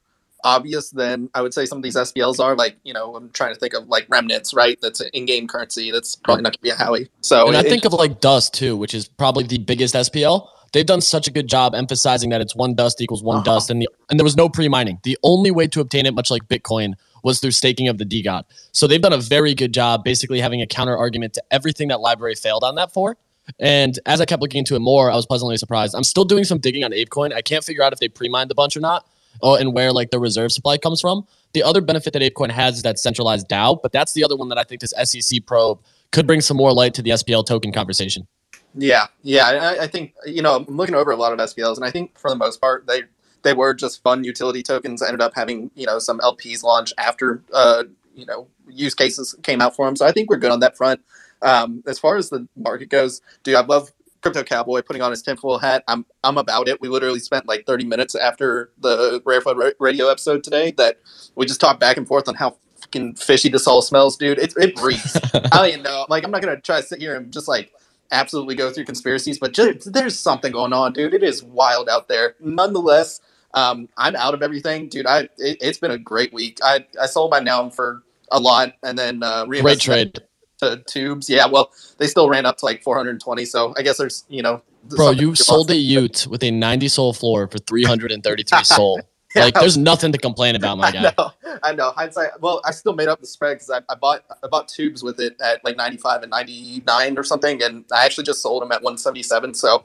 obvious 0.44 0.92
than 0.92 1.30
I 1.34 1.42
would 1.42 1.54
say 1.54 1.66
some 1.66 1.80
of 1.80 1.84
these 1.84 1.96
SPLs 1.96 2.40
are. 2.40 2.56
Like, 2.56 2.78
you 2.84 2.94
know, 2.94 3.16
I'm 3.16 3.32
trying 3.32 3.54
to 3.54 3.60
think 3.60 3.74
of 3.74 3.88
like 3.88 4.06
remnants, 4.10 4.54
right? 4.54 4.78
That's 4.82 5.00
an 5.02 5.10
in-game 5.14 5.48
currency. 5.48 5.92
That's 5.92 6.16
probably 6.16 6.44
not 6.44 6.50
going 6.52 6.58
to 6.58 6.62
be 6.62 6.70
a 6.70 6.76
Howey. 6.76 7.10
So, 7.22 7.48
and 7.48 7.58
I 7.58 7.62
it- 7.62 7.70
think 7.70 7.86
of 7.86 7.94
like 7.94 8.22
Dust 8.22 8.54
too, 8.54 8.78
which 8.78 8.94
is 8.94 9.08
probably 9.08 9.44
the 9.46 9.58
biggest 9.58 9.96
SPL. 9.96 10.48
They've 10.74 10.86
done 10.86 11.02
such 11.02 11.28
a 11.28 11.32
good 11.32 11.48
job 11.48 11.74
emphasizing 11.74 12.30
that 12.32 12.42
it's 12.42 12.54
one 12.56 12.76
dust 12.76 13.02
equals 13.02 13.24
one 13.24 13.38
Uh-huh. 13.38 13.46
dust, 13.46 13.70
and 13.72 13.82
the, 13.82 13.88
and 14.10 14.20
there 14.20 14.26
was 14.26 14.36
no 14.36 14.50
pre-mining. 14.50 15.00
The 15.04 15.18
only 15.24 15.50
way 15.50 15.66
to 15.68 15.80
obtain 15.80 16.06
it, 16.06 16.14
much 16.14 16.30
like 16.30 16.44
Bitcoin, 16.50 16.94
was 17.24 17.40
through 17.40 17.52
staking 17.52 17.88
of 17.88 17.98
the 17.98 18.06
DeGod. 18.06 18.44
So 18.72 18.88
they've 18.88 19.02
done 19.02 19.14
a 19.14 19.18
very 19.18 19.54
good 19.54 19.74
job, 19.74 20.04
basically 20.04 20.40
having 20.40 20.62
a 20.62 20.68
counter 20.68 20.98
argument 20.98 21.34
to 21.34 21.44
everything 21.52 21.88
that 21.90 22.00
LBRY 22.00 22.38
failed 22.40 22.64
on 22.64 22.76
that 22.76 22.94
for. 22.94 23.18
And 23.60 23.98
as 24.06 24.20
I 24.22 24.26
kept 24.26 24.42
looking 24.42 24.60
into 24.60 24.76
it 24.76 24.80
more, 24.80 25.10
I 25.10 25.16
was 25.16 25.26
pleasantly 25.26 25.58
surprised. 25.58 25.96
I'm 25.96 26.04
still 26.04 26.26
doing 26.26 26.44
some 26.44 26.60
digging 26.60 26.84
on 26.84 26.92
ApeCoin. 26.92 27.34
I 27.34 27.42
can't 27.42 27.64
figure 27.64 27.84
out 27.84 27.94
if 27.94 28.00
they 28.00 28.08
pre-mined 28.08 28.52
a 28.52 28.56
bunch 28.56 28.76
or 28.76 28.82
not, 28.82 29.08
or 29.42 29.60
and 29.60 29.74
where 29.74 29.94
like 29.94 30.12
the 30.12 30.20
reserve 30.20 30.52
supply 30.52 30.78
comes 30.78 31.02
from. 31.02 31.26
The 31.54 31.64
other 31.64 31.82
benefit 31.82 32.14
that 32.14 32.22
ApeCoin 32.22 32.52
has 32.52 32.78
is 32.78 32.84
that 32.84 33.00
centralized 33.00 33.48
DAO, 33.48 33.82
but 33.82 33.92
that's 33.92 34.14
the 34.14 34.24
other 34.24 34.36
one 34.36 34.50
that 34.50 34.58
I 34.58 34.64
think 34.64 34.82
this 34.82 34.94
SEC 35.04 35.46
probe 35.46 35.80
could 36.12 36.28
bring 36.28 36.42
some 36.42 36.58
more 36.58 36.74
light 36.74 36.94
to 36.96 37.02
the 37.02 37.12
SPL 37.12 37.46
token 37.46 37.72
conversation. 37.72 38.28
Yeah, 38.76 39.08
yeah. 39.24 39.48
I, 39.48 39.84
I 39.84 39.88
think 39.88 40.14
you 40.26 40.42
know 40.42 40.56
I'm 40.56 40.78
looking 40.78 40.96
over 40.96 41.12
a 41.12 41.16
lot 41.16 41.32
of 41.32 41.40
SPLs, 41.40 41.78
and 41.78 41.86
I 41.86 41.92
think 41.92 42.18
for 42.18 42.30
the 42.30 42.36
most 42.36 42.60
part 42.60 42.86
they 42.86 43.04
they 43.44 43.54
were 43.54 43.74
just 43.74 44.02
fun 44.04 44.24
utility 44.24 44.64
tokens. 44.64 45.02
Ended 45.02 45.22
up 45.22 45.34
having 45.36 45.72
you 45.76 45.86
know 45.86 46.00
some 46.00 46.20
LPs 46.20 46.64
launch 46.64 46.94
after 46.98 47.42
uh, 47.54 47.84
you 48.16 48.26
know 48.26 48.48
use 48.68 48.94
cases 48.94 49.36
came 49.44 49.62
out 49.62 49.76
for 49.76 49.86
them. 49.86 49.96
So 49.96 50.06
I 50.06 50.12
think 50.12 50.30
we're 50.30 50.38
good 50.38 50.52
on 50.52 50.60
that 50.62 50.78
front. 50.78 51.02
Um, 51.42 51.84
as 51.88 52.00
far 52.00 52.18
as 52.18 52.30
the 52.30 52.48
market 52.56 52.90
goes, 52.90 53.22
dude, 53.44 53.56
I 53.56 53.62
love 53.62 53.92
Crypto 54.22 54.44
Cowboy 54.44 54.82
putting 54.82 55.02
on 55.02 55.12
his 55.12 55.22
tinfoil 55.22 55.60
hat. 55.60 55.84
I'm 55.88 56.06
I'm 56.24 56.38
about 56.38 56.68
it. 56.68 56.82
We 56.82 56.90
literally 56.90 57.20
spent 57.20 57.48
like 57.48 57.66
30 57.66 57.86
minutes 57.86 58.16
after 58.16 58.72
the 58.80 59.22
Rare 59.26 59.42
Flood 59.42 59.58
Radio 59.80 60.10
episode 60.10 60.44
today 60.44 60.72
that 60.78 61.00
we 61.36 61.46
just 61.46 61.62
talked 61.62 61.80
back 61.80 61.98
and 61.98 62.08
forth 62.08 62.28
on 62.28 62.36
how 62.36 62.58
fucking 62.82 63.16
fishy 63.16 63.50
this 63.50 63.68
all 63.68 63.82
smells, 63.82 64.18
dude. 64.18 64.40
It 64.40 64.54
it 64.58 64.76
breathes. 64.76 65.18
I 65.34 65.40
don't 65.40 65.68
even 65.70 65.84
know. 65.84 66.06
Like 66.10 66.24
I'm 66.24 66.32
not 66.32 66.42
gonna 66.42 66.60
try 66.60 66.82
to 66.82 66.88
sit 66.88 67.00
here 67.00 67.16
and 67.16 67.32
just 67.32 67.48
like 67.48 67.72
absolutely 68.12 68.56
go 68.56 68.72
through 68.72 68.86
conspiracies, 68.86 69.40
but 69.40 69.54
just, 69.54 69.92
there's 69.92 70.18
something 70.18 70.52
going 70.52 70.74
on, 70.74 70.94
dude. 70.94 71.14
It 71.14 71.24
is 71.24 71.44
wild 71.44 71.90
out 71.90 72.08
there. 72.08 72.36
Nonetheless, 72.40 73.22
um, 73.58 73.90
I'm 73.98 74.16
out 74.16 74.34
of 74.34 74.42
everything, 74.44 74.88
dude. 74.90 75.06
I 75.08 75.22
it, 75.38 75.58
it's 75.62 75.80
been 75.80 75.92
a 75.92 75.98
great 75.98 76.32
week. 76.34 76.60
I 76.64 76.86
I 77.02 77.08
sold 77.08 77.32
my 77.32 77.40
noun 77.40 77.72
for 77.72 78.04
a 78.32 78.40
lot, 78.40 78.74
and 78.84 78.98
then 78.98 79.24
uh, 79.24 79.46
Great 79.46 79.80
trade. 79.80 80.20
to 80.62 80.84
tubes. 80.88 81.30
Yeah, 81.30 81.48
well, 81.48 81.72
they 81.98 82.08
still 82.08 82.30
ran 82.30 82.46
up 82.46 82.58
to 82.58 82.66
like 82.66 82.84
420. 82.84 83.46
So 83.46 83.74
I 83.78 83.82
guess 83.82 83.98
there's 83.98 84.26
you 84.30 84.42
know, 84.44 84.62
Bro, 84.96 85.12
you 85.12 85.34
sold 85.36 85.72
a. 85.72 85.74
y00t 85.74 86.28
with 86.28 86.44
a 86.44 86.52
90 86.52 86.88
SOL 86.88 87.14
floor 87.14 87.48
for 87.48 87.58
333 87.58 88.64
SOL. 88.76 89.00
Yeah, 89.36 89.44
Like, 89.44 89.56
there's 89.56 89.78
nothing 89.78 90.12
to 90.14 90.18
complain 90.18 90.56
about, 90.56 90.78
my 90.78 90.90
guy. 90.98 91.00
I 91.00 91.14
know, 91.18 91.32
I 91.64 91.74
know. 91.74 91.92
Hindsight. 91.92 92.40
Well, 92.42 92.62
I 92.64 92.72
still 92.72 92.94
made 92.94 93.08
up 93.10 93.20
the 93.20 93.28
spread 93.28 93.56
because 93.58 93.70
I, 93.70 93.80
I 93.92 93.96
bought 93.96 94.24
I 94.44 94.48
bought 94.48 94.68
tubes 94.68 95.04
with 95.04 95.20
it 95.20 95.36
at 95.42 95.64
like 95.66 95.76
95 95.78 96.24
and 96.24 96.30
99 96.32 97.18
or 97.18 97.24
something, 97.24 97.62
and 97.64 97.86
I 97.92 98.06
actually 98.06 98.24
just 98.24 98.42
sold 98.42 98.62
them 98.62 98.72
at 98.72 98.82
177. 98.82 99.54
So 99.54 99.84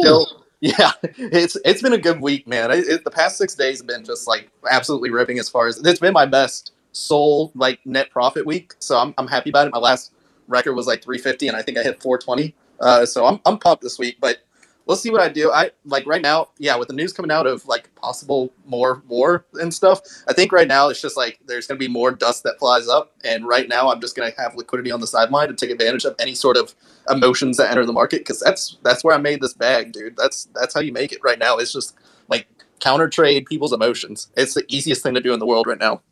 still, 0.00 0.43
yeah, 0.60 0.92
it's 1.02 1.56
it's 1.64 1.82
been 1.82 1.94
a 1.94 1.98
good 1.98 2.20
week, 2.20 2.48
man. 2.48 2.72
It, 2.72 2.88
it- 2.88 3.04
the 3.04 3.12
past 3.12 3.38
six 3.38 3.54
days 3.54 3.78
have 3.80 3.88
been 3.88 4.04
just 4.04 4.28
like 4.28 4.50
absolutely 4.70 5.10
ripping. 5.10 5.38
As 5.38 5.48
far 5.48 5.68
as 5.68 5.78
it's 5.78 6.00
been 6.00 6.14
my 6.14 6.26
best 6.26 6.72
SOL 6.92 7.52
like 7.56 7.80
net 7.86 8.10
profit 8.10 8.46
week, 8.46 8.74
so 8.80 8.98
I'm 8.98 9.14
I'm 9.18 9.28
happy 9.28 9.50
about 9.50 9.68
it. 9.68 9.72
My 9.74 9.80
last 9.80 10.12
record 10.48 10.74
was 10.74 10.88
like 10.88 11.02
350, 11.04 11.48
and 11.48 11.56
I 11.56 11.62
think 11.62 11.78
I 11.78 11.84
hit 11.84 12.02
420. 12.02 12.54
Uh, 12.80 13.06
so 13.06 13.26
I'm 13.26 13.40
I'm 13.46 13.58
pumped 13.58 13.82
this 13.84 13.98
week, 14.00 14.18
but 14.20 14.38
we'll 14.86 14.96
see 14.96 15.10
what 15.10 15.20
I 15.20 15.28
do. 15.28 15.50
I 15.50 15.70
like 15.84 16.06
right 16.06 16.22
now, 16.22 16.48
yeah, 16.58 16.76
with 16.76 16.88
the 16.88 16.94
news 16.94 17.12
coming 17.12 17.30
out 17.30 17.46
of 17.46 17.66
like 17.66 17.94
possible 17.94 18.52
more 18.66 19.02
war 19.08 19.46
and 19.54 19.72
stuff. 19.72 20.00
I 20.28 20.32
think 20.32 20.52
right 20.52 20.68
now 20.68 20.88
it's 20.88 21.00
just 21.00 21.16
like 21.16 21.38
there's 21.46 21.66
going 21.66 21.78
to 21.78 21.84
be 21.84 21.92
more 21.92 22.10
dust 22.10 22.42
that 22.44 22.58
flies 22.58 22.88
up, 22.88 23.12
and 23.24 23.46
right 23.46 23.68
now 23.68 23.90
I'm 23.90 24.00
just 24.00 24.16
going 24.16 24.30
to 24.30 24.40
have 24.40 24.54
liquidity 24.54 24.90
on 24.90 25.00
the 25.00 25.06
sideline 25.06 25.48
to 25.48 25.54
take 25.54 25.70
advantage 25.70 26.04
of 26.04 26.14
any 26.18 26.34
sort 26.34 26.56
of 26.56 26.74
emotions 27.08 27.56
that 27.56 27.70
enter 27.70 27.86
the 27.86 27.92
market 27.92 28.20
because 28.20 28.40
that's 28.40 28.78
that's 28.82 29.04
where 29.04 29.14
I 29.14 29.18
made 29.18 29.40
this 29.40 29.54
bag, 29.54 29.92
dude. 29.92 30.16
That's 30.16 30.48
that's 30.54 30.74
how 30.74 30.80
you 30.80 30.92
make 30.92 31.12
it 31.12 31.20
right 31.22 31.38
now. 31.38 31.58
It's 31.58 31.72
just 31.72 31.96
like 32.28 32.46
counter 32.80 33.08
trade 33.08 33.46
people's 33.46 33.72
emotions. 33.72 34.28
It's 34.36 34.54
the 34.54 34.64
easiest 34.68 35.02
thing 35.02 35.14
to 35.14 35.20
do 35.20 35.32
in 35.32 35.40
the 35.40 35.46
world 35.46 35.66
right 35.66 35.78
now. 35.78 36.02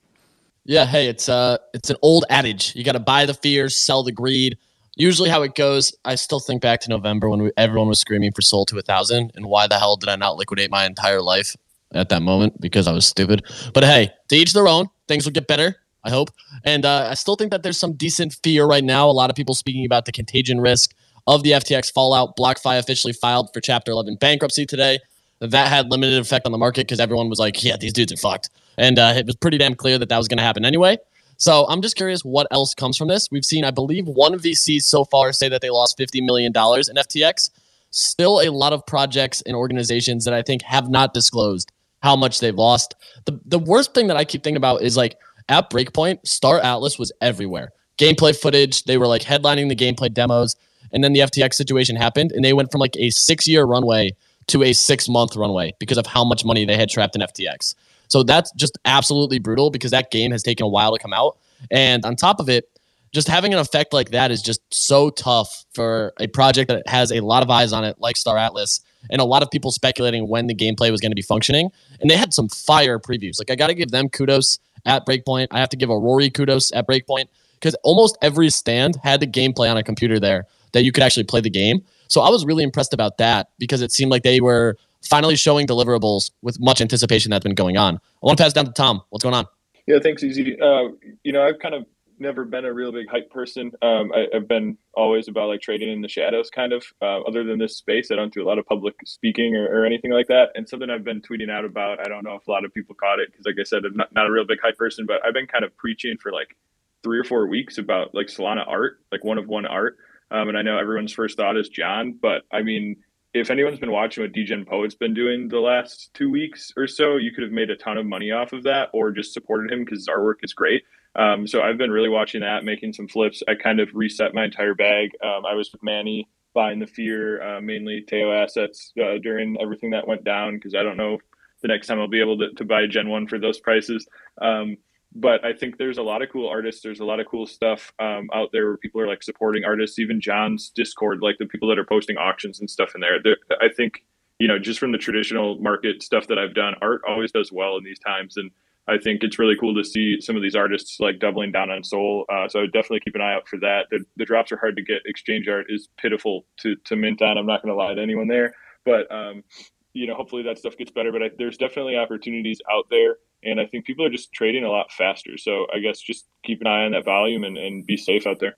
Yeah, 0.65 0.87
hey, 0.87 1.09
it's 1.09 1.29
uh 1.29 1.59
it's 1.75 1.91
an 1.91 1.97
old 2.03 2.25
adage. 2.31 2.75
You 2.77 2.85
got 2.85 2.93
to 2.93 3.01
buy 3.01 3.27
the 3.27 3.35
fears, 3.35 3.77
sell 3.77 4.03
the 4.03 4.13
greed. 4.13 4.59
Usually 4.97 5.31
how 5.31 5.43
it 5.43 5.55
goes, 5.55 5.95
I 6.05 6.17
still 6.17 6.41
think 6.41 6.61
back 6.61 6.81
to 6.81 6.91
November 6.91 7.31
when 7.31 7.43
we, 7.43 7.51
everyone 7.57 7.89
was 7.89 7.99
screaming 7.99 8.33
for 8.33 8.43
SOL 8.43 8.67
to 8.67 8.77
a 8.77 8.85
1000 8.85 9.33
and 9.35 9.47
why 9.47 9.67
the 9.67 9.79
hell 9.79 9.97
did 9.97 10.09
I 10.09 10.17
not 10.17 10.37
liquidate 10.37 10.71
my 10.71 10.85
entire 10.85 11.23
life 11.23 11.57
at 11.95 12.09
that 12.11 12.23
moment 12.23 12.61
because 12.61 12.87
I 12.87 12.93
was 12.93 13.07
stupid. 13.07 13.43
But 13.73 13.85
hey, 13.85 14.11
to 14.29 14.37
each 14.37 14.53
their 14.53 14.69
own. 14.69 14.89
Things 15.09 15.25
will 15.25 15.33
get 15.33 15.47
better, 15.47 15.77
I 16.05 16.11
hope. 16.11 16.31
And 16.65 16.85
uh, 16.85 17.09
I 17.11 17.15
still 17.15 17.37
think 17.37 17.51
that 17.51 17.63
there's 17.63 17.79
some 17.79 17.95
decent 17.95 18.37
fear 18.43 18.65
right 18.67 18.85
now. 18.85 19.09
A 19.09 19.13
lot 19.13 19.31
of 19.31 19.37
people 19.37 19.55
speaking 19.55 19.85
about 19.85 20.05
the 20.05 20.13
contagion 20.13 20.61
risk 20.61 20.95
of 21.27 21.43
the 21.43 21.53
FTX 21.53 21.93
fallout. 21.93 22.37
BlockFi 22.37 22.79
officially 22.79 23.13
filed 23.13 23.51
for 23.53 23.61
Chapter 23.61 23.93
11 23.93 24.17
bankruptcy 24.17 24.67
today. 24.67 24.99
That 25.41 25.69
had 25.69 25.91
limited 25.91 26.19
effect 26.21 26.47
on 26.47 26.53
the 26.53 26.59
market 26.59 26.83
because 26.83 27.01
everyone 27.01 27.29
was 27.29 27.39
like, 27.39 27.65
yeah, 27.65 27.77
these 27.77 27.93
dudes 27.93 28.13
are 28.13 28.17
fucked. 28.17 28.49
And 28.79 28.99
uh, 28.99 29.15
it 29.17 29.27
was 29.27 29.35
pretty 29.35 29.59
damn 29.59 29.75
clear 29.75 29.99
that 29.99 30.09
that 30.09 30.19
was 30.19 30.29
going 30.29 30.39
to 30.39 30.45
happen 30.45 30.65
anyway. 30.65 30.99
So 31.43 31.67
I'm 31.69 31.83
just 31.83 31.97
curious 31.97 32.25
what 32.25 32.47
else 32.53 32.73
comes 32.73 32.97
from 32.97 33.09
this. 33.09 33.27
We've 33.33 33.45
seen, 33.45 33.65
I 33.65 33.73
believe, 33.73 34.07
one 34.07 34.39
VC 34.39 34.81
so 34.81 35.05
far 35.05 35.33
say 35.33 35.49
that 35.49 35.61
they 35.61 35.71
lost 35.71 35.99
$50 35.99 36.25
million 36.25 36.53
in 36.53 36.53
FTX. 36.55 37.51
Still 37.91 38.41
a 38.41 38.49
lot 38.53 38.73
of 38.73 38.87
projects 38.87 39.43
and 39.45 39.57
organizations 39.57 40.25
that 40.25 40.35
I 40.35 40.43
think 40.43 40.63
have 40.63 40.89
not 40.89 41.15
disclosed 41.15 41.73
how 42.01 42.15
much 42.15 42.39
they've 42.39 42.55
lost. 42.55 42.95
The, 43.25 43.41
the 43.45 43.59
worst 43.59 43.93
thing 43.93 44.07
that 44.07 44.17
I 44.17 44.25
keep 44.25 44.45
thinking 44.45 44.57
about 44.57 44.83
is 44.83 44.97
like 44.97 45.19
at 45.49 45.69
Breakpoint, 45.69 46.25
Star 46.25 46.61
Atlas 46.61 46.97
was 46.97 47.11
everywhere. 47.21 47.73
Gameplay 47.99 48.37
footage, 48.41 48.85
they 48.85 48.97
were 48.97 49.09
like 49.09 49.23
headlining 49.23 49.69
the 49.69 49.75
gameplay 49.75 50.15
demos. 50.15 50.55
And 50.93 51.03
then 51.03 51.13
the 51.13 51.21
FTX 51.21 51.55
situation 51.55 51.97
happened, 51.97 52.31
and 52.31 52.45
they 52.45 52.53
went 52.53 52.71
from 52.71 52.81
like 52.81 52.97
a 52.99 53.11
six 53.11 53.49
year 53.49 53.65
runway 53.65 54.13
to 54.47 54.63
a 54.63 54.73
six 54.73 55.09
month 55.09 55.35
runway 55.35 55.75
because 55.81 55.99
of 55.99 56.07
how 56.07 56.23
much 56.23 56.45
money 56.45 56.65
they 56.65 56.77
had 56.77 56.89
trapped 56.89 57.17
in 57.17 57.23
FTX. 57.23 57.75
So 58.13 58.23
that's 58.23 58.53
just 58.53 58.77
absolutely 58.85 59.39
brutal 59.39 59.71
because 59.71 59.91
that 59.93 60.11
game 60.11 60.33
has 60.33 60.43
taken 60.43 60.67
a 60.67 60.69
while 60.69 60.95
to 60.95 60.99
come 60.99 61.15
out. 61.15 61.39
And 61.71 62.05
on 62.05 62.15
top 62.15 62.41
of 62.41 62.51
it, 62.51 62.69
just 63.11 63.27
having 63.27 63.55
an 63.55 63.59
effect 63.59 63.95
like 63.95 64.11
that 64.11 64.31
is 64.31 64.43
just 64.43 64.61
so 64.71 65.09
tough 65.09 65.65
for 65.73 66.13
a 66.21 66.27
project 66.27 66.69
that 66.69 66.87
has 66.87 67.11
a 67.11 67.21
lot 67.21 67.43
of 67.43 67.49
eyes 67.49 67.73
on 67.73 67.85
it, 67.85 67.99
like 68.01 68.19
Star 68.19 68.37
Atlas, 68.37 68.83
and 69.11 69.23
a 69.23 69.25
lot 69.25 69.43
of 69.43 69.51
people 69.51 69.71
speculating 69.71 70.29
when 70.29 70.47
the 70.47 70.55
gameplay 70.55 70.91
was 70.91 71.01
going 71.01 71.11
to 71.11 71.17
be 71.17 71.23
functioning. 71.23 71.71
And 72.03 72.11
they 72.11 72.17
had 72.19 72.35
some 72.35 72.51
fire 72.51 72.99
previews. 72.99 73.39
Like, 73.39 73.51
I 73.51 73.55
got 73.55 73.69
to 73.69 73.75
give 73.75 73.93
them 73.93 74.11
kudos 74.11 74.59
at 74.85 75.07
Breakpoint. 75.07 75.47
I 75.51 75.59
have 75.61 75.71
to 75.71 75.79
give 75.79 75.89
a 75.89 75.97
Rory 75.97 76.29
kudos 76.29 76.71
at 76.73 76.87
Breakpoint 76.87 77.29
because 77.55 77.75
almost 77.83 78.19
every 78.21 78.51
stand 78.51 78.97
had 79.03 79.21
the 79.21 79.27
gameplay 79.27 79.71
on 79.71 79.79
a 79.79 79.83
computer 79.83 80.21
there 80.21 80.45
that 80.73 80.85
you 80.85 80.93
could 80.93 81.03
actually 81.03 81.25
play 81.25 81.41
the 81.41 81.49
game. 81.49 81.83
So 82.09 82.21
I 82.21 82.29
was 82.29 82.45
really 82.45 82.63
impressed 82.63 82.93
about 82.93 83.17
that 83.19 83.49
because 83.59 83.81
it 83.81 83.91
seemed 83.91 84.11
like 84.11 84.23
they 84.23 84.43
were 84.43 84.77
finally 85.05 85.37
showing 85.37 85.67
deliverables 85.67 86.31
with 86.43 86.61
much 86.61 86.81
anticipation 86.81 87.31
that's 87.31 87.43
been 87.43 87.55
going 87.55 87.77
on. 87.77 87.97
I 87.97 88.27
want 88.27 88.39
to 88.39 88.45
pass 88.45 88.53
down 88.53 88.67
to 88.67 88.73
Tom. 88.73 89.03
What's 89.11 89.23
going 89.23 89.35
on? 89.35 89.47
Yeah, 89.87 89.99
thanks, 90.03 90.23
Easy. 90.23 90.61
Uh, 90.61 90.89
you 91.25 91.33
know, 91.33 91.43
I've 91.43 91.59
kind 91.59 91.75
of 91.75 91.87
never 92.19 92.45
been 92.45 92.65
a 92.65 92.73
real 92.73 92.93
big 92.93 93.09
hype 93.11 93.31
person. 93.31 93.73
Um, 93.83 94.13
I, 94.15 94.27
I've 94.35 94.49
been 94.49 94.79
always 94.95 95.29
about 95.29 95.49
like 95.49 95.61
trading 95.61 95.91
in 95.91 96.01
the 96.01 96.09
shadows, 96.09 96.51
kind 96.51 96.73
of. 96.73 96.85
Uh, 97.03 97.21
other 97.23 97.45
than 97.45 97.59
this 97.59 97.77
space, 97.77 98.11
I 98.11 98.15
don't 98.15 98.33
do 98.33 98.43
a 98.43 98.49
lot 98.49 98.59
of 98.59 98.67
public 98.67 98.95
speaking 99.05 99.57
or, 99.57 99.67
or 99.67 99.85
anything 99.85 100.13
like 100.13 100.29
that. 100.29 100.51
And 100.55 100.69
something 100.69 100.89
I've 100.89 101.05
been 101.05 101.21
tweeting 101.21 101.51
out 101.51 101.65
about. 101.65 101.99
I 102.01 102.09
don't 102.09 102.25
know 102.25 102.37
if 102.37 102.47
a 102.47 102.51
lot 102.51 102.65
of 102.65 102.73
people 102.73 102.95
caught 102.95 103.19
it 103.19 103.31
because, 103.31 103.45
like 103.45 103.57
I 103.61 103.65
said, 103.65 103.85
I'm 103.85 103.97
not, 103.97 104.15
not 104.15 104.27
a 104.27 104.31
real 104.31 104.47
big 104.47 104.61
hype 104.63 104.79
person, 104.79 105.05
but 105.05 105.25
I've 105.27 105.35
been 105.35 105.49
kind 105.49 105.65
of 105.65 105.77
preaching 105.77 106.17
for 106.23 106.33
like 106.33 106.57
three 107.03 107.19
or 107.19 107.25
four 107.25 107.49
weeks 107.49 107.79
about 107.79 108.15
like 108.15 108.29
Solana 108.29 108.67
art, 108.67 109.01
like 109.11 109.25
one 109.25 109.39
of 109.39 109.49
one 109.49 109.67
art. 109.67 109.97
Um, 110.31 110.49
and 110.49 110.57
I 110.57 110.63
know 110.63 110.79
everyone's 110.79 111.13
first 111.13 111.37
thought 111.37 111.59
is 111.59 111.69
John, 111.69 112.19
but 112.21 112.43
I 112.51 112.63
mean, 112.63 112.97
if 113.35 113.51
anyone's 113.51 113.79
been 113.79 113.93
watching 113.93 114.23
what 114.23 114.33
DGen 114.33 114.67
Poet's 114.67 114.95
been 114.95 115.15
doing 115.15 115.49
the 115.49 115.59
last 115.59 116.11
two 116.13 116.31
weeks 116.31 116.73
or 116.77 116.87
so, 116.87 117.17
you 117.17 117.33
could 117.33 117.43
have 117.43 117.53
made 117.53 117.71
a 117.71 117.77
ton 117.77 117.97
of 117.97 118.05
money 118.05 118.31
off 118.31 118.53
of 118.53 118.63
that 118.65 118.91
or 118.93 119.11
just 119.11 119.33
supported 119.33 119.73
him 119.73 119.85
because 119.85 120.01
his 120.01 120.09
artwork 120.09 120.37
is 120.43 120.53
great. 120.53 120.83
Um, 121.15 121.47
so 121.47 121.63
I've 121.63 121.79
been 121.79 121.91
really 121.91 122.09
watching 122.09 122.43
that, 122.43 122.65
making 122.65 122.93
some 122.93 123.09
flips. 123.09 123.43
I 123.49 123.55
kind 123.55 123.81
of 123.81 123.89
reset 123.95 124.35
my 124.35 124.45
entire 124.45 124.75
bag. 124.75 125.11
Um, 125.25 125.47
I 125.47 125.55
was 125.55 125.73
with 125.73 125.83
Manny 125.83 126.29
buying 126.55 126.79
the 126.79 126.87
fear, 126.87 127.43
uh, 127.43 127.61
mainly 127.61 128.03
Teo 128.03 128.33
assets 128.33 128.93
uh, 129.03 129.19
during 129.23 129.57
everything 129.61 129.91
that 129.91 130.07
went 130.07 130.25
down 130.25 130.57
because 130.57 130.75
I 130.75 130.83
don't 130.83 130.99
know 130.99 131.19
the 131.63 131.69
next 131.69 131.87
time 131.87 132.01
I'll 132.01 132.09
be 132.09 132.21
able 132.21 132.39
to, 132.39 132.53
to 132.53 132.65
buy 132.65 132.87
Gen 132.87 133.09
1 133.09 133.29
for 133.29 133.39
those 133.39 133.61
prices. 133.61 134.07
Um, 134.41 134.77
but 135.15 135.45
I 135.45 135.53
think 135.53 135.79
there's 135.79 135.99
a 135.99 136.03
lot 136.03 136.23
of 136.23 136.31
cool 136.31 136.49
artists. 136.49 136.83
There's 136.83 137.01
a 137.01 137.05
lot 137.05 137.21
of 137.21 137.27
cool 137.27 137.47
stuff 137.47 137.93
um, 137.99 138.29
out 138.35 138.51
there 138.53 138.67
where 138.67 138.77
people 138.77 139.01
are 139.01 139.09
like 139.09 139.23
supporting 139.23 139.65
artists. 139.65 139.99
Even 139.99 140.21
John's 140.21 140.71
Discord, 140.71 141.21
like 141.21 141.37
the 141.39 141.47
people 141.47 141.69
that 141.69 141.79
are 141.79 141.85
posting 141.85 142.17
auctions 142.17 142.61
and 142.61 142.71
stuff 142.71 142.95
in 142.95 143.01
there. 143.01 143.19
I 143.61 143.69
think 143.69 144.05
you 144.39 144.49
know 144.49 144.59
just 144.59 144.81
from 144.81 144.93
the 144.93 144.99
traditional 144.99 145.59
market 145.59 146.03
stuff 146.03 146.27
that 146.29 146.39
I've 146.39 146.55
done, 146.55 146.75
art 146.81 147.03
always 147.07 147.33
does 147.33 147.53
well 147.53 147.77
in 147.77 147.85
these 147.85 147.99
times, 147.99 148.37
and 148.37 148.51
I 148.89 148.99
think 148.99 149.23
it's 149.23 149.39
really 149.39 149.57
cool 149.59 149.75
to 149.75 149.85
see 149.85 150.21
some 150.21 150.35
of 150.35 150.43
these 150.43 150.57
artists 150.57 150.99
like 150.99 151.21
doubling 151.21 151.53
down 151.53 151.71
on 151.71 151.85
SOL. 151.85 152.25
Uh, 152.29 152.49
so 152.49 152.59
I 152.59 152.63
would 152.63 152.73
definitely 152.73 153.01
keep 153.01 153.15
an 153.15 153.21
eye 153.21 153.35
out 153.35 153.47
for 153.47 153.59
that. 153.61 153.87
The, 153.91 154.05
the 154.17 154.25
drops 154.25 154.51
are 154.51 154.57
hard 154.57 154.77
to 154.77 154.83
get. 154.83 155.03
Exchange 155.05 155.47
art 155.47 155.67
is 155.69 155.89
pitiful 155.99 156.47
to 156.61 156.75
to 156.87 156.97
mint 156.97 157.23
on. 157.23 157.39
I'm 157.39 157.47
not 157.47 157.63
going 157.63 157.75
to 157.75 157.81
lie 157.81 157.95
to 157.95 158.03
anyone 158.03 158.29
there, 158.29 158.55
but 158.85 159.11
um, 159.13 159.45
you 159.93 160.07
know 160.07 160.15
hopefully 160.15 160.43
that 160.45 160.59
stuff 160.59 160.77
gets 160.77 160.91
better. 160.91 161.13
But 161.13 161.23
I, 161.23 161.31
there's 161.37 161.57
definitely 161.57 161.97
opportunities 161.97 162.61
out 162.71 162.87
there 162.91 163.17
and 163.45 163.61
I 163.61 163.67
think 163.67 163.85
people 163.85 164.05
are 164.05 164.11
just 164.11 164.33
trading 164.33 164.65
a 164.65 164.71
lot 164.71 164.93
faster. 164.93 165.37
So 165.37 165.67
I 165.75 165.81
guess 165.81 166.01
just 166.01 166.27
keep 166.45 166.61
an 166.61 166.67
eye 166.67 166.85
on 166.85 166.93
that 166.93 167.05
volume 167.05 167.45
and, 167.45 167.59
and 167.59 167.85
be 167.85 167.97
safe 167.97 168.27
out 168.27 168.39
there. 168.41 168.57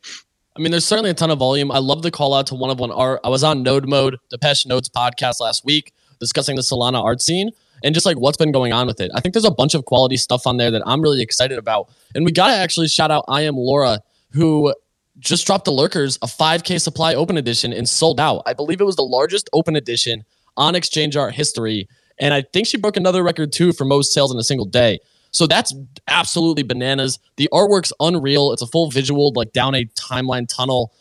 I 0.56 0.60
mean, 0.60 0.70
there's 0.70 0.84
certainly 0.84 1.10
a 1.10 1.14
ton 1.14 1.30
of 1.30 1.38
volume. 1.38 1.72
I 1.72 1.78
love 1.78 2.02
the 2.02 2.10
call 2.10 2.34
out 2.34 2.46
to 2.48 2.54
one 2.54 2.70
of 2.70 2.78
one 2.78 2.92
art. 2.92 3.20
I 3.24 3.28
was 3.28 3.42
on 3.42 3.62
Node 3.62 3.88
Mode, 3.88 4.18
Depeche 4.30 4.66
Notes 4.66 4.88
podcast 4.88 5.40
last 5.40 5.64
week, 5.64 5.92
discussing 6.20 6.54
the 6.54 6.62
Solana 6.62 7.02
art 7.02 7.20
scene 7.20 7.50
and 7.82 7.92
just 7.92 8.06
like 8.06 8.18
what's 8.18 8.36
been 8.36 8.52
going 8.52 8.72
on 8.72 8.86
with 8.86 9.00
it. 9.00 9.10
I 9.14 9.20
think 9.20 9.34
there's 9.34 9.44
a 9.44 9.50
bunch 9.50 9.74
of 9.74 9.84
quality 9.84 10.16
stuff 10.16 10.46
on 10.46 10.58
there 10.58 10.70
that 10.70 10.82
I'm 10.86 11.00
really 11.00 11.22
excited 11.22 11.58
about. 11.58 11.90
And 12.14 12.24
we 12.24 12.30
got 12.30 12.48
to 12.48 12.54
actually 12.54 12.88
shout 12.88 13.10
out 13.10 13.24
I 13.26 13.42
am 13.42 13.56
Laura, 13.56 14.00
who 14.30 14.72
just 15.18 15.46
dropped 15.46 15.64
the 15.64 15.72
Lurkers, 15.72 16.18
a 16.22 16.26
5K 16.26 16.80
supply 16.80 17.14
open 17.14 17.36
edition 17.36 17.72
and 17.72 17.88
sold 17.88 18.20
out. 18.20 18.42
I 18.46 18.52
believe 18.52 18.80
it 18.80 18.84
was 18.84 18.96
the 18.96 19.02
largest 19.02 19.48
open 19.52 19.76
edition 19.76 20.24
on 20.56 20.74
Exchange 20.74 21.16
Art 21.16 21.34
history. 21.34 21.88
And 22.18 22.32
I 22.32 22.42
think 22.52 22.66
she 22.66 22.76
broke 22.76 22.96
another 22.96 23.22
record 23.22 23.52
too 23.52 23.72
for 23.72 23.84
most 23.84 24.12
sales 24.12 24.32
in 24.32 24.38
a 24.38 24.44
single 24.44 24.66
day. 24.66 24.98
So 25.32 25.46
that's 25.46 25.74
absolutely 26.06 26.62
bananas. 26.62 27.18
The 27.36 27.48
artwork's 27.52 27.92
unreal. 27.98 28.52
It's 28.52 28.62
a 28.62 28.66
full 28.68 28.90
visual, 28.90 29.32
like 29.34 29.52
down 29.52 29.74
a 29.74 29.84
timeline 29.86 30.46
tunnel. 30.48 30.92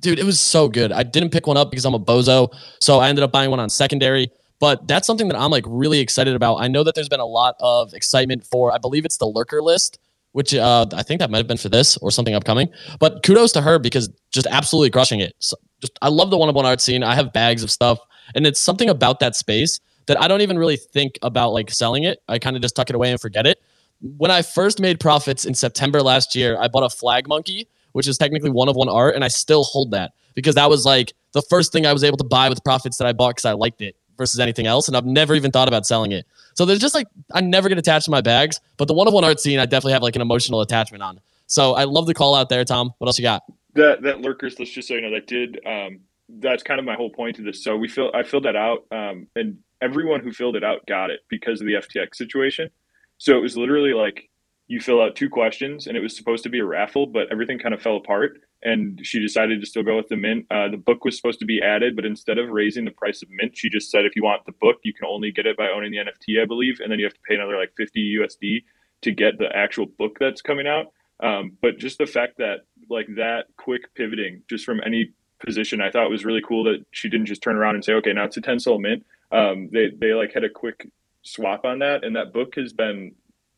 Dude, 0.00 0.18
it 0.18 0.24
was 0.24 0.40
so 0.40 0.68
good. 0.68 0.90
I 0.90 1.04
didn't 1.04 1.30
pick 1.30 1.46
one 1.46 1.56
up 1.56 1.70
because 1.70 1.84
I'm 1.84 1.94
a 1.94 2.00
bozo. 2.00 2.52
So 2.80 2.98
I 2.98 3.08
ended 3.08 3.22
up 3.22 3.30
buying 3.30 3.50
one 3.50 3.60
on 3.60 3.70
secondary. 3.70 4.28
But 4.58 4.88
that's 4.88 5.06
something 5.06 5.28
that 5.28 5.36
I'm 5.36 5.50
like 5.50 5.64
really 5.66 6.00
excited 6.00 6.34
about. 6.34 6.56
I 6.56 6.68
know 6.68 6.82
that 6.82 6.94
there's 6.94 7.08
been 7.08 7.20
a 7.20 7.26
lot 7.26 7.56
of 7.60 7.92
excitement 7.94 8.44
for, 8.44 8.72
I 8.72 8.78
believe 8.78 9.04
it's 9.04 9.18
the 9.18 9.26
lurker 9.26 9.62
list, 9.62 9.98
which 10.32 10.54
uh, 10.54 10.86
I 10.92 11.02
think 11.02 11.20
that 11.20 11.30
might 11.30 11.38
have 11.38 11.46
been 11.46 11.56
for 11.56 11.68
this 11.68 11.96
or 11.98 12.10
something 12.10 12.34
upcoming. 12.34 12.68
But 12.98 13.22
kudos 13.22 13.52
to 13.52 13.60
her 13.60 13.78
because 13.78 14.08
just 14.32 14.46
absolutely 14.50 14.90
crushing 14.90 15.20
it. 15.20 15.34
So 15.38 15.56
just 15.80 15.92
I 16.02 16.08
love 16.08 16.30
the 16.30 16.38
one 16.38 16.48
on 16.48 16.54
one 16.54 16.66
art 16.66 16.80
scene. 16.80 17.02
I 17.02 17.14
have 17.14 17.32
bags 17.32 17.62
of 17.62 17.70
stuff, 17.70 17.98
and 18.34 18.46
it's 18.46 18.60
something 18.60 18.88
about 18.88 19.20
that 19.20 19.36
space 19.36 19.80
that 20.06 20.20
I 20.20 20.28
don't 20.28 20.40
even 20.40 20.58
really 20.58 20.76
think 20.76 21.18
about 21.22 21.52
like 21.52 21.70
selling 21.70 22.04
it. 22.04 22.22
I 22.28 22.38
kind 22.38 22.56
of 22.56 22.62
just 22.62 22.76
tuck 22.76 22.90
it 22.90 22.96
away 22.96 23.10
and 23.10 23.20
forget 23.20 23.46
it. 23.46 23.60
When 24.00 24.30
I 24.30 24.42
first 24.42 24.80
made 24.80 25.00
profits 25.00 25.44
in 25.44 25.54
September 25.54 26.02
last 26.02 26.34
year, 26.34 26.56
I 26.60 26.68
bought 26.68 26.84
a 26.84 26.90
flag 26.90 27.26
monkey, 27.28 27.68
which 27.92 28.06
is 28.06 28.18
technically 28.18 28.50
one 28.50 28.68
of 28.68 28.76
one 28.76 28.88
art, 28.88 29.14
and 29.14 29.24
I 29.24 29.28
still 29.28 29.64
hold 29.64 29.90
that 29.92 30.12
because 30.34 30.54
that 30.54 30.68
was 30.68 30.84
like 30.84 31.14
the 31.32 31.42
first 31.42 31.72
thing 31.72 31.86
I 31.86 31.92
was 31.92 32.04
able 32.04 32.18
to 32.18 32.24
buy 32.24 32.48
with 32.48 32.62
profits 32.62 32.98
that 32.98 33.06
I 33.06 33.12
bought 33.12 33.30
because 33.30 33.46
I 33.46 33.52
liked 33.52 33.80
it 33.80 33.96
versus 34.16 34.38
anything 34.40 34.66
else, 34.66 34.86
and 34.88 34.96
I've 34.96 35.06
never 35.06 35.34
even 35.34 35.50
thought 35.50 35.68
about 35.68 35.86
selling 35.86 36.12
it. 36.12 36.26
So 36.54 36.64
there's 36.64 36.78
just 36.78 36.94
like 36.94 37.06
I 37.32 37.40
never 37.40 37.68
get 37.68 37.78
attached 37.78 38.04
to 38.04 38.10
my 38.10 38.20
bags, 38.20 38.60
but 38.76 38.88
the 38.88 38.94
one 38.94 39.08
of 39.08 39.14
one 39.14 39.24
art 39.24 39.40
scene 39.40 39.58
I 39.58 39.66
definitely 39.66 39.92
have 39.92 40.02
like 40.02 40.16
an 40.16 40.22
emotional 40.22 40.60
attachment 40.60 41.02
on. 41.02 41.20
So 41.46 41.74
I 41.74 41.84
love 41.84 42.06
the 42.06 42.14
call 42.14 42.34
out 42.34 42.48
there, 42.48 42.64
Tom. 42.64 42.92
What 42.98 43.06
else 43.08 43.18
you 43.18 43.22
got? 43.22 43.42
That 43.74 44.02
that 44.02 44.20
Lurkers, 44.20 44.58
let's 44.58 44.70
just 44.70 44.88
so 44.88 44.94
you 44.94 45.00
know, 45.00 45.10
that 45.10 45.26
did 45.26 45.60
um, 45.66 46.00
that's 46.28 46.62
kind 46.62 46.78
of 46.78 46.86
my 46.86 46.94
whole 46.94 47.10
point 47.10 47.36
to 47.36 47.42
this. 47.42 47.62
So 47.62 47.76
we 47.76 47.88
fill 47.88 48.10
I 48.14 48.22
filled 48.22 48.44
that 48.44 48.56
out, 48.56 48.84
um, 48.90 49.28
and 49.36 49.58
everyone 49.80 50.20
who 50.20 50.32
filled 50.32 50.56
it 50.56 50.64
out 50.64 50.86
got 50.86 51.10
it 51.10 51.20
because 51.28 51.60
of 51.60 51.66
the 51.66 51.74
FTX 51.74 52.16
situation. 52.16 52.70
So 53.18 53.36
it 53.36 53.40
was 53.40 53.56
literally 53.56 53.92
like 53.92 54.30
you 54.68 54.80
fill 54.80 55.00
out 55.00 55.14
two 55.14 55.30
questions 55.30 55.86
and 55.86 55.96
it 55.96 56.00
was 56.00 56.16
supposed 56.16 56.42
to 56.42 56.48
be 56.48 56.58
a 56.58 56.64
raffle, 56.64 57.06
but 57.06 57.30
everything 57.30 57.58
kind 57.58 57.74
of 57.74 57.80
fell 57.80 57.96
apart. 57.96 58.40
And 58.62 59.00
she 59.04 59.20
decided 59.20 59.60
to 59.60 59.66
still 59.66 59.84
go 59.84 59.96
with 59.96 60.08
the 60.08 60.16
mint. 60.16 60.46
Uh, 60.50 60.68
the 60.68 60.76
book 60.76 61.04
was 61.04 61.16
supposed 61.16 61.38
to 61.38 61.46
be 61.46 61.62
added, 61.62 61.94
but 61.94 62.04
instead 62.04 62.38
of 62.38 62.48
raising 62.48 62.84
the 62.84 62.90
price 62.90 63.22
of 63.22 63.28
mint, 63.30 63.56
she 63.56 63.70
just 63.70 63.90
said 63.90 64.04
if 64.04 64.16
you 64.16 64.24
want 64.24 64.44
the 64.44 64.52
book, 64.60 64.76
you 64.82 64.92
can 64.92 65.06
only 65.06 65.30
get 65.30 65.46
it 65.46 65.56
by 65.56 65.68
owning 65.68 65.92
the 65.92 65.98
NFT, 65.98 66.42
I 66.42 66.46
believe, 66.46 66.80
and 66.80 66.90
then 66.90 66.98
you 66.98 67.04
have 67.04 67.14
to 67.14 67.20
pay 67.28 67.36
another 67.36 67.56
like 67.56 67.72
50 67.76 68.16
USD 68.18 68.64
to 69.02 69.12
get 69.12 69.38
the 69.38 69.54
actual 69.54 69.86
book 69.86 70.16
that's 70.18 70.42
coming 70.42 70.66
out. 70.66 70.86
Um, 71.22 71.56
but 71.62 71.78
just 71.78 71.98
the 71.98 72.06
fact 72.06 72.38
that 72.38 72.60
like 72.90 73.06
that 73.16 73.44
quick 73.56 73.94
pivoting 73.94 74.42
just 74.50 74.64
from 74.64 74.80
any 74.84 75.12
position, 75.44 75.80
I 75.80 75.90
thought 75.90 76.10
was 76.10 76.24
really 76.24 76.42
cool 76.46 76.64
that 76.64 76.84
she 76.90 77.08
didn't 77.08 77.26
just 77.26 77.42
turn 77.42 77.56
around 77.56 77.74
and 77.74 77.84
say, 77.84 77.92
okay, 77.94 78.12
now 78.12 78.24
it's 78.24 78.36
a 78.36 78.40
10 78.40 78.60
SOL 78.60 78.78
mint 78.78 79.04
um, 79.32 79.68
they 79.72 79.90
they 79.98 80.12
like 80.14 80.32
had 80.32 80.44
a 80.44 80.50
quick 80.50 80.88
swap 81.22 81.64
on 81.64 81.80
that, 81.80 82.04
and 82.04 82.16
that 82.16 82.32
book 82.32 82.54
has 82.56 82.72
been 82.72 83.14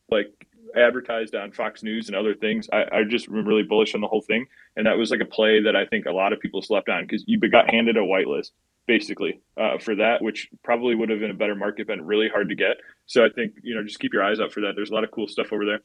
like 0.09 0.47
advertised 0.75 1.35
on 1.35 1.51
Fox 1.51 1.83
News 1.83 2.07
and 2.07 2.15
other 2.15 2.33
things. 2.33 2.69
I, 2.71 2.85
I 2.91 3.03
just 3.03 3.27
am 3.27 3.45
really 3.45 3.63
bullish 3.63 3.95
on 3.95 4.01
the 4.01 4.07
whole 4.07 4.21
thing, 4.21 4.45
and 4.75 4.85
that 4.85 4.97
was 4.97 5.11
like 5.11 5.21
a 5.21 5.25
play 5.25 5.61
that 5.61 5.75
I 5.75 5.85
think 5.85 6.05
a 6.05 6.11
lot 6.11 6.33
of 6.33 6.39
people 6.39 6.61
slept 6.61 6.89
on 6.89 7.03
because 7.03 7.23
you 7.27 7.39
got 7.39 7.69
handed 7.69 7.97
a 7.97 8.01
whitelist 8.01 8.51
basically 8.87 9.39
uh, 9.55 9.77
for 9.77 9.93
that, 9.95 10.19
which 10.23 10.49
probably 10.63 10.95
would 10.95 11.09
have 11.09 11.21
in 11.21 11.29
a 11.29 11.35
better 11.35 11.53
market 11.53 11.85
been 11.85 12.03
really 12.03 12.27
hard 12.27 12.49
to 12.49 12.55
get. 12.55 12.77
So 13.05 13.23
I 13.23 13.29
think 13.29 13.53
you 13.61 13.75
know 13.75 13.83
just 13.83 13.99
keep 13.99 14.13
your 14.13 14.23
eyes 14.23 14.39
out 14.39 14.51
for 14.51 14.61
that. 14.61 14.73
There's 14.75 14.89
a 14.89 14.93
lot 14.93 15.03
of 15.03 15.11
cool 15.11 15.27
stuff 15.27 15.53
over 15.53 15.65
there. 15.65 15.79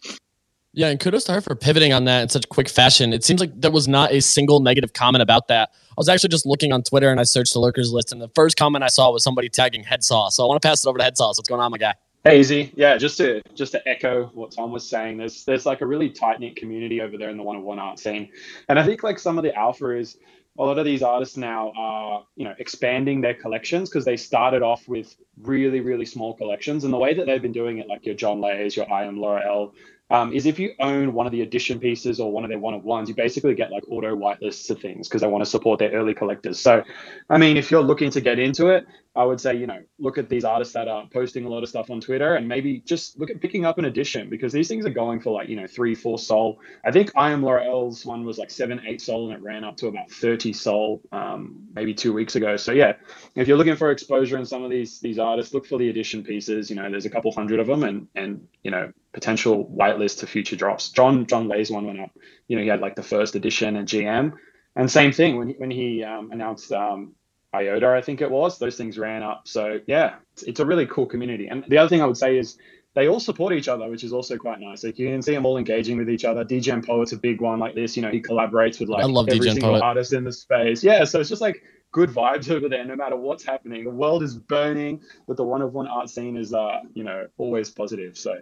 Yeah, 0.72 0.88
and 0.88 0.98
kudos 0.98 1.22
to 1.24 1.33
her 1.33 1.40
for 1.40 1.54
pivoting 1.54 1.92
on 1.92 2.04
that 2.07 2.22
in 2.22 2.28
such 2.30 2.48
quick 2.48 2.68
fashion. 2.68 3.12
It 3.12 3.22
seems 3.22 3.38
like 3.38 3.52
there 3.61 3.70
was 3.70 3.87
not 3.87 4.11
a 4.11 4.20
single 4.20 4.59
negative 4.59 4.92
comment 4.92 5.22
about 5.22 5.46
that. 5.48 5.70
I 5.96 6.00
was 6.00 6.09
actually 6.09 6.30
just 6.30 6.44
looking 6.44 6.72
on 6.72 6.83
Twitter 6.83 7.11
and 7.11 7.20
I 7.20 7.22
searched 7.22 7.52
the 7.52 7.61
lurkers 7.61 7.92
list, 7.92 8.12
and 8.12 8.20
the 8.20 8.30
first 8.35 8.57
comment 8.57 8.83
I 8.83 8.88
saw 8.88 9.12
was 9.12 9.22
somebody 9.22 9.48
tagging 9.48 9.85
Headsaw. 9.85 10.30
So 10.30 10.44
I 10.44 10.48
want 10.48 10.61
to 10.61 10.68
pass 10.68 10.85
it 10.85 10.88
over 10.88 10.98
to 10.98 11.04
Headsaw. 11.04 11.28
What's 11.37 11.48
going 11.48 11.61
on, 11.61 11.70
my 11.70 11.78
guy? 11.78 11.94
Hey, 12.24 12.40
easy. 12.40 12.72
Yeah, 12.74 12.96
just 12.96 13.18
to 13.18 13.42
just 13.54 13.72
to 13.72 13.88
echo 13.88 14.30
what 14.35 14.50
Tom 14.50 14.72
was 14.72 14.88
saying, 14.88 15.18
there's 15.18 15.44
there's 15.44 15.66
like 15.66 15.83
a 15.83 15.87
really 15.87 16.11
tight 16.11 16.40
knit 16.40 16.57
community 16.57 17.00
over 17.00 17.18
there 17.18 17.28
in 17.28 17.37
the 17.37 17.42
one 17.42 17.57
on 17.57 17.62
one 17.62 17.78
art 17.78 17.98
scene, 17.98 18.30
and 18.68 18.78
I 18.78 18.85
think 18.85 19.02
like 19.02 19.18
some 19.18 19.37
of 19.37 19.44
the 19.44 19.54
alpha 19.54 19.90
is 19.90 20.16
a 20.59 20.62
lot 20.62 20.78
of 20.78 20.85
these 20.85 21.02
artists 21.02 21.37
now 21.37 21.72
are 21.76 22.24
you 22.37 22.44
know 22.44 22.54
expanding 22.59 23.20
their 23.20 23.35
collections 23.35 23.88
because 23.88 24.04
they 24.04 24.16
started 24.16 24.62
off 24.62 24.87
with 24.88 25.16
really 25.42 25.80
really 25.80 26.07
small 26.07 26.35
collections 26.35 26.85
and 26.85 26.92
the 26.92 26.98
way 26.98 27.14
that 27.14 27.26
they've 27.26 27.42
been 27.42 27.52
doing 27.52 27.78
it 27.78 27.88
like 27.88 28.07
your 28.07 28.14
john 28.14 28.40
lays 28.40 28.76
your 28.76 28.90
i 28.92 29.04
am 29.04 29.20
laura 29.20 29.44
l 29.44 29.74
um, 30.10 30.32
is 30.32 30.46
if 30.46 30.58
you 30.58 30.74
own 30.80 31.14
one 31.14 31.26
of 31.26 31.32
the 31.32 31.40
edition 31.40 31.78
pieces 31.78 32.20
or 32.20 32.30
one 32.30 32.44
of 32.44 32.50
their 32.50 32.58
one 32.58 32.74
of 32.74 32.84
ones, 32.84 33.08
you 33.08 33.14
basically 33.14 33.54
get 33.54 33.70
like 33.70 33.84
auto 33.88 34.14
whitelists 34.14 34.68
of 34.70 34.80
things 34.80 35.08
because 35.08 35.22
they 35.22 35.28
want 35.28 35.42
to 35.42 35.50
support 35.50 35.78
their 35.78 35.90
early 35.92 36.14
collectors. 36.14 36.60
So, 36.60 36.82
I 37.30 37.38
mean, 37.38 37.56
if 37.56 37.70
you're 37.70 37.82
looking 37.82 38.10
to 38.10 38.20
get 38.20 38.38
into 38.38 38.68
it, 38.68 38.86
I 39.16 39.24
would 39.24 39.40
say, 39.40 39.56
you 39.56 39.66
know, 39.66 39.80
look 39.98 40.18
at 40.18 40.28
these 40.28 40.44
artists 40.44 40.74
that 40.74 40.88
are 40.88 41.06
posting 41.12 41.44
a 41.44 41.48
lot 41.48 41.62
of 41.62 41.68
stuff 41.68 41.88
on 41.88 42.00
Twitter 42.00 42.34
and 42.34 42.48
maybe 42.48 42.80
just 42.80 43.18
look 43.18 43.30
at 43.30 43.40
picking 43.40 43.64
up 43.64 43.78
an 43.78 43.84
edition 43.84 44.28
because 44.28 44.52
these 44.52 44.66
things 44.66 44.84
are 44.84 44.90
going 44.90 45.20
for 45.20 45.30
like, 45.30 45.48
you 45.48 45.56
know, 45.56 45.68
three, 45.68 45.94
four 45.94 46.18
SOL. 46.18 46.58
I 46.84 46.90
think 46.90 47.12
I 47.16 47.30
am 47.30 47.42
Laurel's 47.42 48.04
one 48.04 48.24
was 48.24 48.38
like 48.38 48.50
seven, 48.50 48.82
eight 48.86 49.00
SOL 49.00 49.30
and 49.30 49.38
it 49.38 49.42
ran 49.42 49.62
up 49.62 49.76
to 49.78 49.86
about 49.86 50.10
30 50.10 50.52
SOL 50.52 51.00
um, 51.12 51.68
maybe 51.74 51.94
two 51.94 52.12
weeks 52.12 52.34
ago. 52.34 52.56
So 52.56 52.72
yeah, 52.72 52.94
if 53.36 53.46
you're 53.46 53.56
looking 53.56 53.76
for 53.76 53.90
exposure 53.90 54.36
in 54.36 54.44
some 54.44 54.64
of 54.64 54.70
these 54.70 55.00
these 55.00 55.18
artists, 55.18 55.54
look 55.54 55.66
for 55.66 55.78
the 55.78 55.88
edition 55.88 56.24
pieces. 56.24 56.68
You 56.68 56.76
know, 56.76 56.90
there's 56.90 57.06
a 57.06 57.10
couple 57.10 57.30
hundred 57.32 57.60
of 57.60 57.68
them 57.68 57.84
and 57.84 58.08
and 58.16 58.48
you 58.64 58.72
know, 58.72 58.92
potential 59.14 59.64
whitelist 59.64 60.18
to 60.18 60.27
future 60.27 60.57
drops. 60.57 60.90
John 60.90 61.27
John 61.27 61.48
Lay's 61.48 61.70
one 61.70 61.87
went 61.87 62.00
up. 62.00 62.11
You 62.48 62.57
know, 62.57 62.62
he 62.62 62.68
had 62.68 62.81
like 62.81 62.96
the 62.96 63.03
first 63.03 63.37
edition 63.37 63.77
and 63.77 63.88
GM. 63.88 64.35
And 64.77 64.90
same 64.90 65.12
thing 65.12 65.38
when 65.38 65.48
he, 65.48 65.55
when 65.55 65.70
he 65.70 66.03
um, 66.03 66.33
announced 66.33 66.72
um, 66.72 67.14
IOTA, 67.55 67.87
I 67.87 68.03
think 68.03 68.20
it 68.20 68.31
was. 68.31 68.59
Those 68.59 68.77
things 68.77 68.98
ran 68.98 69.22
up. 69.22 69.46
So 69.46 69.79
yeah, 69.87 70.16
it's, 70.33 70.42
it's, 70.42 70.61
a 70.61 70.66
really 70.66 70.87
cool 70.87 71.07
community. 71.07 71.46
And 71.46 71.64
the 71.68 71.79
other 71.79 71.88
thing 71.88 72.03
I 72.03 72.07
would 72.07 72.16
say 72.16 72.37
is 72.37 72.59
they 72.94 73.07
all 73.07 73.20
support 73.20 73.53
each 73.53 73.68
other, 73.68 73.88
which 73.88 74.03
is 74.03 74.12
also 74.12 74.37
quite 74.37 74.59
nice. 74.59 74.83
Like 74.83 74.98
you 74.98 75.09
can 75.09 75.22
see 75.22 75.33
them 75.33 75.46
all 75.46 75.59
engaging 75.59 75.96
with 75.96 76.11
each 76.11 76.24
other. 76.24 76.44
DGen 76.44 76.85
Poet's 76.85 77.12
a 77.12 77.16
big 77.16 77.40
one 77.40 77.61
like 77.61 77.77
this. 77.77 77.96
You 77.96 78.03
know, 78.03 78.11
he 78.11 78.20
collaborates 78.20 78.81
with 78.81 78.88
like 78.88 79.05
every 79.05 79.50
single 79.50 79.70
Poet. 79.70 79.83
artist 79.83 80.12
in 80.12 80.24
the 80.24 80.33
space. 80.33 80.83
Yeah, 80.83 81.05
so 81.05 81.20
it's 81.20 81.29
just 81.29 81.40
like 81.40 81.62
good 81.92 82.11
vibes 82.11 82.50
over 82.50 82.68
there, 82.68 82.85
no 82.85 82.96
matter 82.96 83.16
what's 83.16 83.44
happening. 83.44 83.85
The 83.85 83.90
world 83.90 84.24
is 84.24 84.37
burning, 84.37 85.03
but 85.29 85.37
the 85.37 85.44
one 85.44 85.62
of 85.62 85.72
one 85.72 85.87
art 85.87 86.11
scene 86.11 86.37
is, 86.37 86.53
uh, 86.53 86.81
you 86.94 87.05
know, 87.05 87.29
always 87.38 87.70
positive. 87.70 88.18
So 88.18 88.35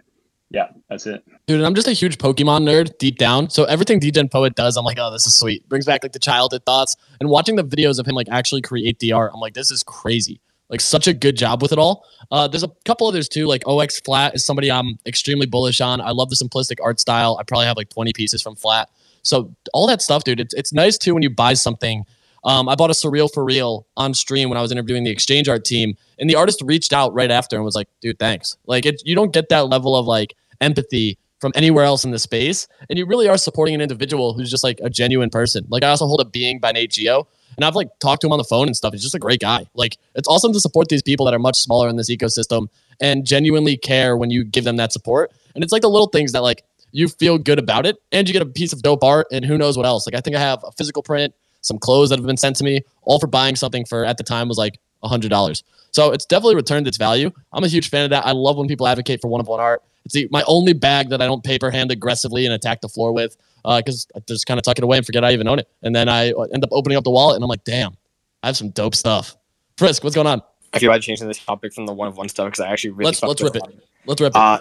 yeah, 0.53 0.67
that's 0.87 1.07
it. 1.07 1.23
Dude, 1.47 1.61
I'm 1.61 1.73
just 1.75 1.87
a 1.87 1.93
huge 1.93 2.19
Pokemon 2.19 2.63
nerd 2.63 2.97
deep 2.99 3.17
down. 3.17 3.49
So 3.49 3.63
everything 3.65 3.99
DGen 3.99 4.31
Poet 4.31 4.55
does, 4.55 4.77
I'm 4.77 4.85
like, 4.85 4.99
oh, 4.99 5.11
this 5.11 5.25
is 5.25 5.33
sweet. 5.33 5.67
Brings 5.67 5.85
back 5.85 6.03
like 6.03 6.13
the 6.13 6.19
childhood 6.19 6.63
thoughts. 6.65 6.95
And 7.19 7.27
watching 7.27 7.55
the 7.55 7.63
videos 7.63 7.99
of 7.99 8.07
him 8.07 8.13
like 8.15 8.29
actually 8.29 8.61
create 8.61 8.99
the 8.99 9.11
art, 9.11 9.31
I'm 9.33 9.39
like, 9.39 9.55
this 9.55 9.71
is 9.71 9.81
crazy. 9.83 10.39
Like 10.69 10.79
such 10.79 11.07
a 11.07 11.13
good 11.13 11.35
job 11.35 11.61
with 11.61 11.71
it 11.71 11.79
all. 11.79 12.05
Uh, 12.31 12.47
there's 12.47 12.63
a 12.63 12.71
couple 12.85 13.07
others 13.07 13.27
too. 13.27 13.47
Like 13.47 13.63
OX 13.67 13.99
Flat 13.99 14.35
is 14.35 14.45
somebody 14.45 14.71
I'm 14.71 14.97
extremely 15.05 15.45
bullish 15.45 15.81
on. 15.81 15.99
I 15.99 16.11
love 16.11 16.29
the 16.29 16.35
simplistic 16.35 16.77
art 16.83 16.99
style. 16.99 17.37
I 17.39 17.43
probably 17.43 17.65
have 17.65 17.77
like 17.77 17.89
20 17.89 18.13
pieces 18.13 18.41
from 18.41 18.55
Flat. 18.55 18.89
So 19.23 19.53
all 19.73 19.87
that 19.87 20.01
stuff, 20.01 20.23
dude. 20.23 20.39
It's 20.39 20.53
it's 20.53 20.71
nice 20.73 20.97
too 20.97 21.13
when 21.13 21.23
you 21.23 21.29
buy 21.29 21.53
something 21.55 22.05
Um, 22.45 22.67
I 22.67 22.75
bought 22.75 22.89
a 22.89 22.93
surreal 22.93 23.31
for 23.33 23.43
real 23.43 23.87
on 23.95 24.13
stream 24.13 24.49
when 24.49 24.57
I 24.57 24.61
was 24.61 24.71
interviewing 24.71 25.03
the 25.05 25.11
exchange 25.11 25.47
art 25.47 25.63
team, 25.63 25.95
and 26.19 26.29
the 26.29 26.35
artist 26.35 26.61
reached 26.65 26.91
out 26.91 27.13
right 27.13 27.31
after 27.31 27.55
and 27.55 27.63
was 27.63 27.75
like, 27.75 27.87
"Dude, 28.01 28.19
thanks." 28.19 28.57
Like, 28.67 28.85
it, 28.85 29.01
you 29.05 29.15
don't 29.15 29.31
get 29.31 29.47
that 29.49 29.69
level 29.69 29.95
of 29.95 30.05
like 30.05 30.35
empathy 30.63 31.17
from 31.39 31.51
anywhere 31.55 31.83
else 31.83 32.05
in 32.05 32.11
the 32.11 32.19
space, 32.19 32.67
and 32.89 32.97
you 32.97 33.05
really 33.05 33.27
are 33.27 33.37
supporting 33.37 33.75
an 33.75 33.81
individual 33.81 34.33
who's 34.33 34.49
just 34.49 34.63
like 34.63 34.79
a 34.81 34.89
genuine 34.89 35.29
person. 35.29 35.65
Like, 35.69 35.83
I 35.83 35.89
also 35.89 36.07
hold 36.07 36.21
a 36.21 36.25
being 36.25 36.59
by 36.59 36.71
Nate 36.71 36.91
Geo, 36.91 37.27
and 37.57 37.65
I've 37.65 37.75
like 37.75 37.89
talked 37.99 38.21
to 38.21 38.27
him 38.27 38.31
on 38.31 38.37
the 38.37 38.45
phone 38.45 38.67
and 38.67 38.75
stuff. 38.75 38.93
He's 38.93 39.03
just 39.03 39.15
a 39.15 39.19
great 39.19 39.41
guy. 39.41 39.65
Like, 39.73 39.97
it's 40.15 40.27
awesome 40.27 40.53
to 40.53 40.59
support 40.59 40.87
these 40.87 41.03
people 41.03 41.25
that 41.25 41.33
are 41.33 41.39
much 41.39 41.57
smaller 41.57 41.89
in 41.89 41.97
this 41.97 42.09
ecosystem 42.09 42.67
and 43.01 43.25
genuinely 43.25 43.75
care 43.75 44.15
when 44.15 44.29
you 44.29 44.43
give 44.45 44.63
them 44.63 44.77
that 44.77 44.93
support. 44.93 45.31
And 45.53 45.63
it's 45.63 45.73
like 45.73 45.81
the 45.81 45.89
little 45.89 46.07
things 46.07 46.31
that 46.31 46.43
like 46.43 46.63
you 46.93 47.09
feel 47.09 47.37
good 47.37 47.59
about 47.59 47.85
it, 47.85 47.97
and 48.11 48.27
you 48.27 48.33
get 48.33 48.41
a 48.41 48.45
piece 48.45 48.71
of 48.71 48.81
dope 48.81 49.03
art, 49.03 49.27
and 49.31 49.43
who 49.43 49.57
knows 49.57 49.75
what 49.75 49.85
else. 49.85 50.07
Like, 50.07 50.15
I 50.15 50.21
think 50.21 50.35
I 50.35 50.39
have 50.39 50.63
a 50.63 50.71
physical 50.71 51.03
print 51.03 51.33
some 51.63 51.79
clothes 51.79 52.09
that 52.09 52.19
have 52.19 52.25
been 52.27 52.37
sent 52.37 52.57
to 52.57 52.63
me, 52.63 52.81
all 53.03 53.19
for 53.19 53.27
buying 53.27 53.55
something 53.55 53.85
for 53.85 54.05
at 54.05 54.17
the 54.17 54.23
time 54.23 54.47
was 54.47 54.57
like 54.57 54.79
hundred 55.03 55.29
dollars. 55.29 55.63
So 55.91 56.11
it's 56.11 56.25
definitely 56.25 56.55
returned 56.55 56.87
its 56.87 56.97
value. 56.97 57.31
I'm 57.51 57.63
a 57.63 57.67
huge 57.67 57.89
fan 57.89 58.05
of 58.05 58.09
that. 58.11 58.25
I 58.25 58.31
love 58.31 58.57
when 58.57 58.67
people 58.67 58.87
advocate 58.87 59.21
for 59.21 59.27
one 59.27 59.41
of 59.41 59.47
one 59.47 59.59
art. 59.59 59.83
It's 60.05 60.13
the, 60.13 60.27
my 60.31 60.43
only 60.47 60.73
bag 60.73 61.09
that 61.09 61.21
I 61.21 61.25
don't 61.25 61.43
paper 61.43 61.71
hand 61.71 61.91
aggressively 61.91 62.45
and 62.45 62.53
attack 62.53 62.81
the 62.81 62.89
floor 62.89 63.13
with 63.13 63.37
Uh 63.63 63.79
because 63.79 64.07
uh, 64.13 64.19
I 64.19 64.23
just 64.27 64.45
kind 64.45 64.57
of 64.57 64.63
tuck 64.63 64.77
it 64.77 64.83
away 64.83 64.97
and 64.97 65.05
forget 65.05 65.23
I 65.23 65.31
even 65.31 65.47
own 65.47 65.59
it. 65.59 65.69
And 65.81 65.95
then 65.95 66.09
I 66.09 66.27
end 66.53 66.63
up 66.63 66.69
opening 66.71 66.97
up 66.97 67.03
the 67.03 67.11
wallet 67.11 67.35
and 67.35 67.43
I'm 67.43 67.49
like, 67.49 67.63
damn, 67.63 67.95
I 68.41 68.47
have 68.47 68.57
some 68.57 68.69
dope 68.69 68.95
stuff. 68.95 69.35
Frisk, 69.77 70.03
what's 70.03 70.15
going 70.15 70.27
on? 70.27 70.41
I 70.73 70.79
feel 70.79 70.89
like 70.89 71.01
changing 71.01 71.27
this 71.27 71.43
topic 71.43 71.73
from 71.73 71.85
the 71.85 71.93
one 71.93 72.07
of 72.07 72.17
one 72.17 72.29
stuff 72.29 72.47
because 72.47 72.59
I 72.59 72.71
actually 72.71 72.91
really 72.91 73.05
let's 73.05 73.21
let's 73.21 73.41
rip 73.41 73.55
it. 73.55 73.63
Let's 74.05 74.21
rip 74.21 74.33
it. 74.33 74.37
Uh, 74.37 74.59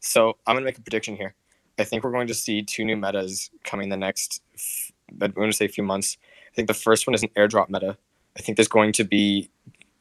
so 0.00 0.36
I'm 0.46 0.54
gonna 0.56 0.64
make 0.64 0.78
a 0.78 0.82
prediction 0.82 1.16
here. 1.16 1.34
I 1.78 1.84
think 1.84 2.04
we're 2.04 2.12
going 2.12 2.28
to 2.28 2.34
see 2.34 2.62
two 2.62 2.84
new 2.84 2.96
metas 2.96 3.50
coming 3.64 3.88
the 3.88 3.96
next. 3.96 4.42
I'm 5.20 5.32
going 5.32 5.50
to 5.50 5.56
say 5.56 5.64
a 5.64 5.68
few 5.68 5.84
months. 5.84 6.16
I 6.22 6.54
think 6.54 6.68
the 6.68 6.74
first 6.74 7.06
one 7.06 7.14
is 7.14 7.22
an 7.22 7.30
airdrop 7.36 7.68
meta. 7.68 7.96
I 8.36 8.42
think 8.42 8.56
there's 8.56 8.68
going 8.68 8.92
to 8.92 9.04
be 9.04 9.50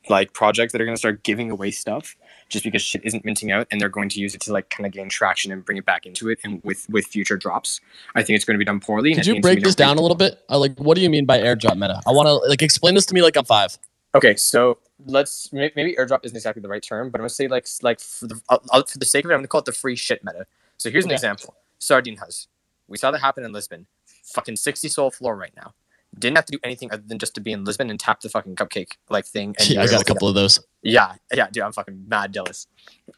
like 0.10 0.34
projects 0.34 0.74
that 0.74 0.82
are 0.82 0.86
going 0.86 0.96
to 0.96 1.00
start 1.00 1.24
giving 1.24 1.50
away 1.50 1.72
stuff 1.72 2.16
just 2.50 2.64
because 2.64 2.82
shit 2.82 3.04
isn't 3.06 3.24
minting 3.24 3.52
out 3.52 3.68
and 3.72 3.80
they're 3.80 3.90
going 3.90 4.10
to 4.10 4.20
use 4.20 4.36
it 4.36 4.42
to 4.42 4.54
like 4.54 4.70
kind 4.70 4.86
of 4.86 4.92
gain 4.92 5.10
traction 5.10 5.52
and 5.52 5.64
bring 5.64 5.78
it 5.78 5.86
back 5.86 6.06
into 6.06 6.30
it 6.30 6.40
and 6.44 6.62
with 6.64 6.88
with 6.90 7.06
future 7.06 7.38
drops. 7.38 7.80
I 8.16 8.24
think 8.24 8.36
it's 8.36 8.46
going 8.46 8.56
to 8.56 8.60
be 8.60 8.66
done 8.66 8.80
poorly 8.80 9.16
could 9.16 9.26
you 9.26 9.42
break 9.42 9.64
this 9.64 9.76
down 9.76 9.98
a 9.98 10.02
little 10.02 10.18
bit? 10.18 10.44
Uh, 10.50 10.60
like 10.60 10.78
what 10.80 10.96
do 10.96 11.02
you 11.02 11.10
mean 11.10 11.26
by 11.26 11.40
airdrop 11.40 11.76
meta? 11.76 12.02
I 12.08 12.12
want 12.12 12.28
to 12.28 12.36
like 12.50 12.62
explain 12.62 12.96
this 12.96 13.06
to 13.08 13.14
me 13.14 13.22
like 13.22 13.36
i'm 13.38 13.46
five. 13.46 13.78
Okay 14.16 14.36
so 14.36 14.78
let's 15.06 15.52
maybe 15.52 15.96
airdrop 15.98 16.20
isn't 16.24 16.36
exactly 16.36 16.62
the 16.62 16.68
right 16.68 16.84
term 16.84 17.10
but 17.10 17.20
i'm 17.20 17.24
going 17.24 17.30
to 17.30 17.36
say 17.36 17.48
like 17.48 17.68
like 17.82 18.00
for 18.00 18.28
the, 18.28 18.40
uh, 18.50 18.84
for 18.84 18.98
the 18.98 19.06
sake 19.06 19.26
of 19.26 19.32
it 19.32 19.34
i'm 19.34 19.40
going 19.40 19.44
to 19.44 19.50
call 19.50 19.60
it 19.60 19.66
the 19.66 19.72
free 19.72 19.96
shit 19.96 20.24
meta. 20.24 20.46
So 20.78 20.90
here's 20.90 21.06
an 21.06 21.12
example. 21.12 21.56
Sardine 21.80 22.18
has 22.18 22.48
we 22.88 22.98
saw 22.98 23.12
that 23.12 23.20
happen 23.20 23.44
in 23.44 23.52
lisbon. 23.52 23.88
Fucking 24.26 24.56
60 24.56 24.88
SOL 24.88 25.12
floor 25.12 25.36
right 25.36 25.52
now 25.56 25.74
didn't 26.18 26.38
have 26.38 26.46
to 26.46 26.52
do 26.52 26.60
anything 26.64 26.92
other 26.92 27.04
than 27.06 27.20
just 27.20 27.36
to 27.36 27.42
be 27.42 27.52
in 27.52 27.64
Lisbon 27.64 27.90
and 27.90 28.00
tap 28.00 28.22
the 28.22 28.30
fucking 28.30 28.56
cupcake 28.56 28.94
like 29.10 29.26
thing. 29.26 29.56
And 29.60 29.70
yeah, 29.70 29.82
I 29.82 29.88
got 29.88 30.02
a 30.02 30.06
couple 30.06 30.28
of 30.28 30.36
those. 30.36 30.60
Yeah, 30.82 31.16
yeah, 31.34 31.48
dude, 31.52 31.64
I'm 31.64 31.72
fucking 31.72 32.06
mad 32.08 32.34
jealous. 32.34 32.68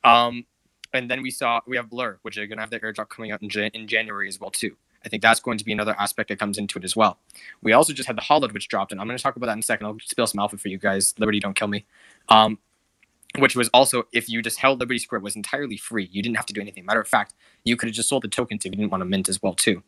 Um, 0.03 0.45
and 0.93 1.10
then 1.10 1.21
we 1.21 1.31
saw 1.31 1.62
we 1.67 1.77
have 1.77 1.89
Blur, 1.89 2.19
which 2.21 2.38
are 2.38 2.47
gonna 2.47 2.62
have 2.62 2.69
their 2.69 2.79
airdrop 2.79 3.10
coming 3.10 3.31
out 3.31 3.41
in, 3.41 3.49
Jan- 3.49 3.71
in 3.73 3.88
January 3.88 4.27
as 4.27 4.39
well 4.39 4.51
too. 4.51 4.77
I 5.05 5.10
think 5.10 5.21
that's 5.21 5.39
going 5.39 5.60
to 5.60 5.65
be 5.65 5.71
another 5.71 5.95
aspect 5.99 6.29
that 6.29 6.39
comes 6.39 6.58
into 6.58 6.79
it 6.79 6.84
as 6.84 6.95
well. 6.95 7.19
We 7.62 7.73
also 7.73 7.93
just 7.93 8.08
had 8.08 8.17
the 8.17 8.23
Hollowed, 8.23 8.53
which 8.53 8.67
dropped, 8.67 8.91
and 8.91 8.99
I'm 8.99 9.05
going 9.05 9.17
to 9.17 9.21
talk 9.21 9.36
about 9.36 9.45
that 9.45 9.53
in 9.53 9.60
a 9.60 9.63
second. 9.63 9.86
I'll 9.86 9.97
spill 10.01 10.25
some 10.25 10.39
alpha 10.39 10.58
for 10.58 10.67
you 10.67 10.79
guys. 10.79 11.13
Liberty, 11.19 11.39
don't 11.39 11.55
kill 11.55 11.67
me. 11.67 11.86
Um, 12.27 12.58
which 13.38 13.55
was 13.55 13.69
also 13.69 14.08
if 14.13 14.29
you 14.29 14.41
just 14.41 14.60
held 14.60 14.79
Liberty 14.79 14.99
Square, 14.99 15.21
was 15.21 15.36
entirely 15.36 15.77
free. 15.77 16.10
You 16.12 16.23
didn't 16.23 16.38
have 16.38 16.45
to 16.47 16.53
do 16.53 16.62
anything. 16.62 16.86
Matter 16.86 17.01
of 17.01 17.08
fact, 17.08 17.34
you 17.63 17.75
could 17.75 17.88
have 17.88 17.95
just 17.95 18.10
sold 18.10 18.23
the 18.23 18.27
tokens 18.27 18.65
if 18.65 18.71
you 18.71 18.77
didn't 18.77 18.91
want 18.91 19.01
to 19.01 19.05
mint 19.05 19.29
as 19.29 19.41
well 19.41 19.53
too. 19.53 19.84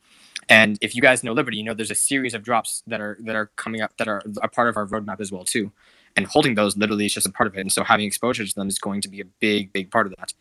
And 0.50 0.78
if 0.82 0.96
you 0.96 1.02
guys 1.02 1.24
know 1.24 1.34
Liberty, 1.34 1.58
you 1.58 1.64
know 1.64 1.74
there's 1.74 1.92
a 1.92 1.96
series 1.96 2.34
of 2.34 2.44
drops 2.44 2.84
that 2.88 3.02
are 3.02 3.18
that 3.22 3.36
are 3.36 3.48
coming 3.58 3.82
up 3.82 3.98
that 3.98 4.08
are 4.08 4.24
a 4.42 4.48
part 4.48 4.70
of 4.70 4.78
our 4.78 4.86
roadmap 4.86 5.20
as 5.20 5.32
well 5.32 5.44
too. 5.44 5.72
And 6.16 6.26
holding 6.26 6.56
those 6.56 6.78
literally 6.78 7.06
is 7.06 7.14
just 7.14 7.28
a 7.28 7.32
part 7.32 7.48
of 7.48 7.56
it. 7.56 7.62
And 7.62 7.72
so 7.72 7.84
having 7.84 8.06
exposure 8.06 8.46
to 8.46 8.56
them 8.56 8.68
is 8.68 8.80
going 8.80 9.02
to 9.02 9.10
be 9.10 9.22
a 9.22 9.26
big, 9.26 9.72
big 9.72 9.92
part 9.92 10.08
of 10.08 10.14
that. 10.18 10.34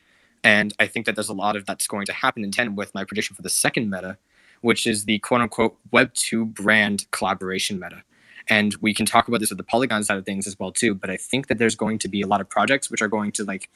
And 0.42 0.72
I 0.78 0.86
think 0.86 1.06
that 1.06 1.16
there's 1.16 1.28
a 1.28 1.34
lot 1.34 1.56
of 1.56 1.66
that's 1.66 1.86
going 1.86 2.06
to 2.06 2.12
happen 2.12 2.44
in 2.44 2.50
tandem 2.50 2.76
with 2.76 2.94
my 2.94 3.04
prediction 3.04 3.34
for 3.34 3.42
the 3.42 3.50
second 3.50 3.90
meta, 3.90 4.16
which 4.60 4.86
is 4.86 5.04
the 5.04 5.18
quote 5.18 5.40
unquote 5.40 5.76
Web2 5.92 6.54
brand 6.54 7.10
collaboration 7.10 7.80
meta. 7.80 8.04
And 8.48 8.76
we 8.76 8.94
can 8.94 9.06
talk 9.06 9.26
about 9.26 9.40
this 9.40 9.50
with 9.50 9.58
the 9.58 9.64
Polygon 9.64 10.04
side 10.04 10.16
of 10.16 10.24
things 10.24 10.46
as 10.46 10.58
well 10.58 10.70
too. 10.70 10.94
But 10.94 11.10
I 11.10 11.16
think 11.16 11.48
that 11.48 11.58
there's 11.58 11.74
going 11.74 11.98
to 11.98 12.08
be 12.08 12.22
a 12.22 12.26
lot 12.26 12.40
of 12.40 12.48
projects 12.48 12.90
which 12.90 13.02
are 13.02 13.08
going 13.08 13.32
to 13.32 13.44
like 13.44 13.68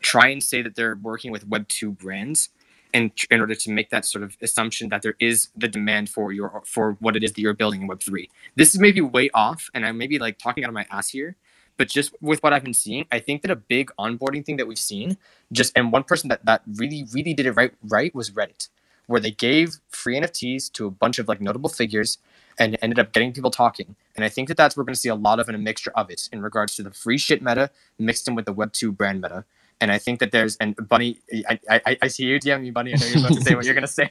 try 0.00 0.28
and 0.28 0.42
say 0.42 0.62
that 0.62 0.74
they're 0.74 0.96
working 0.96 1.30
with 1.30 1.48
Web2 1.48 1.96
brands 1.96 2.50
in, 2.94 3.10
in 3.30 3.40
order 3.40 3.54
to 3.56 3.70
make 3.70 3.90
that 3.90 4.06
sort 4.06 4.24
of 4.24 4.38
assumption 4.40 4.88
that 4.88 5.02
there 5.02 5.16
is 5.20 5.48
the 5.56 5.68
demand 5.68 6.08
for 6.08 6.32
your 6.32 6.62
for 6.64 6.96
what 7.00 7.16
it 7.16 7.24
is 7.24 7.32
that 7.32 7.40
you're 7.40 7.52
building 7.52 7.82
in 7.82 7.88
Web3. 7.88 8.30
This 8.54 8.74
is 8.74 8.80
maybe 8.80 9.00
way 9.02 9.28
off, 9.34 9.68
and 9.74 9.84
I 9.84 9.92
may 9.92 10.06
be 10.06 10.18
like 10.18 10.38
talking 10.38 10.64
out 10.64 10.68
of 10.68 10.74
my 10.74 10.86
ass 10.90 11.10
here, 11.10 11.36
but 11.76 11.88
just 11.88 12.14
with 12.22 12.42
what 12.42 12.52
I've 12.52 12.62
been 12.62 12.72
seeing, 12.72 13.04
I 13.10 13.18
think 13.18 13.42
that 13.42 13.50
a 13.50 13.56
big 13.56 13.90
onboarding 13.98 14.46
thing 14.46 14.56
that 14.58 14.68
we've 14.68 14.78
seen, 14.78 15.18
just 15.52 15.76
and 15.76 15.92
one 15.92 16.04
person 16.04 16.28
that 16.28 16.46
that 16.46 16.62
really 16.76 17.04
really 17.12 17.34
did 17.34 17.46
it 17.46 17.52
right 17.52 17.74
right 17.82 18.14
was 18.14 18.30
Reddit, 18.30 18.68
where 19.06 19.20
they 19.20 19.32
gave 19.32 19.80
free 19.88 20.16
NFTs 20.18 20.72
to 20.74 20.86
a 20.86 20.90
bunch 20.90 21.18
of 21.18 21.28
like 21.28 21.40
notable 21.40 21.68
figures 21.68 22.18
and 22.56 22.78
ended 22.80 23.00
up 23.00 23.12
getting 23.12 23.32
people 23.32 23.50
talking. 23.50 23.96
And 24.14 24.24
I 24.24 24.28
think 24.28 24.46
that 24.46 24.56
that's 24.56 24.76
we're 24.76 24.84
going 24.84 24.94
to 24.94 25.00
see 25.00 25.08
a 25.08 25.16
lot 25.16 25.40
of 25.40 25.48
in 25.48 25.56
a 25.56 25.58
mixture 25.58 25.90
of 25.96 26.08
it 26.10 26.28
in 26.32 26.40
regards 26.40 26.76
to 26.76 26.84
the 26.84 26.92
free 26.92 27.18
shit 27.18 27.42
meta 27.42 27.70
mixed 27.98 28.28
in 28.28 28.36
with 28.36 28.44
the 28.44 28.54
Web2 28.54 28.96
brand 28.96 29.20
meta. 29.20 29.44
And 29.80 29.90
I 29.92 29.98
think 29.98 30.20
that 30.20 30.32
there's 30.32 30.56
and 30.56 30.76
Bunny, 30.88 31.20
I, 31.48 31.58
I, 31.68 31.98
I 32.02 32.08
see 32.08 32.24
you 32.24 32.38
DM 32.38 32.62
me, 32.62 32.70
Bunny. 32.70 32.94
I 32.94 32.96
know 32.96 33.06
you're 33.06 33.18
about 33.18 33.34
to 33.34 33.40
say 33.40 33.54
what 33.54 33.64
you're 33.64 33.74
gonna 33.74 33.86
say, 34.00 34.10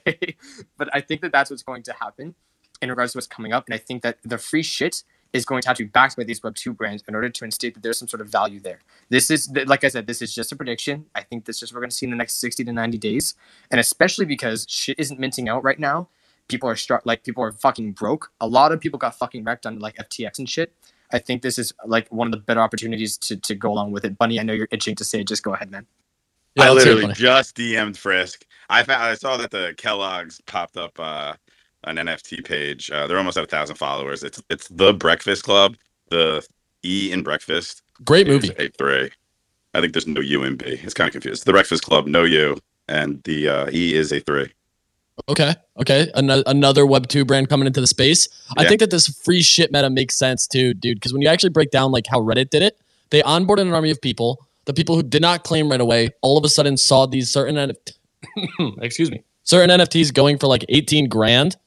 but 0.78 0.90
I 0.94 1.02
think 1.02 1.22
that 1.22 1.32
that's 1.32 1.50
what's 1.50 1.64
going 1.64 1.84
to 1.84 1.94
happen 1.94 2.36
in 2.82 2.90
regards 2.90 3.14
to 3.14 3.18
what's 3.18 3.28
coming 3.28 3.54
up. 3.54 3.66
And 3.66 3.74
I 3.74 3.78
think 3.78 4.04
that 4.04 4.18
the 4.24 4.38
free 4.38 4.64
shit 4.64 5.04
is 5.34 5.46
going 5.46 5.62
to 5.64 5.68
have 5.68 5.78
to 5.78 5.84
be 5.84 5.90
backed 5.90 6.16
by 6.16 6.24
these 6.24 6.44
Web 6.44 6.56
two 6.56 6.74
brands 6.74 7.04
in 7.08 7.16
order 7.16 7.30
to 7.30 7.46
instate 7.46 7.74
that 7.74 7.82
there's 7.82 7.98
some 7.98 8.08
sort 8.08 8.22
of 8.22 8.28
value 8.28 8.60
there. 8.60 8.80
This 9.10 9.32
is 9.32 9.50
like 9.66 9.84
I 9.84 9.88
said, 9.88 10.06
this 10.06 10.22
is 10.22 10.34
just 10.34 10.52
a 10.52 10.56
prediction. 10.56 11.08
I 11.16 11.22
think 11.22 11.46
this 11.46 11.64
is 11.64 11.74
what 11.74 11.82
we're 11.82 11.88
to 11.88 11.96
see 11.96 12.06
in 12.06 12.12
the 12.12 12.18
next 12.18 12.40
sixty 12.40 12.64
to 12.64 12.72
ninety 12.72 12.98
days, 12.98 13.34
and 13.72 13.80
especially 13.80 14.26
because 14.26 14.68
shit 14.70 15.00
isn't 15.00 15.20
minting 15.20 15.50
out 15.50 15.64
right 15.64 15.80
now. 15.80 16.10
People 16.50 16.70
are 16.70 16.76
start 16.76 17.06
like 17.06 17.24
people 17.24 17.44
are 17.44 17.52
fucking 17.52 17.94
broke. 17.94 18.32
A 18.40 18.48
lot 18.48 18.72
of 18.72 18.80
people 18.80 19.00
got 19.00 19.18
fucking 19.18 19.44
wrecked 19.44 19.66
on 19.66 19.80
like 19.80 19.96
FTX 19.96 20.40
and 20.40 20.50
shit. 20.50 20.74
I 21.14 21.20
think 21.20 21.44
this 21.44 21.58
is 21.58 21.72
like 21.86 22.12
one 22.12 22.28
of 22.28 22.32
the 22.32 22.38
better 22.38 22.60
opportunities 22.60 23.18
to, 23.20 23.38
to 23.38 23.56
go 23.56 23.72
along 23.72 23.92
with 23.92 24.04
it. 24.04 24.18
Bunny, 24.18 24.40
I 24.40 24.44
know 24.44 24.54
you're 24.54 24.68
itching 24.72 24.96
to 24.96 25.04
say 25.04 25.22
it. 25.22 25.28
Just 25.28 25.44
go 25.44 25.54
ahead, 25.54 25.70
man. 25.72 25.86
Yeah, 26.56 26.66
I 26.66 26.72
literally 26.72 27.14
just 27.14 27.56
DM'd 27.56 27.98
Frisk. 27.98 28.46
I 28.70 28.84
found, 28.84 29.02
I 29.02 29.16
saw 29.16 29.38
that 29.38 29.52
the 29.52 29.74
Kellogg's 29.78 30.42
popped 30.42 30.78
up 30.78 31.00
uh, 31.00 31.34
an 31.84 31.98
NFT 31.98 32.46
page. 32.46 32.92
Uh, 32.92 33.08
they're 33.08 33.18
almost 33.18 33.38
at 33.38 33.44
a 33.44 33.48
thousand 33.48 33.76
followers. 33.76 34.24
It's 34.24 34.42
it's 34.50 34.68
the 34.68 34.94
Breakfast 34.94 35.44
Club. 35.44 35.76
The 36.10 36.46
E 36.84 37.12
in 37.12 37.24
Breakfast. 37.24 37.82
Great 38.04 38.28
movie. 38.28 38.52
A 38.58 38.70
three. 38.70 39.10
I 39.74 39.82
think 39.82 39.94
there's 39.94 40.08
no 40.08 40.22
U 40.22 40.44
in 40.44 40.56
B. 40.56 40.66
It's 40.84 40.94
kind 40.94 41.08
of 41.08 41.14
confused. 41.14 41.46
The 41.46 41.52
Breakfast 41.52 41.84
Club, 41.84 42.06
no 42.06 42.24
U, 42.24 42.58
and 42.88 43.22
the 43.24 43.48
uh, 43.48 43.70
E 43.72 43.96
is 43.96 44.12
a 44.12 44.20
three. 44.20 44.52
Okay. 45.30 45.54
Okay. 45.80 46.12
An- 46.16 46.44
another 46.46 46.86
Web 46.86 47.08
two 47.08 47.26
brand 47.26 47.50
coming 47.50 47.68
into 47.68 47.82
the 47.82 47.88
space. 47.88 48.28
Yeah. 48.58 48.64
I 48.64 48.68
think 48.68 48.80
that 48.80 48.90
this 48.90 49.08
free 49.08 49.42
shit 49.42 49.72
meta 49.72 49.90
makes 49.90 50.16
sense 50.16 50.48
too, 50.48 50.74
dude. 50.74 50.98
Because 50.98 51.14
when 51.14 51.22
you 51.22 51.28
actually 51.28 51.50
break 51.50 51.72
down 51.72 51.92
like 51.92 52.08
how 52.08 52.20
Reddit 52.20 52.50
did 52.50 52.64
it, 52.64 52.80
they 53.12 53.22
onboarded 53.22 53.62
an 53.62 53.74
army 53.74 53.92
of 53.92 54.02
people. 54.02 54.46
The 54.66 54.74
people 54.74 54.96
who 54.96 55.04
did 55.04 55.22
not 55.22 55.44
claim 55.44 55.70
right 55.70 55.82
away, 55.82 56.10
all 56.22 56.38
of 56.38 56.44
a 56.44 56.50
sudden 56.50 56.78
saw 56.78 57.06
these 57.06 57.30
certain 57.30 57.56
NFT- 57.56 58.78
excuse 58.82 59.12
me, 59.12 59.24
certain 59.44 59.70
NFTs 59.78 60.14
going 60.14 60.38
for 60.38 60.48
like 60.48 60.66
18 60.70 61.10
grand, 61.10 61.58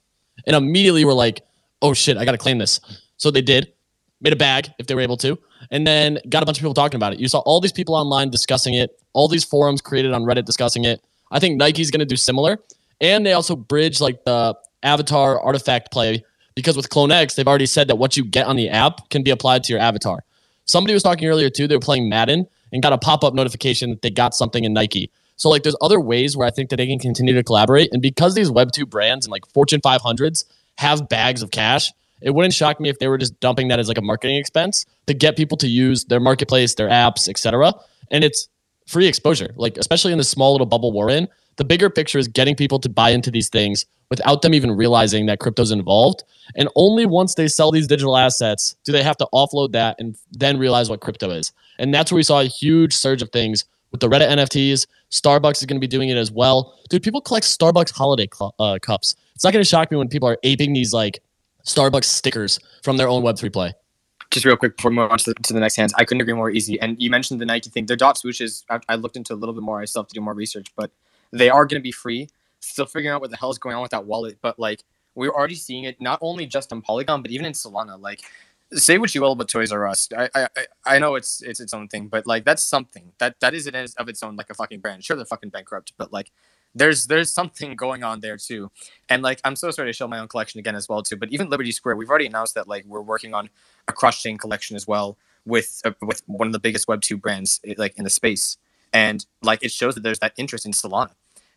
and 0.46 0.56
immediately 0.56 1.04
were 1.04 1.14
like, 1.14 1.42
"Oh 1.82 1.92
shit, 1.92 2.16
I 2.16 2.24
got 2.24 2.32
to 2.32 2.38
claim 2.38 2.59
this." 2.59 2.80
So 3.18 3.30
they 3.30 3.42
did, 3.42 3.72
made 4.20 4.32
a 4.32 4.37
bag 4.37 4.70
if 4.78 4.87
they 4.87 4.94
were 4.94 5.02
able 5.02 5.18
to, 5.18 5.38
and 5.70 5.87
then 5.87 6.18
got 6.28 6.42
a 6.42 6.46
bunch 6.46 6.59
of 6.59 6.62
people 6.62 6.74
talking 6.74 6.96
about 6.96 7.12
it. 7.12 7.20
You 7.20 7.28
saw 7.28 7.40
all 7.40 7.61
these 7.61 7.72
people 7.72 7.94
online 7.94 8.30
discussing 8.30 8.74
it, 8.74 8.98
all 9.12 9.28
these 9.28 9.44
forums 9.44 9.80
created 9.80 10.12
on 10.12 10.22
Reddit 10.22 10.46
discussing 10.46 10.85
it. 10.85 11.02
I 11.30 11.38
think 11.38 11.59
Nike's 11.59 11.90
going 11.90 12.00
to 12.00 12.06
do 12.06 12.16
similar 12.16 12.59
and 13.00 13.24
they 13.24 13.32
also 13.32 13.56
bridge 13.56 14.00
like 14.00 14.24
the 14.24 14.56
avatar 14.82 15.40
RTFKT 15.40 15.90
play 15.90 16.24
because 16.54 16.76
with 16.76 16.88
Clone 16.88 17.12
X, 17.12 17.35
they've 17.35 17.46
already 17.46 17.66
said 17.66 17.88
that 17.88 17.96
what 17.96 18.16
you 18.16 18.24
get 18.24 18.46
on 18.46 18.56
the 18.56 18.68
app 18.68 19.11
can 19.11 19.22
be 19.22 19.30
applied 19.30 19.64
to 19.64 19.72
your 19.72 19.80
avatar. 19.80 20.24
Somebody 20.64 20.94
was 20.94 21.02
talking 21.02 21.28
earlier 21.28 21.50
too, 21.50 21.68
they 21.68 21.76
were 21.76 21.80
playing 21.80 22.09
Madden 22.09 22.46
and 22.72 22.82
got 22.82 22.92
a 22.92 22.98
pop 22.98 23.22
up 23.22 23.35
notification 23.35 23.90
that 23.90 24.02
they 24.02 24.11
got 24.11 24.35
something 24.35 24.64
in 24.64 24.72
Nike. 24.72 25.11
So 25.37 25.50
like 25.50 25.62
there's 25.62 25.76
other 25.80 26.00
ways 26.00 26.37
where 26.37 26.46
I 26.46 26.50
think 26.50 26.70
that 26.70 26.76
they 26.76 26.87
can 26.87 26.98
continue 26.98 27.35
to 27.35 27.44
collaborate. 27.44 27.92
And 27.92 28.00
because 28.00 28.35
these 28.35 28.50
Web2 28.50 28.88
brands 28.88 29.26
and 29.26 29.30
like 29.30 29.46
Fortune 29.46 29.80
500s 29.80 30.44
have 30.78 31.09
bags 31.09 31.42
of 31.42 31.50
cash, 31.50 31.92
it 32.22 32.30
wouldn't 32.30 32.54
shock 32.54 32.80
me 32.80 32.88
if 32.88 32.98
they 32.98 33.09
were 33.09 33.18
just 33.18 33.38
dumping 33.40 33.68
that 33.68 33.78
as 33.78 33.88
like 33.88 33.98
a 33.98 34.02
marketing 34.02 34.37
expense 34.37 34.87
to 35.06 35.14
get 35.14 35.37
people 35.37 35.59
to 35.59 35.68
use 35.68 36.06
their 36.06 36.20
marketplace, 36.20 36.74
their 36.74 36.88
apps, 36.88 37.28
etc. 37.28 37.74
And 38.11 38.24
it's 38.24 38.48
free 38.87 39.06
exposure. 39.06 39.52
Like 39.56 39.76
especially 39.76 40.12
in 40.12 40.18
the 40.18 40.24
small 40.24 40.52
little 40.52 40.66
bubble 40.66 40.92
we're 40.92 41.11
in, 41.11 41.28
the 41.57 41.64
bigger 41.64 41.90
picture 41.90 42.19
is 42.19 42.29
getting 42.29 42.55
people 42.55 42.79
to 42.81 42.88
buy 42.88 43.11
into 43.11 43.31
these 43.31 43.49
things 43.49 43.87
without 44.11 44.42
them 44.42 44.55
even 44.55 44.73
realizing 44.73 45.27
that 45.27 45.40
crypto's 45.40 45.71
involved. 45.71 46.23
And 46.55 46.69
only 46.77 47.07
once 47.07 47.35
they 47.35 47.49
sell 47.49 47.73
these 47.73 47.87
digital 47.87 48.16
assets 48.16 48.77
do 48.85 48.92
they 48.92 49.03
have 49.03 49.16
to 49.19 49.29
offload 49.35 49.73
that 49.73 49.97
and 49.99 50.16
then 50.33 50.59
realize 50.59 50.88
what 50.88 51.01
crypto 51.01 51.31
is. 51.31 51.53
And 51.79 51.92
that's 51.92 52.12
where 52.12 52.16
we 52.16 52.23
saw 52.23 52.40
a 52.40 52.45
huge 52.45 52.92
surge 52.92 53.23
of 53.23 53.31
things 53.31 53.64
with 53.90 54.01
the 54.01 54.09
Reddit 54.09 54.29
NFTs. 54.29 54.87
Starbucks 55.11 55.59
is 55.59 55.66
going 55.66 55.81
to 55.81 55.85
be 55.85 55.87
doing 55.87 56.09
it 56.09 56.16
as 56.16 56.31
well. 56.31 56.79
Dude, 56.88 57.03
people 57.03 57.21
collect 57.21 57.47
Starbucks 57.47 57.92
holiday 57.92 58.29
cl- 58.33 58.55
uh, 58.59 58.79
cups. 58.81 59.16
It's 59.35 59.45
not 59.45 59.53
going 59.53 59.62
to 59.62 59.69
shock 59.69 59.90
me 59.90 59.97
when 59.97 60.09
people 60.09 60.29
are 60.29 60.38
aping 60.42 60.73
these 60.73 60.92
like 60.92 61.23
Starbucks 61.64 62.05
stickers 62.05 62.61
from 62.83 62.97
their 62.97 63.09
own 63.09 63.23
Web3 63.23 63.53
play. 63.53 63.75
Just 64.31 64.45
real 64.45 64.57
quick 64.57 64.77
before 64.77 64.90
we 64.90 64.97
move 64.97 65.11
on 65.11 65.19
to 65.19 65.33
the, 65.33 65.35
to 65.35 65.53
the 65.53 65.61
next 65.61 65.77
hands, 65.77 65.95
I 65.95 66.05
couldn't 66.05 66.21
agree 66.21 66.35
more 66.35 66.51
easy. 66.51 66.81
And 66.81 67.01
you 67.01 67.11
mentioned 67.11 67.40
the 67.40 67.47
Nike 67.47 67.71
thing. 67.71 67.87
Their 67.87 67.97
dot 67.97 68.16
swooshes, 68.16 68.64
I, 68.69 68.81
I 68.88 68.95
looked 68.97 69.16
into 69.16 69.33
a 69.33 69.37
little 69.37 69.55
bit 69.55 69.62
more. 69.62 69.81
I 69.81 69.85
still 69.85 70.03
have 70.03 70.09
to 70.09 70.14
do 70.14 70.21
more 70.21 70.35
research, 70.35 70.73
but 70.75 70.90
they 71.38 71.51
are 71.51 71.66
going 71.66 71.81
to 71.81 71.85
be 71.85 71.92
free. 71.92 72.29
Still 72.61 72.87
figuring 72.87 73.14
out 73.14 73.20
what 73.20 73.31
the 73.31 73.37
hell 73.37 73.51
is 73.51 73.59
going 73.59 73.77
on 73.77 73.83
with 73.83 73.90
that 73.92 74.07
wallet. 74.07 74.38
But 74.40 74.59
like, 74.59 74.83
we're 75.14 75.31
already 75.31 75.55
seeing 75.55 75.85
it 75.85 76.01
not 76.01 76.18
only 76.22 76.46
just 76.46 76.72
on 76.72 76.83
Polygon, 76.83 77.22
but 77.22 77.31
even 77.31 77.46
in 77.46 77.53
Solana. 77.53 78.01
Like, 78.01 78.22
say 78.72 78.99
what 78.99 79.14
you 79.14 79.20
will 79.20 79.33
about 79.33 79.49
Toys 79.49 79.72
R 79.72 79.87
Us. 79.87 80.09
I, 80.16 80.29
I 80.35 80.49
I 80.85 80.99
know 80.99 81.14
it's 81.14 81.42
it's 81.42 81.61
its 81.61 81.72
own 81.72 81.88
thing, 81.88 82.09
but 82.09 82.27
like 82.27 82.44
that's 82.44 82.62
something 82.62 83.12
that 83.18 83.40
that 83.40 83.55
is 83.55 83.66
of 83.66 84.09
its 84.09 84.22
own 84.22 84.37
like 84.37 84.51
a 84.51 84.55
fucking 84.55 84.81
brand. 84.81 85.05
Sure, 85.05 85.16
they're 85.16 85.27
fucking 85.27 85.51
bankrupt, 85.51 85.92
but 85.96 86.12
like 86.12 86.31
there's 86.75 87.07
there's 87.07 87.33
something 87.33 87.75
going 87.75 88.03
on 88.05 88.20
there 88.20 88.37
too. 88.37 88.70
And 89.09 89.22
like 89.22 89.40
I'm 89.44 89.57
so 89.57 89.70
sorry 89.70 89.88
to 89.88 89.92
show 89.92 90.09
my 90.09 90.18
own 90.18 90.29
collection 90.29 90.59
again 90.61 90.75
as 90.75 90.88
well 90.88 91.03
too. 91.03 91.16
But 91.16 91.31
even 91.31 91.49
Liberty 91.49 91.72
Square, 91.72 91.96
we've 91.96 92.11
already 92.11 92.27
announced 92.27 92.55
that 92.55 92.68
like 92.68 92.85
we're 92.87 93.01
working 93.01 93.35
on 93.35 93.49
a 93.88 93.92
cross 93.92 94.20
chain 94.20 94.37
collection 94.37 94.77
as 94.77 94.87
well 94.87 95.16
with 95.44 95.81
uh, 95.85 95.92
with 96.03 96.22
one 96.27 96.46
of 96.46 96.53
the 96.53 96.59
biggest 96.61 96.88
Web 96.88 97.01
two 97.03 97.16
brands 97.16 97.61
eh, 97.66 97.75
like 97.79 97.96
in 97.96 98.05
the 98.05 98.11
space. 98.11 98.59
And 98.92 99.25
like 99.42 99.64
it 99.64 99.72
shows 99.72 99.94
that 99.94 100.03
there's 100.03 100.18
that 100.18 100.33
interest 100.37 100.66
in 100.66 100.72
Solana. 100.72 101.12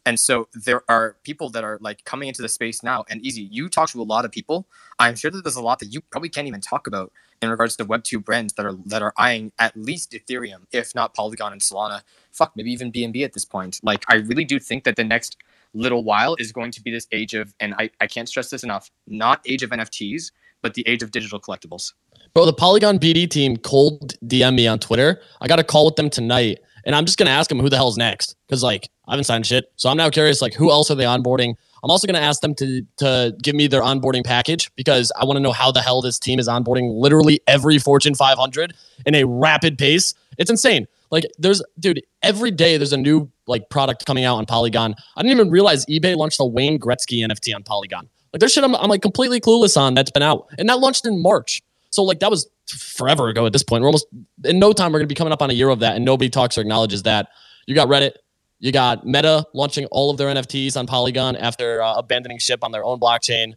And 0.10 0.20
so 0.20 0.48
there 0.56 0.82
are 0.90 1.18
people 1.22 1.52
that 1.52 1.64
are 1.64 1.78
like 1.82 2.04
coming 2.04 2.30
into 2.30 2.42
the 2.42 2.50
space 2.50 2.82
now. 2.82 3.06
And 3.12 3.24
easy, 3.24 3.44
you 3.44 3.70
talk 3.70 3.92
to 3.92 4.02
a 4.02 4.10
lot 4.16 4.26
of 4.26 4.32
people. 4.32 4.68
I'm 4.98 5.16
sure 5.16 5.30
that 5.30 5.44
there's 5.44 5.56
a 5.56 5.62
lot 5.62 5.78
that 5.82 5.94
you 5.94 6.02
probably 6.02 6.30
can't 6.30 6.48
even 6.48 6.62
talk 6.62 6.88
about 6.88 7.12
in 7.44 7.50
regards 7.52 7.76
to 7.76 7.86
Web 7.86 8.04
two 8.04 8.20
brands 8.20 8.54
that 8.54 8.66
are 8.66 8.74
that 8.88 9.04
are 9.04 9.14
eyeing 9.18 9.52
at 9.60 9.78
least 9.78 10.14
Ethereum, 10.14 10.62
if 10.72 10.96
not 10.96 11.14
Polygon 11.14 11.52
and 11.52 11.62
Solana. 11.62 12.02
Fuck, 12.32 12.54
maybe 12.56 12.72
even 12.72 12.92
BNB 12.92 13.24
at 13.24 13.34
this 13.34 13.46
point. 13.46 13.80
Like 13.84 14.04
I 14.10 14.16
really 14.16 14.46
do 14.46 14.58
think 14.58 14.84
that 14.86 14.96
the 14.96 15.04
next 15.04 15.38
little 15.76 16.04
while 16.04 16.36
is 16.40 16.52
going 16.52 16.72
to 16.72 16.82
be 16.82 16.90
this 16.90 17.06
age 17.12 17.36
of, 17.36 17.54
and 17.60 17.76
I, 17.78 17.92
I 18.02 18.08
can't 18.08 18.28
stress 18.28 18.50
this 18.50 18.64
enough, 18.64 18.90
not 19.06 19.42
age 19.46 19.62
of 19.62 19.70
NFTs, 19.70 20.32
but 20.64 20.74
the 20.74 20.88
age 20.88 21.04
of 21.04 21.12
digital 21.12 21.40
collectibles. 21.40 21.94
Bro, 22.34 22.48
the 22.48 22.54
Polygon 22.54 22.98
BD 22.98 23.30
team 23.30 23.58
cold 23.58 24.16
DM 24.26 24.56
me 24.56 24.66
on 24.66 24.80
Twitter. 24.80 25.22
I 25.40 25.48
got 25.48 25.60
a 25.60 25.64
call 25.64 25.86
with 25.86 25.98
them 25.98 26.10
tonight, 26.10 26.62
and 26.84 26.96
I'm 26.96 27.06
just 27.06 27.20
gonna 27.20 27.30
ask 27.30 27.48
them 27.48 27.60
who 27.60 27.70
the 27.70 27.76
hell's 27.76 27.98
next 27.98 28.36
because 28.48 28.64
like 28.64 28.90
I 29.10 29.14
haven't 29.14 29.26
signed 29.26 29.46
shit. 29.46 29.72
So 29.76 29.90
I'm 29.90 29.98
now 29.98 30.10
curious, 30.10 30.42
like 30.42 30.54
who 30.54 30.70
else 30.72 30.92
are 30.92 30.96
they 30.96 31.04
onboarding? 31.04 31.56
I'm 31.84 31.90
also 31.90 32.08
gonna 32.08 32.20
ask 32.20 32.42
them 32.42 32.54
to 32.56 32.84
to 32.98 33.36
give 33.42 33.56
me 33.56 33.68
their 33.68 33.82
onboarding 33.82 34.24
package 34.24 34.74
because 34.76 35.12
I 35.20 35.26
want 35.26 35.38
to 35.38 35.42
know 35.42 35.52
how 35.52 35.72
the 35.72 35.82
hell 35.82 36.02
this 36.02 36.20
team 36.20 36.40
is 36.40 36.48
onboarding 36.48 37.00
literally 37.00 37.42
every 37.48 37.80
Fortune 37.80 38.16
500 38.16 38.74
in 39.06 39.16
a 39.16 39.24
rapid 39.26 39.78
pace. 39.78 40.14
It's 40.38 40.52
insane. 40.52 40.88
Like 41.12 41.26
there's 41.40 41.64
dude, 41.80 42.02
every 42.22 42.52
day 42.52 42.78
there's 42.78 42.94
a 42.94 42.98
new 42.98 43.32
like 43.48 43.70
product 43.70 44.06
coming 44.06 44.26
out 44.26 44.38
on 44.38 44.46
Polygon. 44.46 44.96
I 45.16 45.24
didn't 45.24 45.38
even 45.38 45.50
realize 45.50 45.86
eBay 45.88 46.16
launched 46.16 46.40
a 46.40 46.46
Wayne 46.46 46.80
Gretzky 46.80 47.26
NFT 47.26 47.56
on 47.56 47.64
Polygon. 47.64 48.08
Like 48.32 48.42
there's 48.42 48.54
shit 48.54 48.64
I'm, 48.64 48.76
I'm 48.76 48.90
like 48.90 49.02
completely 49.02 49.40
clueless 49.40 49.76
on 49.76 49.96
that's 49.96 50.12
been 50.12 50.22
out. 50.22 50.48
And 50.60 50.70
that 50.70 50.80
launched 50.80 51.08
in 51.08 51.22
March. 51.22 51.64
So 51.90 52.04
like 52.04 52.20
that 52.20 52.30
was 52.30 52.48
forever 52.68 53.30
ago 53.30 53.48
at 53.48 53.54
this 53.54 53.64
point. 53.64 53.82
We're 53.82 53.88
almost 53.88 54.06
in 54.44 54.60
no 54.60 54.72
time 54.74 54.92
we're 54.92 55.00
gonna 55.00 55.08
be 55.08 55.16
coming 55.16 55.34
up 55.34 55.42
on 55.42 55.50
a 55.50 55.54
year 55.54 55.70
of 55.70 55.80
that 55.80 55.96
and 55.96 56.06
nobody 56.06 56.30
talks 56.30 56.58
or 56.58 56.62
acknowledges 56.62 57.04
that. 57.04 57.30
You 57.66 57.76
got 57.76 57.88
Reddit, 57.88 58.14
you 58.60 58.72
got 58.72 59.06
Meta 59.06 59.46
launching 59.54 59.86
all 59.86 60.12
of 60.12 60.18
their 60.18 60.28
NFTs 60.28 60.78
on 60.78 60.86
Polygon 60.86 61.36
after 61.36 61.82
uh, 61.82 61.96
abandoning 61.96 62.40
ship 62.40 62.64
on 62.64 62.72
their 62.72 62.84
own 62.84 63.00
blockchain. 63.00 63.54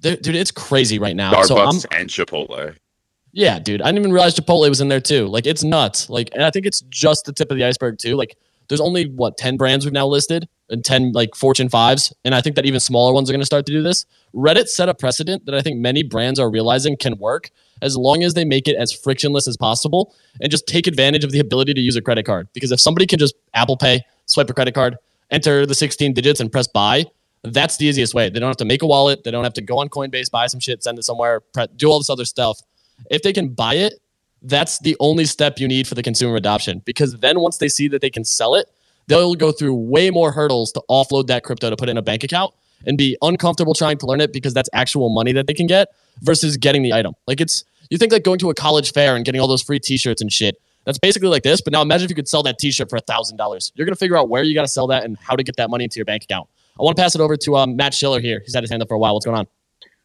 Dude, 0.00 0.26
it's 0.28 0.50
crazy 0.50 0.98
right 0.98 1.14
now. 1.14 1.32
Starbucks 1.32 1.46
so 1.46 1.58
I'm, 1.58 2.00
and 2.00 2.08
Chipotle. 2.08 2.74
Yeah, 3.32 3.58
dude. 3.58 3.82
I 3.82 3.86
didn't 3.86 3.98
even 3.98 4.12
realize 4.12 4.34
Chipotle 4.34 4.68
was 4.68 4.80
in 4.80 4.88
there 4.88 5.00
too. 5.00 5.26
Like 5.26 5.46
it's 5.46 5.62
nuts. 5.62 6.08
Like, 6.08 6.30
and 6.32 6.42
I 6.42 6.50
think 6.50 6.66
it's 6.66 6.80
just 6.88 7.26
the 7.26 7.32
tip 7.32 7.50
of 7.50 7.58
the 7.58 7.64
iceberg 7.64 7.98
too. 7.98 8.16
Like, 8.16 8.36
there's 8.68 8.80
only 8.80 9.08
what 9.08 9.36
ten 9.36 9.56
brands 9.56 9.84
we've 9.84 9.92
now 9.92 10.06
listed 10.06 10.48
and 10.70 10.82
ten 10.82 11.12
like 11.12 11.34
Fortune 11.34 11.68
fives, 11.68 12.12
and 12.24 12.34
I 12.34 12.40
think 12.40 12.56
that 12.56 12.64
even 12.64 12.80
smaller 12.80 13.12
ones 13.12 13.28
are 13.28 13.32
going 13.32 13.40
to 13.40 13.46
start 13.46 13.66
to 13.66 13.72
do 13.72 13.82
this. 13.82 14.06
Reddit 14.34 14.68
set 14.68 14.88
a 14.88 14.94
precedent 14.94 15.44
that 15.46 15.54
I 15.54 15.60
think 15.60 15.78
many 15.78 16.02
brands 16.02 16.40
are 16.40 16.50
realizing 16.50 16.96
can 16.96 17.18
work 17.18 17.50
as 17.82 17.96
long 17.96 18.22
as 18.22 18.34
they 18.34 18.44
make 18.44 18.68
it 18.68 18.76
as 18.76 18.92
frictionless 18.92 19.48
as 19.48 19.56
possible 19.56 20.14
and 20.40 20.50
just 20.50 20.66
take 20.66 20.86
advantage 20.86 21.24
of 21.24 21.32
the 21.32 21.40
ability 21.40 21.74
to 21.74 21.80
use 21.80 21.96
a 21.96 22.02
credit 22.02 22.24
card. 22.24 22.48
Because 22.52 22.72
if 22.72 22.80
somebody 22.80 23.06
can 23.06 23.18
just 23.18 23.34
Apple 23.54 23.76
Pay, 23.76 24.02
swipe 24.30 24.48
a 24.48 24.54
credit 24.54 24.74
card, 24.74 24.96
enter 25.30 25.66
the 25.66 25.74
16 25.74 26.14
digits, 26.14 26.40
and 26.40 26.50
press 26.50 26.66
buy, 26.66 27.04
that's 27.42 27.76
the 27.78 27.86
easiest 27.86 28.14
way. 28.14 28.28
They 28.28 28.38
don't 28.38 28.48
have 28.48 28.56
to 28.58 28.64
make 28.64 28.82
a 28.82 28.86
wallet. 28.86 29.24
They 29.24 29.30
don't 29.30 29.44
have 29.44 29.54
to 29.54 29.62
go 29.62 29.78
on 29.78 29.88
Coinbase, 29.88 30.30
buy 30.30 30.46
some 30.46 30.60
shit, 30.60 30.82
send 30.82 30.98
it 30.98 31.02
somewhere, 31.02 31.40
pre- 31.40 31.66
do 31.76 31.90
all 31.90 31.98
this 31.98 32.10
other 32.10 32.24
stuff. 32.24 32.60
If 33.10 33.22
they 33.22 33.32
can 33.32 33.48
buy 33.48 33.74
it, 33.74 33.94
that's 34.42 34.78
the 34.78 34.96
only 35.00 35.24
step 35.24 35.58
you 35.58 35.68
need 35.68 35.86
for 35.86 35.94
the 35.94 36.02
consumer 36.02 36.36
adoption. 36.36 36.82
Because 36.84 37.18
then 37.18 37.40
once 37.40 37.58
they 37.58 37.68
see 37.68 37.88
that 37.88 38.00
they 38.00 38.10
can 38.10 38.24
sell 38.24 38.54
it, 38.54 38.70
they'll 39.06 39.34
go 39.34 39.52
through 39.52 39.74
way 39.74 40.10
more 40.10 40.32
hurdles 40.32 40.72
to 40.72 40.82
offload 40.90 41.26
that 41.28 41.44
crypto 41.44 41.70
to 41.70 41.76
put 41.76 41.88
in 41.88 41.96
a 41.96 42.02
bank 42.02 42.24
account 42.24 42.54
and 42.86 42.96
be 42.96 43.16
uncomfortable 43.22 43.74
trying 43.74 43.98
to 43.98 44.06
learn 44.06 44.20
it 44.20 44.32
because 44.32 44.54
that's 44.54 44.70
actual 44.72 45.10
money 45.10 45.32
that 45.32 45.46
they 45.46 45.54
can 45.54 45.66
get 45.66 45.88
versus 46.22 46.56
getting 46.56 46.82
the 46.82 46.92
item. 46.92 47.14
Like 47.26 47.40
it's 47.40 47.64
you 47.90 47.98
think 47.98 48.12
like 48.12 48.22
going 48.22 48.38
to 48.38 48.50
a 48.50 48.54
college 48.54 48.92
fair 48.92 49.16
and 49.16 49.24
getting 49.24 49.40
all 49.40 49.48
those 49.48 49.62
free 49.62 49.80
t-shirts 49.80 50.22
and 50.22 50.32
shit. 50.32 50.60
That's 50.84 50.98
basically 50.98 51.28
like 51.28 51.42
this, 51.42 51.60
but 51.60 51.72
now 51.72 51.82
imagine 51.82 52.04
if 52.04 52.10
you 52.10 52.16
could 52.16 52.28
sell 52.28 52.42
that 52.44 52.58
t-shirt 52.58 52.88
for 52.88 52.96
a 52.96 53.00
thousand 53.00 53.36
dollars. 53.36 53.72
You're 53.74 53.86
gonna 53.86 53.96
figure 53.96 54.16
out 54.16 54.28
where 54.28 54.42
you 54.42 54.54
gotta 54.54 54.68
sell 54.68 54.86
that 54.88 55.04
and 55.04 55.16
how 55.18 55.36
to 55.36 55.42
get 55.42 55.56
that 55.56 55.70
money 55.70 55.84
into 55.84 55.96
your 55.96 56.06
bank 56.06 56.24
account. 56.24 56.48
I 56.78 56.82
want 56.82 56.96
to 56.96 57.02
pass 57.02 57.14
it 57.14 57.20
over 57.20 57.36
to 57.36 57.56
um, 57.56 57.76
Matt 57.76 57.92
Schiller 57.92 58.20
here. 58.20 58.40
He's 58.44 58.54
had 58.54 58.62
his 58.62 58.70
hand 58.70 58.82
up 58.82 58.88
for 58.88 58.94
a 58.94 58.98
while. 58.98 59.12
What's 59.14 59.26
going 59.26 59.36
on? 59.36 59.46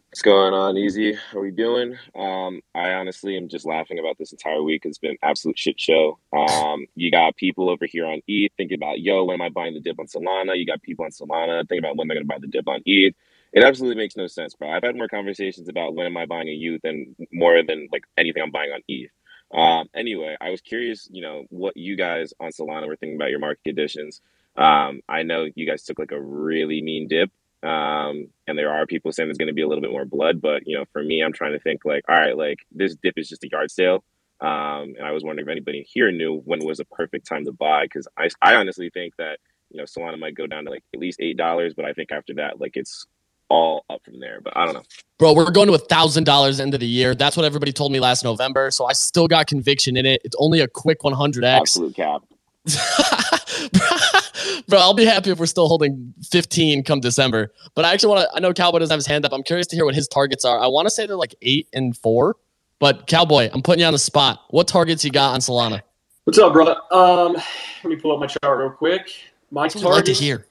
What's 0.10 0.22
going 0.22 0.54
on, 0.54 0.78
Easy? 0.78 1.14
How 1.14 1.40
are 1.40 1.42
we 1.42 1.52
doing? 1.52 1.98
Um, 2.18 2.62
I 2.74 2.94
honestly 2.94 3.36
am 3.36 3.50
just 3.50 3.66
laughing 3.66 4.00
about 4.00 4.18
this 4.18 4.32
entire 4.32 4.64
week. 4.64 4.84
It's 4.86 4.98
been 4.98 5.18
absolute 5.22 5.60
shit 5.60 5.78
show. 5.78 6.20
Um, 6.32 6.86
you 6.96 7.12
got 7.12 7.36
people 7.36 7.70
over 7.70 7.86
here 7.86 8.06
on 8.06 8.22
ETH 8.28 8.52
thinking 8.56 8.78
about, 8.78 9.02
yo, 9.02 9.26
when 9.26 9.36
am 9.36 9.42
I 9.42 9.50
buying 9.50 9.74
the 9.74 9.82
dip 9.82 10.00
on 10.00 10.08
Solana? 10.08 10.58
You 10.58 10.66
got 10.66 10.82
people 10.82 11.04
on 11.04 11.12
Solana 11.12 11.68
thinking 11.68 11.80
about 11.80 11.98
when 11.98 12.08
they're 12.08 12.16
going 12.16 12.28
to 12.28 12.34
buy 12.34 12.40
the 12.40 12.48
dip 12.48 12.66
on 12.68 12.82
ETH. 12.86 13.14
It 13.52 13.64
absolutely 13.64 14.02
makes 14.02 14.16
no 14.16 14.28
sense, 14.28 14.54
bro. 14.54 14.70
I've 14.70 14.84
had 14.84 14.96
more 14.96 15.10
conversations 15.10 15.68
about 15.68 15.96
when 15.96 16.06
am 16.06 16.16
I 16.16 16.26
buying 16.26 16.48
a 16.48 16.76
UTH 16.76 16.82
than 16.82 17.16
more 17.34 17.62
than 17.64 17.90
like 17.92 18.04
anything 18.18 18.42
I'm 18.42 18.52
buying 18.52 18.72
on 18.72 18.82
ETH. 18.88 19.12
Um, 19.54 19.88
anyway, 19.96 20.36
I 20.40 20.50
was 20.50 20.62
curious, 20.62 21.08
you 21.12 21.22
know, 21.22 21.46
what 21.50 21.78
you 21.78 21.96
guys 21.96 22.34
on 22.40 22.52
Solana 22.52 22.88
were 22.88 22.96
thinking 22.96 23.16
about 23.16 23.30
your 23.30 23.40
market 23.40 23.64
conditions. 23.64 24.22
Um, 24.58 25.02
I 25.08 25.24
know 25.24 25.48
you 25.56 25.68
guys 25.68 25.84
took 25.84 26.00
like 26.00 26.12
a 26.12 26.22
really 26.22 26.82
mean 26.82 27.08
dip 27.08 27.32
um, 27.66 28.28
and 28.46 28.58
there 28.58 28.72
are 28.72 28.86
people 28.86 29.12
saying 29.12 29.28
there's 29.28 29.40
going 29.40 29.48
to 29.48 29.54
be 29.54 29.64
a 29.64 29.68
little 29.68 29.82
bit 29.82 29.92
more 29.92 30.06
blood, 30.06 30.40
but 30.40 30.68
you 30.68 30.78
know, 30.78 30.86
for 30.94 31.04
me, 31.04 31.22
I'm 31.22 31.34
trying 31.34 31.54
to 31.54 31.60
think 31.60 31.84
like, 31.84 32.04
all 32.08 32.16
right, 32.16 32.38
like 32.38 32.60
this 32.72 32.96
dip 32.96 33.18
is 33.18 33.28
just 33.28 33.44
a 33.44 33.50
yard 33.50 33.72
sale. 33.72 34.04
Um, 34.40 34.94
and 34.98 35.02
I 35.04 35.12
was 35.12 35.24
wondering 35.24 35.48
if 35.48 35.52
anybody 35.52 35.88
here 35.90 36.12
knew 36.12 36.42
when 36.46 36.64
was 36.64 36.78
the 36.78 36.86
perfect 36.86 37.26
time 37.26 37.46
to 37.46 37.52
buy 37.52 37.86
because 37.86 38.08
I, 38.18 38.30
I 38.42 38.56
honestly 38.56 38.92
think 38.94 39.16
that 39.18 39.40
you 39.72 39.78
know 39.78 39.86
Solana 39.86 40.20
might 40.20 40.36
go 40.36 40.46
down 40.46 40.66
to 40.66 40.72
like 40.72 40.84
at 40.94 41.00
least 41.00 41.20
eight 41.22 41.38
dollars, 41.38 41.74
but 41.74 41.86
I 41.86 41.94
think 41.94 42.12
after 42.12 42.36
that, 42.36 42.62
like 42.62 42.74
it's 42.76 43.08
all 43.50 43.86
up 43.90 44.04
from 44.04 44.20
there. 44.20 44.42
But 44.42 44.58
I 44.58 44.66
don't 44.66 44.74
know, 44.74 44.84
bro. 45.18 45.34
We're 45.34 45.52
going 45.52 45.68
to 45.68 45.74
a 45.74 45.80
thousand 45.80 46.26
dollars 46.26 46.60
end 46.60 46.74
of 46.74 46.80
the 46.80 46.88
year. 46.88 47.16
That's 47.16 47.38
what 47.38 47.46
everybody 47.46 47.72
told 47.72 47.92
me 47.92 48.00
last 48.00 48.24
November. 48.24 48.72
So 48.72 48.86
I 48.86 48.94
still 48.94 49.28
got 49.28 49.48
conviction 49.48 49.98
in 49.98 50.06
it. 50.06 50.22
It's 50.24 50.36
only 50.40 50.62
a 50.62 50.68
quick 50.68 51.02
100x. 51.02 51.44
Absolute 51.44 51.96
cap. 51.96 52.24
Bro, 54.68 54.80
I'll 54.80 54.94
be 54.94 55.06
happy 55.06 55.30
if 55.30 55.40
we're 55.40 55.46
still 55.46 55.68
holding 55.68 56.14
15 56.30 56.84
come 56.84 57.00
December. 57.00 57.54
But 57.76 57.86
I 57.86 57.94
actually 57.94 58.16
want 58.16 58.30
to. 58.30 58.36
I 58.36 58.40
know 58.40 58.54
Cowboy 58.54 58.80
doesn't 58.80 58.92
have 58.92 58.98
his 58.98 59.08
hand 59.08 59.26
up. 59.26 59.34
I'm 59.34 59.44
curious 59.44 59.68
to 59.68 59.76
hear 59.76 59.86
what 59.86 59.96
his 59.96 60.08
targets 60.08 60.46
are. 60.46 60.60
I 60.60 60.68
want 60.68 60.88
to 60.88 60.90
say 60.90 61.06
they're 61.06 61.16
like 61.16 61.36
eight 61.42 61.68
and 61.74 61.96
four. 61.96 62.36
But 62.80 63.08
Cowboy, 63.08 63.50
I'm 63.54 63.62
putting 63.62 63.82
you 63.82 63.86
on 63.86 63.94
the 63.94 64.00
spot. 64.00 64.42
What 64.50 64.68
targets 64.68 65.06
you 65.06 65.12
got 65.12 65.34
on 65.34 65.40
Solana? 65.40 65.82
What's 66.26 66.40
up, 66.40 66.54
brother? 66.54 66.76
Um, 66.92 67.34
let 67.34 67.86
me 67.86 67.96
pull 67.96 68.12
up 68.12 68.20
my 68.20 68.28
chart 68.28 68.60
real 68.60 68.72
quick. 68.72 69.10
My 69.52 69.68
target. 69.68 69.90
Like 69.90 70.06
to 70.06 70.14
hear. 70.14 70.48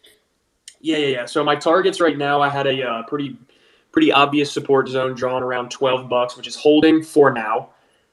Yeah, 0.85 0.99
yeah, 0.99 1.07
yeah. 1.07 1.25
So 1.25 1.43
my 1.43 1.57
targets 1.57 1.99
right 1.99 2.19
now, 2.19 2.43
I 2.43 2.51
had 2.51 2.67
a 2.67 2.87
uh, 2.87 3.03
pretty, 3.05 3.39
pretty 3.91 4.13
obvious 4.13 4.53
support 4.53 4.87
zone 4.87 5.15
drawn 5.15 5.43
around 5.43 5.71
12 5.71 6.11
bucks, 6.11 6.37
which 6.37 6.47
is 6.47 6.57
holding 6.57 7.03
for 7.03 7.33
now. 7.33 7.71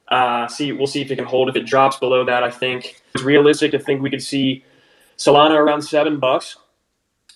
Uh, 0.07 0.47
see, 0.47 0.71
we'll 0.71 0.87
see 0.87 1.01
if 1.01 1.11
it 1.11 1.17
can 1.17 1.25
hold. 1.25 1.49
If 1.49 1.57
it 1.57 1.65
drops 1.65 1.97
below 1.97 2.23
that, 2.23 2.43
I 2.43 2.49
think 2.49 3.01
it's 3.13 3.25
realistic 3.25 3.71
to 3.71 3.79
think 3.79 4.01
we 4.01 4.09
could 4.09 4.23
see 4.23 4.63
Solana 5.17 5.57
around 5.57 5.81
seven 5.81 6.17
bucks. 6.17 6.55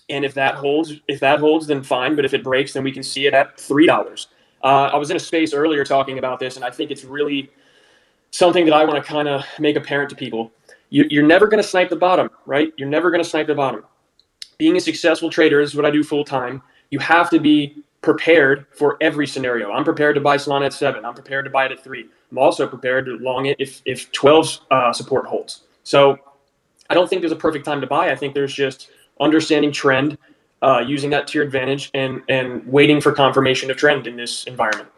And 0.08 0.24
if 0.24 0.32
that 0.34 0.54
holds, 0.54 0.94
if 1.06 1.20
that 1.20 1.38
holds, 1.38 1.66
then 1.66 1.82
fine. 1.82 2.16
But 2.16 2.24
if 2.24 2.32
it 2.32 2.42
breaks, 2.42 2.72
then 2.72 2.82
we 2.82 2.90
can 2.90 3.02
see 3.02 3.26
it 3.26 3.34
at 3.34 3.60
three 3.60 3.86
dollars. 3.86 4.28
Uh, 4.64 4.88
I 4.90 4.96
was 4.96 5.10
in 5.10 5.18
a 5.18 5.20
space 5.20 5.52
earlier 5.52 5.84
talking 5.84 6.16
about 6.16 6.40
this, 6.40 6.56
and 6.56 6.64
I 6.64 6.70
think 6.70 6.90
it's 6.90 7.04
really 7.04 7.50
something 8.30 8.64
that 8.64 8.72
I 8.72 8.86
want 8.86 9.04
to 9.04 9.06
kind 9.06 9.28
of 9.28 9.44
make 9.58 9.76
apparent 9.76 10.08
to 10.10 10.16
people. 10.16 10.50
You, 10.88 11.04
you're 11.10 11.26
never 11.26 11.46
going 11.46 11.62
to 11.62 11.68
snipe 11.68 11.90
the 11.90 11.96
bottom, 11.96 12.30
right? 12.46 12.72
You're 12.78 12.88
never 12.88 13.10
going 13.10 13.22
to 13.22 13.28
snipe 13.28 13.48
the 13.48 13.54
bottom. 13.54 13.84
Being 14.58 14.76
a 14.76 14.80
successful 14.80 15.30
trader 15.30 15.60
is 15.60 15.74
what 15.74 15.84
I 15.84 15.90
do 15.90 16.02
full 16.02 16.24
time. 16.24 16.62
You 16.90 16.98
have 17.00 17.30
to 17.30 17.38
be 17.38 17.82
prepared 18.00 18.66
for 18.70 18.96
every 19.00 19.26
scenario. 19.26 19.72
I'm 19.72 19.84
prepared 19.84 20.14
to 20.14 20.20
buy 20.20 20.36
Solana 20.36 20.66
at 20.66 20.72
seven. 20.72 21.04
I'm 21.04 21.14
prepared 21.14 21.44
to 21.44 21.50
buy 21.50 21.66
it 21.66 21.72
at 21.72 21.82
three. 21.82 22.06
I'm 22.30 22.38
also 22.38 22.66
prepared 22.66 23.06
to 23.06 23.18
long 23.18 23.46
it 23.46 23.56
if 23.58 23.82
if 23.84 24.10
12 24.12 24.60
uh, 24.70 24.92
support 24.92 25.26
holds. 25.26 25.62
So 25.84 26.18
I 26.88 26.94
don't 26.94 27.08
think 27.08 27.22
there's 27.22 27.32
a 27.32 27.36
perfect 27.36 27.64
time 27.64 27.80
to 27.80 27.86
buy. 27.86 28.10
I 28.10 28.16
think 28.16 28.34
there's 28.34 28.54
just 28.54 28.90
understanding 29.20 29.72
trend, 29.72 30.18
uh, 30.62 30.78
using 30.86 31.10
that 31.10 31.26
to 31.28 31.38
your 31.38 31.44
advantage, 31.44 31.90
and 31.94 32.22
and 32.28 32.66
waiting 32.66 33.00
for 33.00 33.12
confirmation 33.12 33.70
of 33.70 33.76
trend 33.76 34.06
in 34.06 34.16
this 34.16 34.44
environment. 34.44 34.88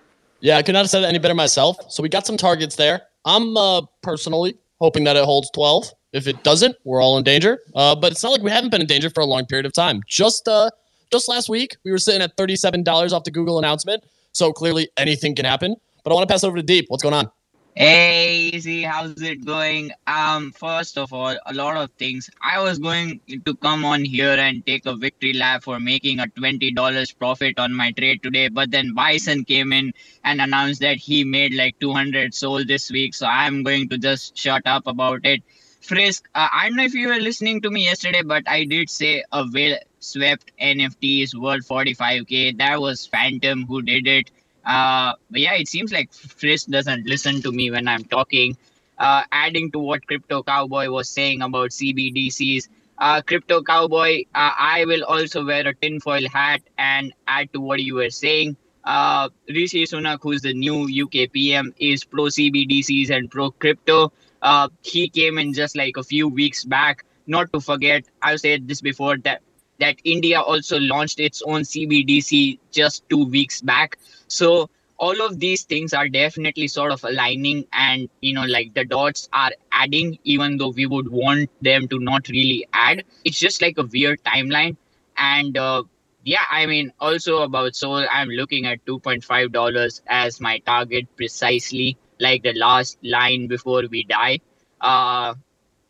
Yeah, 0.40 0.56
I 0.56 0.62
could 0.62 0.72
not 0.72 0.80
have 0.80 0.90
said 0.90 1.02
it 1.02 1.06
any 1.06 1.18
better 1.18 1.34
myself. 1.34 1.76
So 1.90 2.02
we 2.02 2.08
got 2.08 2.26
some 2.26 2.36
targets 2.36 2.76
there. 2.76 3.02
I'm 3.24 3.56
uh, 3.56 3.82
personally 4.02 4.56
hoping 4.80 5.04
that 5.04 5.16
it 5.16 5.24
holds 5.24 5.50
12. 5.50 5.92
If 6.12 6.26
it 6.26 6.42
doesn't, 6.42 6.76
we're 6.84 7.02
all 7.02 7.18
in 7.18 7.24
danger. 7.24 7.60
Uh, 7.74 7.94
but 7.94 8.12
it's 8.12 8.22
not 8.22 8.30
like 8.30 8.42
we 8.42 8.50
haven't 8.50 8.70
been 8.70 8.80
in 8.80 8.86
danger 8.86 9.10
for 9.10 9.20
a 9.20 9.26
long 9.26 9.44
period 9.46 9.66
of 9.66 9.72
time. 9.72 10.02
Just 10.06 10.48
uh, 10.48 10.70
just 11.10 11.28
last 11.28 11.48
week, 11.48 11.76
we 11.84 11.90
were 11.90 11.98
sitting 11.98 12.22
at 12.22 12.36
$37 12.36 13.12
off 13.12 13.24
the 13.24 13.30
Google 13.30 13.58
announcement. 13.58 14.04
So 14.32 14.52
clearly 14.52 14.88
anything 14.96 15.34
can 15.34 15.44
happen. 15.44 15.76
But 16.04 16.12
I 16.12 16.14
want 16.14 16.28
to 16.28 16.32
pass 16.32 16.44
over 16.44 16.56
to 16.56 16.62
Deep. 16.62 16.86
What's 16.88 17.02
going 17.02 17.14
on? 17.14 17.30
Hey, 17.74 18.50
easy. 18.52 18.82
How's 18.82 19.22
it 19.22 19.44
going? 19.44 19.92
Um, 20.08 20.50
first 20.50 20.98
of 20.98 21.12
all, 21.12 21.36
a 21.46 21.54
lot 21.54 21.76
of 21.76 21.92
things. 21.92 22.28
I 22.42 22.60
was 22.60 22.78
going 22.78 23.20
to 23.44 23.54
come 23.54 23.84
on 23.84 24.04
here 24.04 24.32
and 24.32 24.66
take 24.66 24.84
a 24.86 24.96
victory 24.96 25.32
lap 25.32 25.62
for 25.62 25.78
making 25.78 26.18
a 26.18 26.26
twenty 26.26 26.72
dollars 26.72 27.12
profit 27.12 27.56
on 27.58 27.72
my 27.72 27.92
trade 27.92 28.20
today, 28.24 28.48
but 28.48 28.72
then 28.72 28.94
Bison 28.94 29.44
came 29.44 29.72
in 29.72 29.92
and 30.24 30.40
announced 30.40 30.80
that 30.80 30.96
he 30.96 31.22
made 31.22 31.54
like 31.54 31.78
two 31.78 31.92
hundred 31.92 32.34
SOL 32.34 32.64
this 32.64 32.90
week. 32.90 33.14
So 33.14 33.26
I'm 33.26 33.62
going 33.62 33.88
to 33.90 33.98
just 33.98 34.36
shut 34.36 34.62
up 34.66 34.88
about 34.88 35.24
it. 35.24 35.44
Frisk, 35.88 36.28
uh, 36.34 36.48
I 36.52 36.68
don't 36.68 36.76
know 36.76 36.84
if 36.84 36.92
you 36.92 37.08
were 37.08 37.16
listening 37.16 37.62
to 37.62 37.70
me 37.70 37.84
yesterday, 37.84 38.22
but 38.22 38.46
I 38.46 38.64
did 38.64 38.90
say 38.90 39.24
a 39.32 39.46
whale 39.50 39.78
swept 40.00 40.52
NFTs 40.60 41.34
worth 41.34 41.66
45k. 41.66 42.58
That 42.58 42.78
was 42.78 43.06
Phantom 43.06 43.64
who 43.66 43.80
did 43.80 44.06
it. 44.06 44.30
Uh, 44.66 45.14
but 45.30 45.40
yeah, 45.40 45.54
it 45.54 45.66
seems 45.66 45.90
like 45.90 46.12
Frisk 46.12 46.68
doesn't 46.68 47.06
listen 47.06 47.40
to 47.40 47.52
me 47.52 47.70
when 47.70 47.88
I'm 47.88 48.04
talking. 48.04 48.54
Uh, 48.98 49.22
adding 49.32 49.70
to 49.70 49.78
what 49.78 50.06
Crypto 50.06 50.42
Cowboy 50.42 50.90
was 50.90 51.08
saying 51.08 51.40
about 51.40 51.70
CBDCs, 51.70 52.68
uh, 52.98 53.22
Crypto 53.22 53.62
Cowboy, 53.62 54.24
uh, 54.34 54.52
I 54.58 54.84
will 54.84 55.04
also 55.04 55.42
wear 55.42 55.66
a 55.66 55.74
tinfoil 55.74 56.28
hat 56.28 56.60
and 56.76 57.14
add 57.26 57.50
to 57.54 57.60
what 57.60 57.80
you 57.80 57.94
were 57.94 58.10
saying. 58.10 58.58
Uh, 58.84 59.30
Rishi 59.48 59.84
Sunak, 59.84 60.18
who's 60.20 60.42
the 60.42 60.52
new 60.52 60.84
UK 61.04 61.32
PM, 61.32 61.72
is 61.78 62.04
pro 62.04 62.24
CBDCs 62.24 63.08
and 63.08 63.30
pro 63.30 63.52
crypto. 63.52 64.12
Uh, 64.42 64.68
he 64.82 65.08
came 65.08 65.38
in 65.38 65.52
just 65.52 65.76
like 65.76 65.96
a 65.96 66.02
few 66.02 66.28
weeks 66.28 66.64
back. 66.64 67.04
Not 67.26 67.52
to 67.52 67.60
forget, 67.60 68.04
I've 68.22 68.40
said 68.40 68.68
this 68.68 68.80
before 68.80 69.18
that 69.18 69.42
that 69.80 69.96
India 70.04 70.40
also 70.40 70.78
launched 70.80 71.20
its 71.20 71.42
own 71.42 71.62
CBDC 71.62 72.58
just 72.72 73.08
two 73.08 73.26
weeks 73.26 73.60
back. 73.60 73.98
So 74.26 74.70
all 74.98 75.20
of 75.22 75.38
these 75.38 75.62
things 75.62 75.94
are 75.94 76.08
definitely 76.08 76.66
sort 76.68 76.90
of 76.92 77.04
aligning 77.04 77.64
and 77.72 78.08
you 78.20 78.34
know 78.34 78.44
like 78.44 78.74
the 78.74 78.84
dots 78.84 79.28
are 79.32 79.52
adding 79.72 80.18
even 80.24 80.56
though 80.56 80.70
we 80.70 80.86
would 80.86 81.08
want 81.08 81.48
them 81.62 81.86
to 81.88 81.98
not 82.00 82.28
really 82.28 82.66
add 82.72 83.04
it's 83.24 83.38
just 83.38 83.62
like 83.62 83.78
a 83.78 83.86
weird 83.92 84.22
timeline 84.24 84.76
and 85.16 85.56
uh, 85.56 85.82
yeah 86.24 86.44
i 86.50 86.66
mean 86.66 86.92
also 86.98 87.42
about 87.42 87.76
sol 87.76 88.04
i'm 88.10 88.28
looking 88.28 88.66
at 88.66 88.84
2.5 88.86 89.52
dollars 89.52 90.02
as 90.08 90.40
my 90.40 90.58
target 90.58 91.06
precisely 91.16 91.96
like 92.20 92.42
the 92.42 92.52
last 92.54 92.98
line 93.02 93.46
before 93.46 93.82
we 93.90 94.04
die 94.04 94.38
uh 94.80 95.34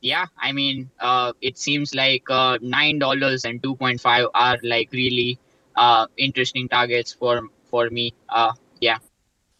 yeah 0.00 0.26
i 0.38 0.52
mean 0.52 0.88
uh 1.00 1.32
it 1.40 1.58
seems 1.58 1.94
like 1.94 2.22
uh 2.30 2.58
nine 2.60 2.98
dollars 2.98 3.44
and 3.44 3.62
2.5 3.62 4.30
are 4.34 4.58
like 4.62 4.90
really 4.92 5.38
uh 5.76 6.06
interesting 6.16 6.68
targets 6.68 7.12
for 7.12 7.42
for 7.70 7.90
me 7.90 8.12
uh 8.28 8.52
yeah 8.80 8.98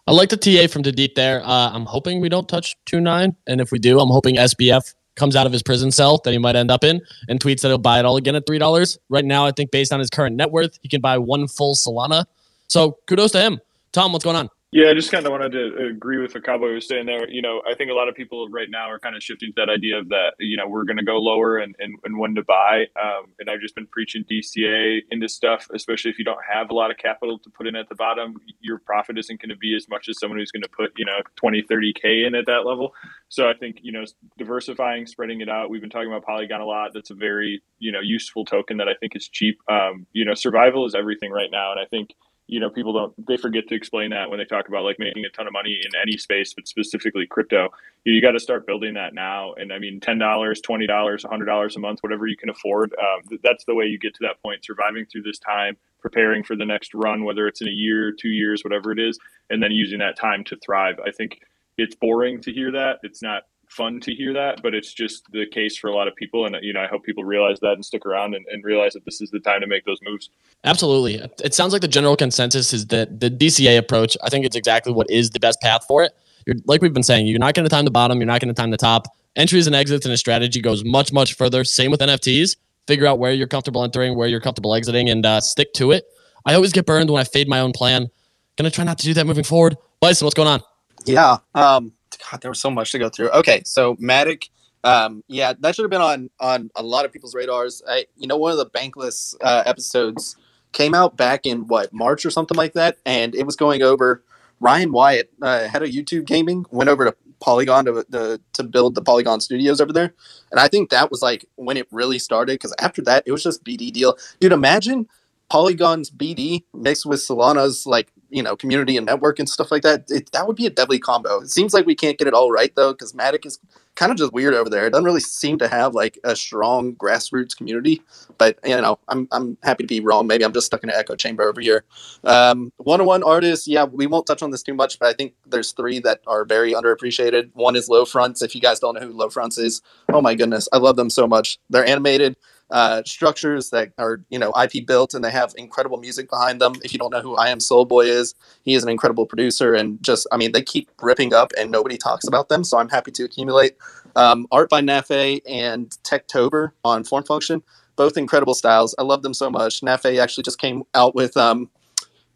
I 0.07 0.13
like 0.13 0.31
the 0.31 0.39
TA 0.39 0.73
from 0.73 0.81
Deep 0.81 1.17
there. 1.17 1.43
Uh, 1.45 1.71
I'm 1.71 1.85
hoping 1.85 2.23
we 2.23 2.31
don't 2.31 2.49
touch 2.49 2.77
2 2.87 2.99
9. 2.99 3.37
And 3.47 3.61
if 3.61 3.71
we 3.71 3.79
do, 3.79 4.01
I'm 4.01 4.09
hoping 4.09 4.37
SBF 4.37 4.95
comes 5.17 5.37
out 5.37 5.45
of 5.45 5.53
his 5.53 5.63
prison 5.63 5.91
cell 5.91 6.19
that 6.25 6.31
he 6.31 6.39
might 6.39 6.57
end 6.57 6.71
up 6.71 6.83
in 6.83 7.03
and 7.29 7.39
tweets 7.39 7.61
that 7.61 7.69
he'll 7.69 7.77
buy 7.77 7.99
it 7.99 8.07
all 8.07 8.17
again 8.17 8.35
at 8.35 8.47
$3. 8.47 8.99
Right 9.11 9.25
now, 9.25 9.45
I 9.45 9.51
think 9.51 9.71
based 9.71 9.93
on 9.93 10.01
his 10.01 10.09
current 10.09 10.35
net 10.37 10.51
worth, 10.51 10.79
he 10.81 10.89
can 10.89 11.03
buy 11.03 11.19
one 11.19 11.47
full 11.47 11.75
Solana. 11.75 12.25
So 12.69 12.97
kudos 13.07 13.33
to 13.33 13.41
him. 13.43 13.61
Tom, 13.93 14.13
what's 14.13 14.25
going 14.25 14.37
on? 14.37 14.49
Yeah, 14.71 14.91
I 14.91 14.95
just 14.95 15.11
kind 15.11 15.25
of 15.25 15.33
wanted 15.33 15.53
to 15.53 15.87
agree 15.87 16.21
with 16.21 16.35
what 16.35 16.45
Cowboy 16.45 16.75
was 16.75 16.87
saying 16.87 17.07
there. 17.07 17.27
You 17.27 17.41
know, 17.41 17.63
I 17.67 17.75
think 17.75 17.91
a 17.91 17.95
lot 17.95 18.11
of 18.11 18.15
people 18.15 18.51
right 18.51 18.69
now 18.69 18.91
are 18.91 18.99
kind 18.99 19.17
of 19.17 19.23
shifting 19.23 19.49
to 19.49 19.55
that 19.65 19.71
idea 19.73 19.99
of 19.99 20.11
that, 20.11 20.35
you 20.39 20.59
know, 20.59 20.69
we're 20.69 20.85
going 20.85 20.99
to 20.99 21.05
go 21.05 21.17
lower 21.17 21.57
and, 21.57 21.75
and, 21.79 21.97
and 22.05 22.19
when 22.19 22.35
to 22.35 22.43
buy. 22.43 22.85
Um, 23.03 23.33
and 23.39 23.49
I've 23.49 23.63
just 23.63 23.75
been 23.75 23.87
preaching 23.87 24.27
DCA 24.31 24.99
into 25.11 25.27
stuff, 25.27 25.69
especially 25.73 26.11
if 26.11 26.19
you 26.19 26.25
don't 26.27 26.41
have 26.53 26.69
a 26.69 26.75
lot 26.75 26.91
of 26.91 26.99
capital 26.99 27.39
to 27.39 27.49
put 27.49 27.67
in 27.67 27.77
at 27.77 27.89
the 27.89 27.95
bottom. 27.95 28.37
Your 28.61 28.79
profit 28.79 29.17
isn't 29.17 29.41
going 29.41 29.49
to 29.49 29.57
be 29.57 29.75
as 29.75 29.89
much 29.89 30.07
as 30.07 30.19
someone 30.19 30.39
who's 30.39 30.51
going 30.53 30.65
to 30.65 30.69
put, 30.69 30.93
you 30.99 31.07
know, 31.07 31.17
20, 31.37 31.63
30K 31.63 32.27
in 32.27 32.35
at 32.35 32.45
that 32.45 32.67
level. 32.67 32.93
So 33.31 33.49
I 33.49 33.55
think, 33.55 33.79
you 33.81 33.93
know, 33.93 34.05
diversifying, 34.37 35.07
spreading 35.07 35.41
it 35.41 35.49
out. 35.49 35.71
We've 35.71 35.81
been 35.81 35.89
talking 35.89 36.13
about 36.13 36.27
Polygon 36.27 36.61
a 36.61 36.67
lot. 36.67 36.91
That's 36.93 37.11
a 37.11 37.15
very, 37.15 37.63
you 37.79 37.91
know, 37.91 38.01
useful 38.01 38.45
token 38.45 38.77
that 38.77 38.89
I 38.89 38.95
think 39.01 39.17
is 39.17 39.29
cheap. 39.29 39.61
Um, 39.71 40.07
you 40.13 40.27
know, 40.27 40.35
survival 40.35 40.85
is 40.85 40.95
everything 40.95 41.31
right 41.31 41.49
now. 41.51 41.71
And 41.73 41.81
I 41.81 41.87
think, 41.87 42.11
you 42.49 42.59
know 42.59 42.71
people 42.71 42.93
don't 42.93 43.27
they 43.27 43.37
forget 43.37 43.69
to 43.69 43.75
explain 43.75 44.11
that 44.11 44.31
when 44.31 44.39
they 44.39 44.45
talk 44.45 44.69
about 44.69 44.83
like 44.83 44.99
making 44.99 45.25
a 45.25 45.29
ton 45.31 45.47
of 45.47 45.53
money 45.53 45.79
in 45.85 46.01
any 46.01 46.17
space 46.17 46.55
but 46.55 46.67
specifically 46.67 47.27
crypto. 47.27 47.69
You, 48.05 48.15
you 48.15 48.23
got 48.23 48.33
to 48.33 48.41
start 48.41 48.67
building 48.67 48.95
that 48.95 49.15
now. 49.15 49.53
And 49.55 49.73
i 49.73 49.79
mean 49.79 50.01
$10 50.01 50.19
$20 50.19 50.89
$100 50.89 51.77
a 51.77 51.79
month 51.79 52.01
whatever 52.01 52.27
you 52.27 52.37
can 52.37 52.51
afford 52.51 52.95
um, 52.99 53.39
that's 53.45 53.65
the 53.67 53.75
way 53.75 53.85
you 53.85 53.99
get 53.99 54.15
to 54.15 54.21
that 54.23 54.43
point 54.43 54.65
surviving 54.65 55.07
through 55.07 55.23
this 55.23 55.39
time 55.39 55.77
preparing 56.01 56.43
for 56.43 56.57
the 56.57 56.65
next 56.65 56.95
run 56.95 57.25
whether 57.25 57.47
it's 57.47 57.61
in 57.61 57.69
a 57.69 57.73
year 57.73 58.13
two 58.13 58.31
years 58.31 58.65
whatever 58.65 58.91
it 58.93 58.99
is 58.99 59.19
and 59.51 59.63
then 59.63 59.71
using 59.71 59.99
that 59.99 60.17
time 60.17 60.45
to 60.45 60.57
thrive. 60.57 60.99
I 61.07 61.11
think 61.11 61.41
it's 61.77 61.95
boring 61.95 62.41
to 62.43 62.53
hear 62.53 62.73
that. 62.73 62.99
It's 63.03 63.23
not 63.23 63.45
fun 63.69 64.01
to 64.01 64.15
hear 64.15 64.33
that, 64.33 64.63
but 64.63 64.75
it's 64.75 64.93
just 64.93 65.25
the 65.33 65.47
case 65.47 65.77
for 65.77 65.89
a 65.89 65.95
lot 65.95 66.09
of 66.09 66.17
people. 66.17 66.47
And, 66.47 66.57
you 66.63 66.73
know, 66.73 66.81
I 66.81 66.87
hope 66.87 67.05
people 67.05 67.25
realize 67.25 67.61
that 67.61 67.73
and 67.73 67.85
stick 67.85 68.07
around 68.07 68.35
and, 68.35 68.45
and, 68.51 68.65
realize 68.65 68.95
that 68.95 69.05
this 69.05 69.21
is 69.21 69.31
the 69.31 69.41
time 69.41 69.61
to 69.61 69.67
make 69.67 69.85
those 69.85 69.99
moves. 70.03 70.31
Absolutely. 70.65 71.15
It 71.45 71.55
sounds 71.55 71.73
like 71.73 71.83
the 71.83 71.89
general 71.89 72.17
consensus 72.17 72.73
is 72.73 72.87
that 72.89 73.21
the 73.21 73.31
DCA 73.31 73.79
approach, 73.79 74.17
I 74.23 74.31
think 74.31 74.45
it's 74.45 74.57
exactly 74.57 74.93
what 74.93 75.09
is 75.11 75.31
the 75.31 75.41
best 75.41 75.61
path 75.61 75.85
for 75.87 76.03
it. 76.03 76.13
You're, 76.47 76.57
like 76.65 76.83
we've 76.83 76.93
been 76.93 77.03
saying, 77.03 77.27
you're 77.27 77.39
not 77.39 77.55
going 77.55 77.65
to 77.65 77.71
time 77.71 77.85
the 77.85 77.91
bottom, 77.91 78.19
you're 78.19 78.27
not 78.27 78.41
going 78.41 78.53
to 78.53 78.61
time 78.61 78.71
the 78.71 78.77
top. 78.77 79.07
Entries 79.37 79.67
and 79.67 79.77
exits 79.77 80.05
and 80.05 80.13
a 80.13 80.17
strategy 80.17 80.61
goes 80.61 80.85
much, 80.85 81.13
much 81.13 81.35
further. 81.35 81.63
Same 81.63 81.91
with 81.91 82.01
NFTs. 82.01 82.57
Figure 82.87 83.07
out 83.07 83.19
where 83.19 83.33
you're 83.33 83.47
comfortable 83.47 83.85
entering, 83.85 84.17
where 84.17 84.29
you're 84.29 84.41
comfortable 84.41 84.75
exiting, 84.75 85.11
and 85.11 85.25
uh, 85.25 85.41
stick 85.41 85.73
to 85.75 85.93
it. 85.93 86.05
I 86.47 86.55
always 86.55 86.73
get 86.73 86.87
burned 86.87 87.11
when 87.11 87.21
I 87.21 87.25
fade 87.25 87.49
my 87.49 87.61
own 87.61 87.73
plan. 87.73 88.09
Gonna 88.57 88.71
try 88.71 88.85
not 88.85 88.99
to 88.99 89.05
do 89.05 89.15
that 89.15 89.27
moving 89.27 89.45
forward. 89.45 89.77
Bison, 90.01 90.25
what's 90.25 90.35
going 90.35 90.49
on? 90.49 90.63
Yeah. 91.05 91.37
Um, 91.55 91.93
God, 92.19 92.41
there 92.41 92.51
was 92.51 92.61
so 92.61 92.71
much 92.71 92.93
to 92.93 92.99
go 92.99 93.09
through. 93.09 93.31
Okay, 93.31 93.63
so 93.65 93.97
Matic, 93.97 94.49
um, 94.85 95.23
yeah, 95.29 95.53
that 95.61 95.75
should 95.75 95.83
have 95.83 95.91
been 95.91 96.01
on 96.01 96.31
on 96.41 96.71
a 96.77 96.83
lot 96.83 97.05
of 97.05 97.13
people's 97.13 97.35
radars. 97.35 97.83
I, 97.89 98.07
you 98.17 98.27
know, 98.27 98.37
one 98.37 98.53
of 98.53 98.59
the 98.59 98.67
Bankless 98.67 99.35
uh, 99.41 99.63
episodes 99.67 100.37
came 100.73 100.95
out 100.95 101.17
back 101.17 101.47
in 101.47 101.67
what 101.67 101.93
March 101.93 102.25
or 102.25 102.31
something 102.31 102.57
like 102.57 102.75
that, 102.75 102.99
and 103.05 103.35
it 103.35 103.47
was 103.47 103.57
going 103.57 103.83
over. 103.83 104.23
Ryan 104.61 104.91
Wyatt, 104.91 105.31
uh, 105.41 105.69
head 105.69 105.83
of 105.83 105.91
YouTube 105.91 106.25
gaming, 106.25 106.67
went 106.71 106.91
over 106.91 107.05
to 107.05 107.17
Polygon 107.41 107.85
to, 107.85 108.05
to 108.11 108.41
to 108.55 108.63
build 108.65 108.95
the 108.95 109.03
Polygon 109.03 109.41
Studios 109.41 109.81
over 109.81 109.93
there, 109.93 110.15
and 110.51 110.61
I 110.61 110.69
think 110.69 110.91
that 110.91 111.11
was 111.11 111.23
like 111.23 111.45
when 111.57 111.77
it 111.77 111.87
really 111.91 112.19
started. 112.19 112.55
Because 112.55 112.75
after 112.81 113.03
that, 113.03 113.23
it 113.27 113.33
was 113.33 113.43
just 113.43 113.65
BD 113.65 113.93
deal. 113.93 114.17
Dude, 114.41 114.53
imagine 114.53 115.09
Polygon's 115.49 116.11
BD 116.11 116.65
mixed 116.75 117.07
with 117.07 117.21
Solana's 117.21 117.87
like 117.87 118.13
you 118.31 118.43
know 118.43 118.57
community 118.57 118.97
and 118.97 119.07
network 119.07 119.39
and 119.39 119.49
stuff 119.49 119.71
like 119.71 119.83
that. 119.83 120.05
It, 120.09 120.31
that 120.33 120.47
would 120.47 120.57
be 120.57 120.67
a 120.67 120.71
deadly 120.71 120.99
combo. 120.99 121.41
It 121.41 121.51
seems 121.51 121.75
like 121.75 121.87
we 121.87 121.95
can't 121.95 122.19
get 122.19 122.29
it 122.29 122.35
all 122.35 122.51
right 122.51 122.75
though, 122.75 122.93
because 122.93 123.13
Matic 123.13 123.47
is 123.47 123.59
kind 123.95 124.13
of 124.13 124.19
just 124.19 124.33
weird 124.33 124.55
over 124.55 124.71
there. 124.71 124.87
It 124.87 124.91
doesn't 124.91 125.05
really 125.05 125.21
seem 125.21 125.59
to 125.59 125.67
have 125.67 125.95
like 125.95 126.19
a 126.23 126.37
strong 126.37 126.95
grassroots 126.95 127.57
community. 127.57 128.01
But 128.39 128.59
you 128.65 128.81
know, 128.81 128.99
I'm 129.09 129.29
I'm 129.33 129.59
happy 129.63 129.85
to 129.85 129.89
be 129.89 130.01
wrong. 130.01 130.27
Maybe 130.27 130.45
I'm 130.45 130.53
just 130.53 130.67
stuck 130.67 130.85
in 130.85 130.91
an 130.91 130.97
echo 130.97 131.17
chamber 131.17 131.49
over 131.49 131.61
here. 131.61 131.85
Um, 132.25 132.73
one-on-one 132.77 133.23
artists, 133.23 133.67
yeah, 133.67 133.85
we 133.85 134.07
won't 134.07 134.27
touch 134.27 134.43
on 134.43 134.51
this 134.51 134.63
too 134.63 134.75
much, 134.75 134.99
but 134.99 135.09
I 135.09 135.13
think 135.15 135.35
there's 135.47 135.73
three 135.73 135.99
that 136.01 136.21
are 136.27 136.45
very 136.45 136.73
underappreciated. 136.73 137.51
One 137.55 137.77
is 137.77 137.89
Low 137.89 138.05
Fronts. 138.05 138.43
If 138.43 138.55
you 138.55 138.61
guys 138.61 138.79
don't 138.79 138.95
know 138.95 139.07
who 139.07 139.13
Low 139.13 139.31
Fronts 139.31 139.59
is, 139.59 139.83
oh 140.13 140.21
my 140.21 140.35
goodness, 140.35 140.69
I 140.73 140.79
love 140.79 140.97
them 140.97 141.11
so 141.11 141.27
much. 141.27 141.59
They're 141.71 141.87
animated 141.87 142.37
uh, 142.71 143.03
structures 143.07 143.71
that 143.71 143.93
are 143.99 144.23
you 144.29 144.39
know 144.39 144.53
IP 144.53 144.87
built 144.87 145.15
and 145.15 145.25
they 145.25 145.31
have 145.31 145.55
incredible 145.57 145.99
music 145.99 146.29
behind 146.29 146.61
them. 146.61 146.75
If 146.85 146.93
you 146.93 146.99
don't 146.99 147.11
know 147.11 147.21
who 147.21 147.37
I 147.37 147.49
Am 147.49 147.61
Soul 147.61 147.85
Boy 147.85 148.07
is, 148.07 148.35
he 148.63 148.75
is 148.75 148.83
an 148.83 148.89
incredible 148.89 149.27
producer 149.27 149.75
and 149.75 150.03
just 150.03 150.27
I 150.33 150.37
mean 150.37 150.53
they 150.53 150.63
keep 150.63 150.91
ripping 151.01 151.33
up 151.33 151.53
and 151.59 151.71
nobody 151.71 151.97
talks 151.97 152.27
about 152.27 152.49
them. 152.49 152.65
So 152.65 152.79
I'm 152.79 152.89
happy 152.89 153.11
to 153.13 153.25
accumulate 153.25 153.77
um, 154.17 154.47
art 154.51 154.69
by 154.69 154.81
Nafe 154.81 155.41
and 155.49 155.91
Techtober 156.03 156.73
on 156.85 157.05
Formfunction, 157.05 157.63
both 157.97 158.17
incredible 158.17 158.55
styles. 158.55 158.95
I 158.99 159.03
love 159.03 159.23
them 159.23 159.35
so 159.35 159.51
much. 159.51 159.81
Nafe 159.81 160.21
actually 160.21 160.43
just 160.45 160.59
came 160.59 160.83
out 160.95 161.15
with 161.15 161.37
um, 161.37 161.71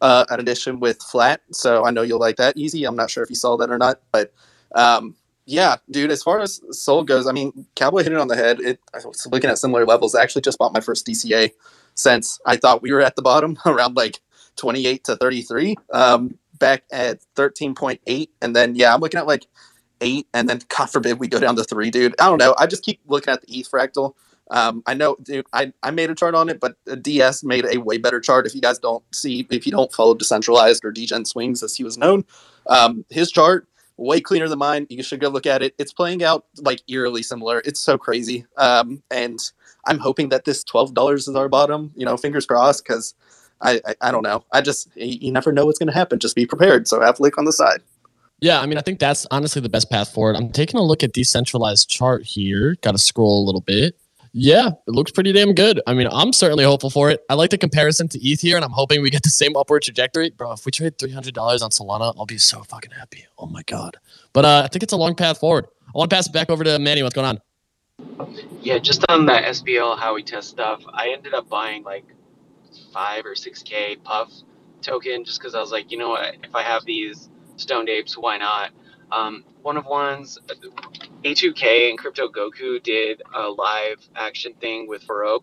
uh, 0.01 0.25
an 0.29 0.39
edition 0.39 0.79
with 0.79 1.01
Flat, 1.01 1.41
so 1.51 1.85
I 1.85 1.91
know 1.91 2.01
you'll 2.01 2.19
like 2.19 2.37
that. 2.37 2.57
Easy. 2.57 2.85
I'm 2.85 2.95
not 2.95 3.09
sure 3.09 3.23
if 3.23 3.29
you 3.29 3.35
saw 3.35 3.55
that 3.57 3.69
or 3.69 3.77
not, 3.77 4.01
but 4.11 4.33
um, 4.75 5.15
yeah, 5.45 5.77
dude. 5.89 6.11
As 6.11 6.23
far 6.23 6.39
as 6.39 6.61
SOL 6.71 7.03
goes, 7.03 7.27
I 7.27 7.31
mean, 7.31 7.65
Cowboy 7.75 8.03
hit 8.03 8.13
it 8.13 8.17
on 8.17 8.27
the 8.27 8.35
head. 8.35 8.59
It, 8.61 8.79
I 8.93 8.97
was 9.05 9.27
looking 9.31 9.49
at 9.49 9.57
similar 9.57 9.85
levels. 9.85 10.15
I 10.15 10.23
actually 10.23 10.41
just 10.43 10.57
bought 10.57 10.73
my 10.73 10.79
first 10.79 11.05
DCA 11.05 11.51
since 11.95 12.39
I 12.45 12.55
thought 12.57 12.81
we 12.81 12.91
were 12.91 13.01
at 13.01 13.15
the 13.15 13.21
bottom 13.21 13.57
around 13.65 13.95
like 13.95 14.21
28 14.55 15.03
to 15.05 15.15
33, 15.15 15.75
um, 15.91 16.37
back 16.59 16.83
at 16.91 17.19
13.8, 17.35 18.29
and 18.41 18.55
then 18.55 18.75
yeah, 18.75 18.93
I'm 18.93 19.01
looking 19.01 19.19
at 19.19 19.27
like 19.27 19.45
eight, 20.01 20.27
and 20.33 20.47
then 20.47 20.61
God 20.69 20.87
forbid 20.87 21.19
we 21.19 21.27
go 21.27 21.39
down 21.39 21.55
to 21.55 21.63
three, 21.63 21.91
dude. 21.91 22.15
I 22.19 22.29
don't 22.29 22.37
know. 22.39 22.55
I 22.57 22.67
just 22.67 22.83
keep 22.83 23.01
looking 23.07 23.33
at 23.33 23.41
the 23.41 23.59
ETH 23.59 23.69
fractal. 23.69 24.13
Um, 24.51 24.83
I 24.85 24.93
know, 24.93 25.15
dude. 25.21 25.45
I, 25.53 25.73
I 25.81 25.91
made 25.91 26.09
a 26.09 26.15
chart 26.15 26.35
on 26.35 26.49
it, 26.49 26.59
but 26.59 26.75
DS 27.01 27.43
made 27.43 27.65
a 27.65 27.77
way 27.77 27.97
better 27.97 28.19
chart. 28.19 28.45
If 28.45 28.53
you 28.53 28.61
guys 28.61 28.77
don't 28.77 29.03
see, 29.13 29.47
if 29.49 29.65
you 29.65 29.71
don't 29.71 29.91
follow 29.91 30.13
decentralized 30.13 30.85
or 30.85 30.91
Degen 30.91 31.25
Swings 31.25 31.63
as 31.63 31.75
he 31.75 31.83
was 31.83 31.97
known, 31.97 32.25
um, 32.67 33.05
his 33.09 33.31
chart 33.31 33.67
way 33.97 34.21
cleaner 34.21 34.47
than 34.47 34.59
mine. 34.59 34.87
You 34.89 35.03
should 35.03 35.19
go 35.19 35.29
look 35.29 35.45
at 35.45 35.61
it. 35.61 35.75
It's 35.77 35.93
playing 35.93 36.23
out 36.23 36.45
like 36.57 36.81
eerily 36.87 37.23
similar. 37.23 37.61
It's 37.65 37.79
so 37.79 37.97
crazy. 37.97 38.45
Um, 38.57 39.03
and 39.11 39.39
I'm 39.85 39.99
hoping 39.99 40.29
that 40.29 40.45
this 40.45 40.63
twelve 40.63 40.93
dollars 40.93 41.27
is 41.27 41.35
our 41.35 41.49
bottom. 41.49 41.91
You 41.95 42.05
know, 42.05 42.17
fingers 42.17 42.45
crossed, 42.45 42.83
because 42.83 43.13
I, 43.61 43.81
I, 43.85 43.95
I 44.01 44.11
don't 44.11 44.23
know. 44.23 44.43
I 44.51 44.61
just 44.61 44.89
you 44.95 45.31
never 45.31 45.51
know 45.51 45.65
what's 45.65 45.79
going 45.79 45.87
to 45.87 45.93
happen. 45.93 46.19
Just 46.19 46.35
be 46.35 46.45
prepared. 46.45 46.87
So 46.87 47.01
have 47.01 47.19
Lick 47.19 47.37
on 47.37 47.45
the 47.45 47.53
side. 47.53 47.81
Yeah, 48.39 48.59
I 48.59 48.65
mean, 48.65 48.77
I 48.77 48.81
think 48.81 48.99
that's 48.99 49.25
honestly 49.31 49.61
the 49.61 49.69
best 49.69 49.89
path 49.89 50.13
forward. 50.13 50.35
I'm 50.35 50.51
taking 50.51 50.77
a 50.77 50.83
look 50.83 51.01
at 51.01 51.13
decentralized 51.13 51.89
chart 51.89 52.23
here. 52.23 52.75
Got 52.81 52.91
to 52.91 52.97
scroll 52.97 53.41
a 53.41 53.45
little 53.45 53.61
bit. 53.61 53.95
Yeah, 54.35 54.69
it 54.87 54.91
looks 54.91 55.11
pretty 55.11 55.31
damn 55.31 55.53
good. 55.53 55.79
I 55.85 55.93
mean, 55.93 56.07
I'm 56.11 56.33
certainly 56.33 56.63
hopeful 56.63 56.89
for 56.89 57.11
it. 57.11 57.23
I 57.29 57.35
like 57.35 57.51
the 57.51 57.57
comparison 57.57 58.07
to 58.09 58.19
ETH 58.19 58.41
here, 58.41 58.55
and 58.55 58.65
I'm 58.65 58.71
hoping 58.71 59.03
we 59.03 59.11
get 59.11 59.21
the 59.21 59.29
same 59.29 59.55
upward 59.55 59.83
trajectory. 59.83 60.31
Bro, 60.31 60.53
if 60.53 60.65
we 60.65 60.71
trade 60.71 60.97
$300 60.97 61.37
on 61.37 61.69
Solana, 61.69 62.15
I'll 62.17 62.25
be 62.25 62.39
so 62.39 62.63
fucking 62.63 62.91
happy. 62.91 63.27
Oh 63.37 63.45
my 63.45 63.61
God. 63.63 63.97
But 64.33 64.45
uh, 64.45 64.63
I 64.65 64.69
think 64.69 64.81
it's 64.81 64.93
a 64.93 64.97
long 64.97 65.13
path 65.13 65.39
forward. 65.39 65.67
I 65.87 65.91
want 65.93 66.09
to 66.09 66.15
pass 66.15 66.25
it 66.25 66.33
back 66.33 66.49
over 66.49 66.63
to 66.63 66.79
Manny. 66.79 67.03
What's 67.03 67.13
going 67.13 67.27
on? 67.27 67.41
Yeah, 68.61 68.79
just 68.79 69.05
on 69.07 69.27
that 69.27 69.43
SBL 69.43 69.99
Howey 69.99 70.25
test 70.25 70.49
stuff, 70.49 70.81
I 70.91 71.09
ended 71.09 71.35
up 71.35 71.47
buying 71.47 71.83
like 71.83 72.05
five 72.91 73.25
or 73.25 73.35
six 73.35 73.61
K 73.61 73.97
Puff 73.97 74.31
token 74.81 75.23
just 75.23 75.39
because 75.39 75.53
I 75.53 75.59
was 75.59 75.71
like, 75.71 75.91
you 75.91 75.99
know 75.99 76.09
what, 76.09 76.37
if 76.43 76.55
I 76.55 76.63
have 76.63 76.85
these 76.85 77.29
Stoned 77.57 77.87
Apes, 77.87 78.17
why 78.17 78.37
not? 78.37 78.71
Um, 79.13 79.43
one 79.61 79.77
of 79.77 79.85
ones, 79.85 80.39
A2K 81.23 81.89
and 81.89 81.99
Crypto 81.99 82.29
Goku 82.29 82.81
did 82.81 83.21
a 83.33 83.47
live 83.47 83.99
action 84.15 84.53
thing 84.59 84.87
with 84.87 85.05
Farouk 85.05 85.41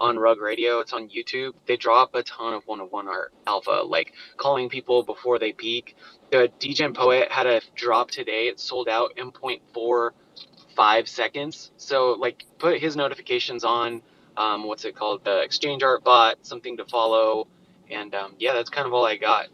on 0.00 0.18
Rug 0.18 0.40
Radio. 0.40 0.80
It's 0.80 0.92
on 0.92 1.08
YouTube. 1.08 1.52
They 1.66 1.76
drop 1.76 2.16
a 2.16 2.24
ton 2.24 2.52
of 2.52 2.66
one 2.66 2.80
of 2.80 2.90
one 2.90 3.06
art 3.06 3.32
alpha, 3.46 3.84
like 3.86 4.12
calling 4.36 4.68
people 4.68 5.04
before 5.04 5.38
they 5.38 5.52
peak. 5.52 5.94
The 6.32 6.50
Degen 6.58 6.94
Poet 6.94 7.30
had 7.30 7.46
a 7.46 7.60
drop 7.76 8.10
today. 8.10 8.48
It 8.48 8.58
sold 8.58 8.88
out 8.88 9.12
in 9.16 9.30
0.45 9.30 11.06
seconds. 11.06 11.70
So, 11.76 12.12
like, 12.18 12.44
put 12.58 12.80
his 12.80 12.96
notifications 12.96 13.62
on. 13.62 14.02
Um, 14.36 14.66
what's 14.66 14.84
it 14.84 14.96
called? 14.96 15.24
The 15.24 15.42
Exchange 15.42 15.84
Art 15.84 16.02
Bot, 16.02 16.38
something 16.42 16.76
to 16.78 16.84
follow. 16.86 17.46
And 17.88 18.14
um, 18.16 18.34
yeah, 18.40 18.54
that's 18.54 18.70
kind 18.70 18.86
of 18.86 18.92
all 18.92 19.04
I 19.04 19.16
got. 19.16 19.46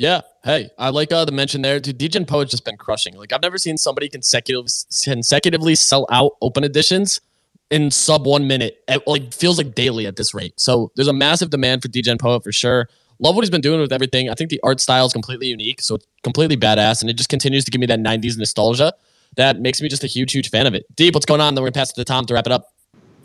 Yeah. 0.00 0.22
Hey, 0.42 0.70
I 0.78 0.88
like 0.88 1.12
uh, 1.12 1.26
the 1.26 1.32
mention 1.32 1.60
there. 1.60 1.78
Dude, 1.78 1.98
Degen 1.98 2.24
Poet's 2.24 2.52
just 2.52 2.64
been 2.64 2.78
crushing. 2.78 3.18
Like 3.18 3.34
I've 3.34 3.42
never 3.42 3.58
seen 3.58 3.76
somebody 3.76 4.08
consecutive, 4.08 4.64
consecutively 5.04 5.74
sell 5.74 6.06
out 6.10 6.38
open 6.40 6.64
editions 6.64 7.20
in 7.70 7.90
sub 7.90 8.26
one 8.26 8.46
minute. 8.46 8.82
It, 8.88 9.06
like 9.06 9.34
feels 9.34 9.58
like 9.58 9.74
daily 9.74 10.06
at 10.06 10.16
this 10.16 10.32
rate. 10.32 10.58
So 10.58 10.90
there's 10.96 11.06
a 11.06 11.12
massive 11.12 11.50
demand 11.50 11.82
for 11.82 11.88
Degen 11.88 12.16
Poet 12.16 12.42
for 12.42 12.50
sure. 12.50 12.88
Love 13.18 13.34
what 13.34 13.42
he's 13.42 13.50
been 13.50 13.60
doing 13.60 13.78
with 13.78 13.92
everything. 13.92 14.30
I 14.30 14.34
think 14.34 14.48
the 14.48 14.58
art 14.62 14.80
style 14.80 15.04
is 15.04 15.12
completely 15.12 15.48
unique, 15.48 15.82
so 15.82 15.96
it's 15.96 16.06
completely 16.22 16.56
badass, 16.56 17.02
and 17.02 17.10
it 17.10 17.18
just 17.18 17.28
continues 17.28 17.66
to 17.66 17.70
give 17.70 17.78
me 17.82 17.86
that 17.88 18.00
'90s 18.00 18.38
nostalgia. 18.38 18.94
That 19.36 19.60
makes 19.60 19.82
me 19.82 19.90
just 19.90 20.02
a 20.02 20.06
huge, 20.06 20.32
huge 20.32 20.48
fan 20.48 20.66
of 20.66 20.72
it. 20.72 20.86
Deep, 20.96 21.12
what's 21.12 21.26
going 21.26 21.42
on? 21.42 21.54
Then 21.54 21.60
we're 21.62 21.68
gonna 21.68 21.80
pass 21.80 21.90
it 21.90 21.96
to 21.96 22.04
Tom 22.04 22.24
to 22.24 22.32
wrap 22.32 22.46
it 22.46 22.52
up. 22.52 22.72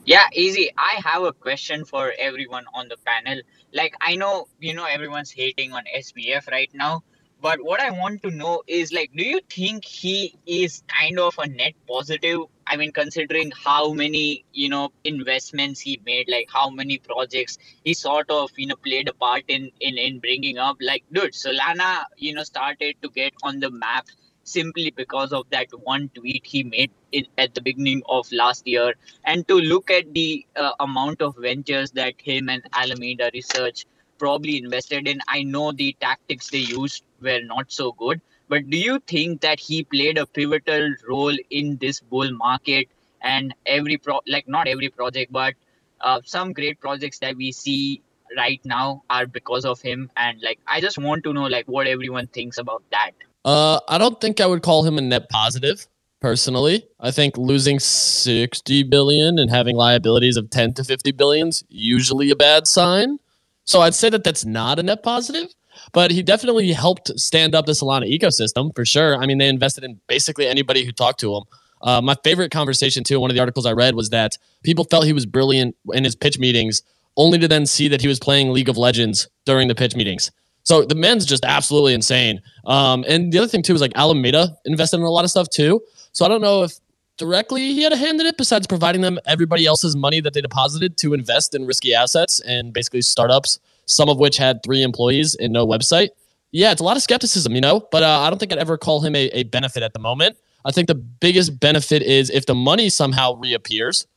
Yeah, 0.05 0.27
easy. 0.33 0.71
I 0.77 1.01
have 1.03 1.23
a 1.23 1.33
question 1.33 1.85
for 1.85 2.13
everyone 2.17 2.65
on 2.73 2.87
the 2.89 2.97
panel. 3.05 3.41
Like, 3.73 3.95
I 4.01 4.15
know, 4.15 4.47
you 4.59 4.73
know, 4.73 4.85
everyone's 4.85 5.31
hating 5.31 5.73
on 5.73 5.83
SBF 5.93 6.47
right 6.49 6.69
now, 6.73 7.03
but 7.41 7.59
what 7.63 7.79
I 7.81 7.91
want 7.91 8.21
to 8.23 8.31
know 8.31 8.63
is, 8.67 8.93
like, 8.93 9.11
do 9.15 9.23
you 9.25 9.41
think 9.49 9.83
he 9.85 10.35
is 10.45 10.83
kind 10.87 11.19
of 11.19 11.37
a 11.39 11.47
net 11.47 11.73
positive? 11.87 12.41
I 12.67 12.77
mean, 12.77 12.91
considering 12.93 13.51
how 13.63 13.93
many, 13.93 14.45
you 14.53 14.69
know, 14.69 14.91
investments 15.03 15.79
he 15.81 15.99
made, 16.05 16.29
like 16.29 16.47
how 16.53 16.69
many 16.69 16.97
projects 16.99 17.57
he 17.83 17.93
sort 17.93 18.29
of, 18.29 18.51
you 18.57 18.67
know, 18.67 18.75
played 18.77 19.09
a 19.09 19.13
part 19.13 19.43
in 19.47 19.71
in 19.81 19.97
in 19.97 20.19
bringing 20.19 20.57
up. 20.57 20.77
Like, 20.81 21.03
dude, 21.11 21.33
Solana, 21.33 22.05
you 22.17 22.33
know, 22.33 22.43
started 22.43 22.95
to 23.01 23.09
get 23.09 23.33
on 23.43 23.59
the 23.59 23.71
map 23.71 24.07
simply 24.45 24.91
because 24.91 25.33
of 25.33 25.45
that 25.49 25.67
one 25.83 26.09
tweet 26.15 26.45
he 26.45 26.63
made 26.63 26.91
at 27.37 27.53
the 27.53 27.61
beginning 27.61 28.01
of 28.07 28.31
last 28.31 28.67
year. 28.67 28.93
And 29.23 29.47
to 29.47 29.55
look 29.55 29.91
at 29.91 30.13
the 30.13 30.45
uh, 30.55 30.71
amount 30.79 31.21
of 31.21 31.35
ventures 31.37 31.91
that 31.91 32.13
him 32.19 32.49
and 32.49 32.63
alameda 32.73 33.29
research 33.33 33.85
probably 34.17 34.57
invested 34.57 35.07
in 35.07 35.19
i 35.27 35.43
know 35.43 35.71
the 35.71 35.95
tactics 35.99 36.49
they 36.49 36.59
used 36.59 37.03
were 37.21 37.41
not 37.43 37.71
so 37.71 37.91
good 37.91 38.21
but 38.47 38.69
do 38.69 38.77
you 38.77 38.99
think 39.07 39.41
that 39.41 39.59
he 39.59 39.83
played 39.83 40.17
a 40.17 40.25
pivotal 40.25 40.93
role 41.09 41.35
in 41.49 41.77
this 41.77 41.99
bull 41.99 42.31
market 42.31 42.87
and 43.21 43.53
every 43.65 43.97
pro 43.97 44.21
like 44.27 44.47
not 44.47 44.67
every 44.67 44.89
project 44.89 45.31
but 45.31 45.53
uh, 46.01 46.21
some 46.23 46.53
great 46.53 46.79
projects 46.79 47.19
that 47.19 47.35
we 47.35 47.51
see 47.51 48.01
right 48.37 48.61
now 48.65 49.03
are 49.09 49.25
because 49.25 49.65
of 49.65 49.81
him? 49.81 50.11
And 50.17 50.41
like 50.41 50.59
i 50.67 50.81
just 50.81 50.97
want 50.97 51.23
to 51.23 51.33
know 51.33 51.45
like 51.45 51.67
what 51.67 51.87
everyone 51.87 52.27
thinks 52.27 52.57
about 52.57 52.83
that 52.91 53.11
uh, 53.45 53.79
I 53.87 53.99
don't 53.99 54.19
think 54.19 54.41
I 54.41 54.47
would 54.47 54.63
call 54.63 54.83
him 54.83 54.97
a 54.97 55.01
net 55.01 55.29
positive 55.29 55.87
personally. 56.19 56.87
I 56.99 57.11
think 57.11 57.37
losing 57.37 57.79
60 57.79 58.83
billion 58.83 59.37
and 59.37 59.51
having 59.51 59.75
liabilities 59.75 60.35
of 60.35 60.49
10 60.49 60.73
to 60.73 60.83
50 60.83 61.11
billions 61.11 61.63
usually 61.69 62.31
a 62.31 62.35
bad 62.35 62.65
sign. 62.65 63.19
So 63.63 63.81
I'd 63.81 63.93
say 63.93 64.09
that 64.09 64.23
that's 64.23 64.45
not 64.45 64.79
a 64.79 64.83
net 64.83 65.03
positive, 65.03 65.53
but 65.93 66.09
he 66.09 66.23
definitely 66.23 66.73
helped 66.73 67.17
stand 67.19 67.53
up 67.53 67.67
the 67.67 67.73
Solana 67.73 68.11
ecosystem 68.11 68.75
for 68.75 68.83
sure. 68.83 69.15
I 69.15 69.27
mean, 69.27 69.37
they 69.37 69.47
invested 69.47 69.83
in 69.83 70.01
basically 70.07 70.47
anybody 70.47 70.83
who 70.83 70.91
talked 70.91 71.19
to 71.19 71.35
him. 71.35 71.43
Uh, 71.83 72.01
my 72.01 72.15
favorite 72.23 72.51
conversation 72.51 73.03
too, 73.03 73.19
one 73.19 73.29
of 73.29 73.35
the 73.35 73.41
articles 73.41 73.67
I 73.67 73.73
read 73.73 73.93
was 73.93 74.09
that 74.09 74.39
people 74.63 74.85
felt 74.85 75.05
he 75.05 75.13
was 75.13 75.27
brilliant 75.27 75.75
in 75.93 76.03
his 76.03 76.15
pitch 76.15 76.39
meetings, 76.39 76.81
only 77.15 77.37
to 77.37 77.47
then 77.47 77.67
see 77.67 77.87
that 77.89 78.01
he 78.01 78.07
was 78.07 78.19
playing 78.19 78.51
League 78.51 78.69
of 78.69 78.77
Legends 78.77 79.29
during 79.45 79.67
the 79.67 79.75
pitch 79.75 79.95
meetings. 79.95 80.31
So 80.65 80.83
the 80.83 80.95
men's 80.95 81.25
just 81.25 81.45
absolutely 81.45 81.93
insane. 81.93 82.41
Um, 82.65 83.05
and 83.07 83.31
the 83.31 83.37
other 83.37 83.47
thing 83.47 83.61
too 83.61 83.73
is 83.73 83.81
like 83.81 83.93
Alameda 83.95 84.57
invested 84.65 84.97
in 84.97 85.03
a 85.03 85.09
lot 85.09 85.23
of 85.23 85.31
stuff 85.31 85.47
too. 85.49 85.81
So 86.11 86.25
I 86.25 86.27
don't 86.27 86.41
know 86.41 86.63
if 86.63 86.79
directly 87.17 87.73
he 87.73 87.83
had 87.83 87.93
a 87.93 87.97
hand 87.97 88.19
in 88.19 88.25
it 88.25 88.35
besides 88.35 88.65
providing 88.67 89.01
them 89.01 89.19
everybody 89.27 89.65
else's 89.65 89.95
money 89.95 90.19
that 90.21 90.33
they 90.33 90.41
deposited 90.41 90.97
to 90.97 91.13
invest 91.13 91.53
in 91.55 91.65
risky 91.65 91.93
assets 91.93 92.39
and 92.41 92.73
basically 92.73 93.03
startups, 93.03 93.59
some 93.85 94.09
of 94.09 94.17
which 94.17 94.37
had 94.37 94.61
three 94.63 94.81
employees 94.81 95.35
and 95.35 95.53
no 95.53 95.65
website. 95.65 96.09
Yeah, 96.51 96.71
it's 96.71 96.81
a 96.81 96.83
lot 96.83 96.97
of 96.97 97.03
skepticism, 97.03 97.53
you 97.53 97.61
know, 97.61 97.87
but 97.91 98.01
uh, 98.01 98.21
I 98.21 98.29
don't 98.29 98.39
think 98.39 98.51
I'd 98.51 98.57
ever 98.57 98.77
call 98.77 99.01
him 99.01 99.15
a, 99.15 99.27
a 99.33 99.43
benefit 99.43 99.83
at 99.83 99.93
the 99.93 99.99
moment. 99.99 100.35
I 100.65 100.71
think 100.71 100.87
the 100.87 100.95
biggest 100.95 101.59
benefit 101.59 102.01
is 102.01 102.31
if 102.31 102.47
the 102.47 102.55
money 102.55 102.89
somehow 102.89 103.35
reappears, 103.35 104.07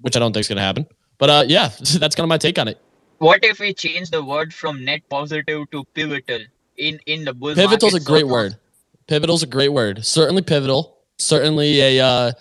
which 0.00 0.16
I 0.16 0.18
don't 0.18 0.32
think 0.32 0.40
is 0.40 0.48
going 0.48 0.56
to 0.56 0.62
happen. 0.62 0.86
But 1.18 1.30
uh, 1.30 1.44
yeah, 1.46 1.68
that's 1.98 2.16
kind 2.16 2.24
of 2.24 2.28
my 2.28 2.38
take 2.38 2.58
on 2.58 2.66
it. 2.66 2.80
What 3.24 3.42
if 3.42 3.58
we 3.58 3.72
change 3.72 4.10
the 4.10 4.22
word 4.22 4.52
from 4.52 4.84
net 4.84 5.00
positive 5.08 5.70
to 5.70 5.84
pivotal 5.94 6.40
in 6.76 7.00
in 7.06 7.24
the 7.24 7.32
bull 7.32 7.54
Pivotal's 7.54 7.94
a 7.94 8.00
great 8.00 8.26
word. 8.26 8.56
Pivotal's 9.06 9.42
a 9.42 9.46
great 9.46 9.70
word. 9.70 10.04
Certainly 10.04 10.42
pivotal. 10.42 10.98
Certainly 11.16 11.80
a. 11.80 12.04
Uh, 12.04 12.32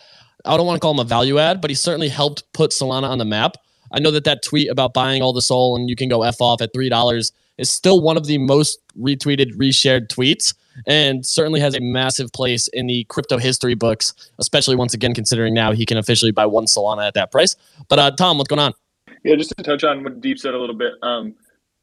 I 0.44 0.58
don't 0.58 0.68
want 0.68 0.76
to 0.76 0.82
call 0.82 0.92
him 0.92 1.00
a 1.00 1.06
value 1.06 1.40
add, 1.40 1.62
but 1.62 1.70
he 1.72 1.76
certainly 1.76 2.10
helped 2.10 2.44
put 2.52 2.72
Solana 2.72 3.08
on 3.08 3.18
the 3.18 3.24
map. 3.24 3.56
I 3.94 4.00
know 4.00 4.12
that 4.12 4.26
that 4.26 4.44
tweet 4.44 4.70
about 4.70 4.94
buying 4.94 5.22
all 5.22 5.32
the 5.32 5.42
SOL 5.42 5.78
and 5.78 5.90
you 5.90 5.96
can 5.96 6.10
go 6.10 6.24
f 6.24 6.42
off 6.42 6.62
at 6.62 6.74
three 6.74 6.90
dollars 6.90 7.32
is 7.58 7.70
still 7.70 8.02
one 8.02 8.18
of 8.18 8.26
the 8.26 8.38
most 8.38 8.80
retweeted, 9.00 9.56
reshared 9.56 10.10
tweets, 10.10 10.54
and 10.86 11.26
certainly 11.26 11.62
has 11.62 11.76
a 11.76 11.80
massive 11.80 12.34
place 12.34 12.68
in 12.68 12.88
the 12.88 13.06
crypto 13.06 13.38
history 13.38 13.74
books. 13.74 14.14
Especially 14.38 14.76
once 14.76 14.94
again, 14.94 15.14
considering 15.14 15.54
now 15.54 15.72
he 15.72 15.86
can 15.86 15.98
officially 15.98 16.32
buy 16.32 16.46
one 16.46 16.66
Solana 16.66 17.08
at 17.08 17.14
that 17.14 17.32
price. 17.32 17.56
But 17.88 18.00
uh, 18.00 18.12
Tom, 18.12 18.38
what's 18.38 18.50
going 18.50 18.60
on? 18.60 18.74
Yeah, 19.24 19.36
just 19.36 19.56
to 19.58 19.64
touch 19.64 19.84
on 19.84 20.04
what 20.04 20.22
Deep 20.22 20.40
said 20.40 20.54
a 20.54 20.60
little 20.60 20.76
bit. 20.76 20.94
Um, 21.02 21.36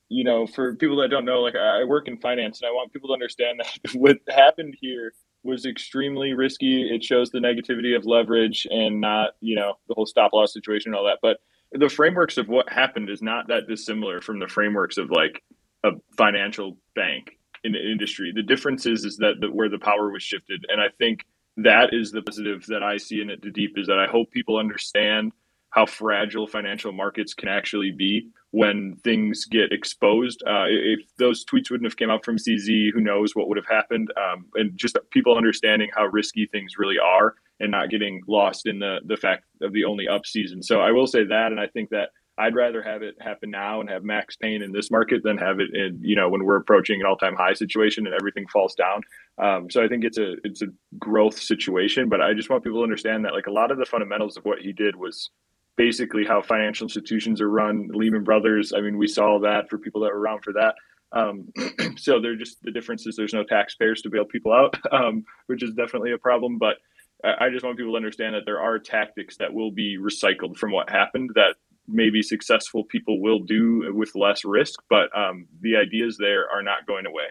you 0.09 0.25
know, 0.25 0.47
for 0.47 0.75
people 0.75 0.97
that 0.97 1.09
don't 1.09 1.25
know, 1.25 1.41
like 1.41 1.55
I 1.55 1.85
work 1.85 2.09
in 2.09 2.19
finance, 2.19 2.61
and 2.61 2.69
I 2.69 2.73
want 2.73 2.93
people 2.93 3.09
to 3.09 3.15
understand 3.15 3.61
that 3.61 3.95
what 3.95 4.19
happened 4.29 4.77
here 4.81 5.13
was 5.43 5.65
extremely 5.65 6.35
risky. 6.35 6.83
It 6.95 7.03
shows 7.03 7.31
the 7.31 7.39
negativity 7.39 7.97
of 7.97 8.05
leverage 8.05 8.67
and 8.71 9.01
not, 9.01 9.31
you 9.41 9.57
know, 9.57 9.75
the 9.89 9.95
whole 9.95 10.07
stop 10.07 10.33
loss 10.33 10.53
situation 10.53 10.93
and 10.93 10.99
all 10.99 11.07
that. 11.07 11.19
But 11.23 11.39
the 11.73 11.89
frameworks 11.89 12.37
of 12.37 12.49
what 12.49 12.71
happened 12.71 13.09
is 13.09 13.23
not 13.23 13.49
that 13.49 13.69
dissimilar 13.69 14.21
from 14.21 14.39
the 14.39 14.49
frameworks 14.49 14.99
of 14.99 15.11
like 15.11 15.43
a 15.85 15.93
financial 16.19 16.77
bank 16.95 17.39
in 17.65 17.73
the 17.73 17.81
industry. 17.81 18.33
The 18.35 18.43
difference 18.43 18.85
is 18.85 19.05
is 19.05 19.17
that 19.19 19.35
the, 19.41 19.51
where 19.51 19.69
the 19.71 19.79
power 19.79 20.11
was 20.11 20.23
shifted, 20.23 20.67
and 20.69 20.81
I 20.81 20.89
think 20.99 21.25
that 21.57 21.91
is 21.93 22.11
the 22.11 22.23
positive 22.23 22.67
that 22.67 22.83
I 22.83 22.99
see 22.99 23.23
in 23.23 23.31
it. 23.31 23.41
The 23.43 23.51
deep 23.51 23.79
is 23.79 23.87
that 23.87 23.99
I 23.99 24.11
hope 24.11 24.31
people 24.31 24.59
understand 24.59 25.33
how 25.71 25.87
fragile 25.87 26.47
financial 26.47 26.93
markets 26.93 27.35
can 27.35 27.49
actually 27.49 27.93
be 27.93 28.29
when 28.51 28.97
things 29.05 29.45
get 29.45 29.73
exposed. 29.73 30.43
Uh, 30.47 30.67
if 30.67 31.01
those 31.17 31.45
tweets 31.45 31.71
wouldn't 31.71 31.87
have 31.87 31.97
came 31.97 32.11
out 32.11 32.25
from 32.25 32.37
CZ, 32.37 32.93
who 32.93 33.01
knows 33.01 33.35
what 33.35 33.49
would 33.49 33.57
have 33.57 33.67
happened? 33.67 34.13
Um, 34.17 34.47
and 34.55 34.77
just 34.77 34.99
people 35.11 35.37
understanding 35.37 35.89
how 35.95 36.07
risky 36.07 36.47
things 36.47 36.73
really 36.77 36.99
are 36.99 37.35
and 37.61 37.71
not 37.71 37.91
getting 37.91 38.23
lost 38.27 38.67
in 38.67 38.79
the 38.79 38.99
the 39.07 39.17
fact 39.17 39.45
of 39.63 39.73
the 39.73 39.85
only 39.85 40.09
up 40.09 40.27
season. 40.27 40.63
So 40.63 40.81
I 40.81 40.91
will 40.91 41.07
say 41.07 41.25
that, 41.25 41.53
and 41.53 41.61
I 41.61 41.69
think 41.69 41.91
that 41.91 42.09
I'd 42.39 42.55
rather 42.55 42.83
have 42.83 43.03
it 43.03 43.17
happen 43.21 43.51
now 43.51 43.81
and 43.81 43.91
have 43.91 44.03
max 44.03 44.35
pain 44.35 44.63
in 44.63 44.73
this 44.73 44.91
market 44.91 45.23
than 45.23 45.37
have 45.39 45.61
it 45.61 45.75
in 45.75 46.01
you 46.03 46.17
know 46.17 46.29
when 46.29 46.45
we're 46.45 46.57
approaching 46.57 47.01
an 47.01 47.07
all 47.07 47.17
time 47.17 47.37
high 47.37 47.53
situation 47.53 48.07
and 48.07 48.15
everything 48.15 48.47
falls 48.49 48.75
down. 48.75 49.03
Um, 49.39 49.71
so 49.71 49.85
I 49.85 49.89
think 49.89 50.05
it's 50.05 50.19
a 50.19 50.35
it's 50.43 50.63
a 50.63 50.69
growth 50.99 51.39
situation, 51.39 52.09
but 52.09 52.21
I 52.21 52.33
just 52.35 52.51
want 52.51 52.65
people 52.65 52.81
to 52.81 52.85
understand 52.85 53.25
that 53.27 53.35
like 53.35 53.47
a 53.47 53.53
lot 53.53 53.71
of 53.71 53.79
the 53.79 53.85
fundamentals 53.85 54.37
of 54.37 54.45
what 54.45 54.61
he 54.61 54.73
did 54.73 54.97
was 54.97 55.31
basically 55.77 56.25
how 56.25 56.43
financial 56.43 56.85
institutions 56.85 57.41
are 57.41 57.51
run. 57.51 57.89
Lehman 57.93 58.25
Brothers, 58.25 58.73
I 58.73 58.81
mean, 58.81 58.99
we 58.99 59.07
saw 59.07 59.39
that 59.41 59.69
for 59.69 59.79
people 59.79 60.03
that 60.03 60.13
were 60.13 60.21
around 60.21 60.43
for 60.43 60.53
that. 60.55 60.75
Um, 61.13 61.49
so 61.97 62.21
they're 62.21 62.37
just 62.37 62.63
the 62.63 62.71
difference 62.71 63.07
is 63.07 63.17
there's 63.17 63.35
no 63.35 63.45
taxpayers 63.45 64.03
to 64.03 64.11
bail 64.11 64.25
people 64.25 64.53
out, 64.53 64.77
um, 64.93 65.25
which 65.47 65.63
is 65.63 65.73
definitely 65.75 66.13
a 66.13 66.19
problem. 66.19 66.59
But 66.59 66.77
I 67.23 67.51
just 67.51 67.65
want 67.65 67.77
people 67.77 67.93
to 67.93 67.97
understand 67.97 68.35
that 68.35 68.47
there 68.47 68.61
are 68.61 68.79
tactics 68.79 69.37
that 69.39 69.53
will 69.53 69.71
be 69.71 69.99
recycled 69.99 70.57
from 70.57 70.73
what 70.73 70.89
happened 70.89 71.31
that 71.35 71.57
maybe 71.87 72.23
successful 72.23 72.85
people 72.85 73.21
will 73.21 73.41
do 73.41 73.93
with 73.95 74.15
less 74.15 74.45
risk, 74.45 74.81
but 74.89 75.15
um, 75.17 75.47
the 75.61 75.77
ideas 75.77 76.17
there 76.17 76.49
are 76.51 76.63
not 76.63 76.87
going 76.87 77.07
away. 77.07 77.25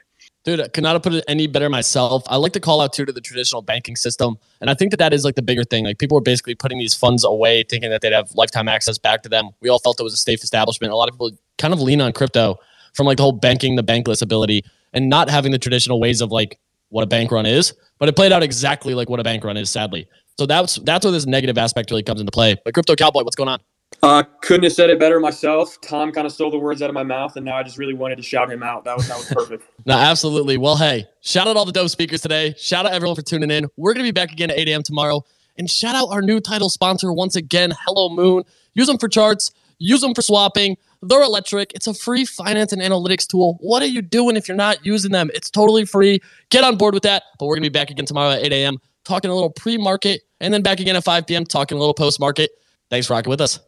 Dude, 0.49 0.61
I 0.61 0.67
could 0.67 0.81
not 0.81 0.93
have 0.93 1.03
put 1.03 1.13
it 1.13 1.23
any 1.27 1.45
better 1.45 1.69
myself. 1.69 2.23
I 2.25 2.37
like 2.37 2.53
to 2.53 2.59
call 2.59 2.81
out 2.81 2.91
too 2.91 3.05
to 3.05 3.11
the 3.11 3.21
traditional 3.21 3.61
banking 3.61 3.95
system. 3.95 4.39
And 4.61 4.67
I 4.67 4.73
think 4.73 4.89
that 4.89 4.97
that 4.97 5.13
is 5.13 5.23
like 5.23 5.35
the 5.35 5.43
bigger 5.43 5.63
thing. 5.63 5.85
Like 5.85 5.99
people 5.99 6.15
were 6.15 6.21
basically 6.21 6.55
putting 6.55 6.79
these 6.79 6.95
funds 6.95 7.23
away, 7.23 7.61
thinking 7.69 7.91
that 7.91 8.01
they'd 8.01 8.13
have 8.13 8.31
lifetime 8.33 8.67
access 8.67 8.97
back 8.97 9.21
to 9.21 9.29
them. 9.29 9.51
We 9.61 9.69
all 9.69 9.77
felt 9.77 9.99
it 9.99 10.03
was 10.03 10.15
a 10.15 10.17
safe 10.17 10.43
establishment. 10.43 10.91
A 10.91 10.95
lot 10.95 11.07
of 11.07 11.13
people 11.13 11.29
kind 11.59 11.71
of 11.71 11.79
lean 11.79 12.01
on 12.01 12.13
crypto 12.13 12.57
from 12.95 13.05
like 13.05 13.17
the 13.17 13.23
whole 13.23 13.31
banking, 13.31 13.75
the 13.75 13.83
bankless 13.83 14.23
ability, 14.23 14.65
and 14.91 15.07
not 15.07 15.29
having 15.29 15.51
the 15.51 15.59
traditional 15.59 15.99
ways 15.99 16.19
of 16.19 16.31
like 16.31 16.57
what 16.87 17.03
a 17.03 17.07
bank 17.07 17.31
run 17.31 17.45
is. 17.45 17.75
But 17.99 18.09
it 18.09 18.15
played 18.15 18.31
out 18.31 18.41
exactly 18.41 18.95
like 18.95 19.07
what 19.07 19.19
a 19.19 19.23
bank 19.23 19.43
run 19.43 19.55
is, 19.55 19.69
sadly. 19.69 20.07
So 20.39 20.47
that's 20.47 20.77
that's 20.77 21.05
where 21.05 21.11
this 21.11 21.27
negative 21.27 21.59
aspect 21.59 21.91
really 21.91 22.01
comes 22.01 22.21
into 22.21 22.31
play. 22.31 22.55
But 22.65 22.73
crypto 22.73 22.95
cowboy, 22.95 23.23
what's 23.23 23.35
going 23.35 23.49
on? 23.49 23.59
Uh, 24.01 24.23
couldn't 24.41 24.63
have 24.63 24.73
said 24.73 24.89
it 24.89 24.97
better 24.97 25.19
myself. 25.19 25.79
Tom 25.81 26.11
kind 26.11 26.25
of 26.25 26.31
stole 26.31 26.49
the 26.49 26.57
words 26.57 26.81
out 26.81 26.89
of 26.89 26.93
my 26.93 27.03
mouth, 27.03 27.35
and 27.35 27.43
now 27.45 27.57
I 27.57 27.63
just 27.63 27.77
really 27.77 27.93
wanted 27.93 28.15
to 28.15 28.21
shout 28.21 28.49
him 28.49 28.63
out. 28.63 28.85
That 28.85 28.95
was 28.95 29.07
that 29.07 29.17
was 29.17 29.27
perfect. 29.27 29.63
no, 29.85 29.95
absolutely. 29.95 30.57
Well, 30.57 30.77
hey, 30.77 31.05
shout 31.21 31.47
out 31.47 31.57
all 31.57 31.65
the 31.65 31.73
dope 31.73 31.89
speakers 31.89 32.21
today. 32.21 32.55
Shout 32.57 32.85
out 32.85 32.93
everyone 32.93 33.15
for 33.15 33.21
tuning 33.21 33.51
in. 33.51 33.67
We're 33.75 33.93
gonna 33.93 34.05
be 34.05 34.11
back 34.11 34.31
again 34.31 34.51
at 34.51 34.57
8 34.57 34.69
a.m. 34.69 34.83
tomorrow. 34.83 35.23
And 35.57 35.69
shout 35.69 35.95
out 35.95 36.07
our 36.07 36.21
new 36.21 36.39
title 36.39 36.69
sponsor 36.69 37.11
once 37.11 37.35
again, 37.35 37.73
Hello 37.85 38.07
Moon. 38.09 38.43
Use 38.73 38.87
them 38.87 38.97
for 38.97 39.09
charts, 39.09 39.51
use 39.77 39.99
them 39.99 40.13
for 40.13 40.21
swapping. 40.21 40.77
They're 41.01 41.21
electric. 41.21 41.73
It's 41.73 41.87
a 41.87 41.93
free 41.93 42.23
finance 42.23 42.71
and 42.71 42.81
analytics 42.81 43.27
tool. 43.27 43.57
What 43.59 43.81
are 43.81 43.87
you 43.87 44.01
doing 44.01 44.37
if 44.37 44.47
you're 44.47 44.57
not 44.57 44.85
using 44.85 45.11
them? 45.11 45.29
It's 45.33 45.49
totally 45.49 45.85
free. 45.85 46.21
Get 46.49 46.63
on 46.63 46.77
board 46.77 46.93
with 46.93 47.03
that. 47.03 47.23
But 47.37 47.47
we're 47.47 47.55
gonna 47.55 47.65
be 47.65 47.69
back 47.69 47.89
again 47.89 48.05
tomorrow 48.05 48.31
at 48.31 48.43
8 48.43 48.53
a.m. 48.53 48.77
talking 49.03 49.29
a 49.29 49.33
little 49.33 49.49
pre-market, 49.49 50.21
and 50.39 50.53
then 50.53 50.61
back 50.61 50.79
again 50.79 50.95
at 50.95 51.03
5 51.03 51.27
p.m. 51.27 51.43
talking 51.43 51.75
a 51.75 51.79
little 51.79 51.93
post-market. 51.93 52.51
Thanks 52.89 53.07
for 53.07 53.13
rocking 53.13 53.29
with 53.29 53.41
us. 53.41 53.59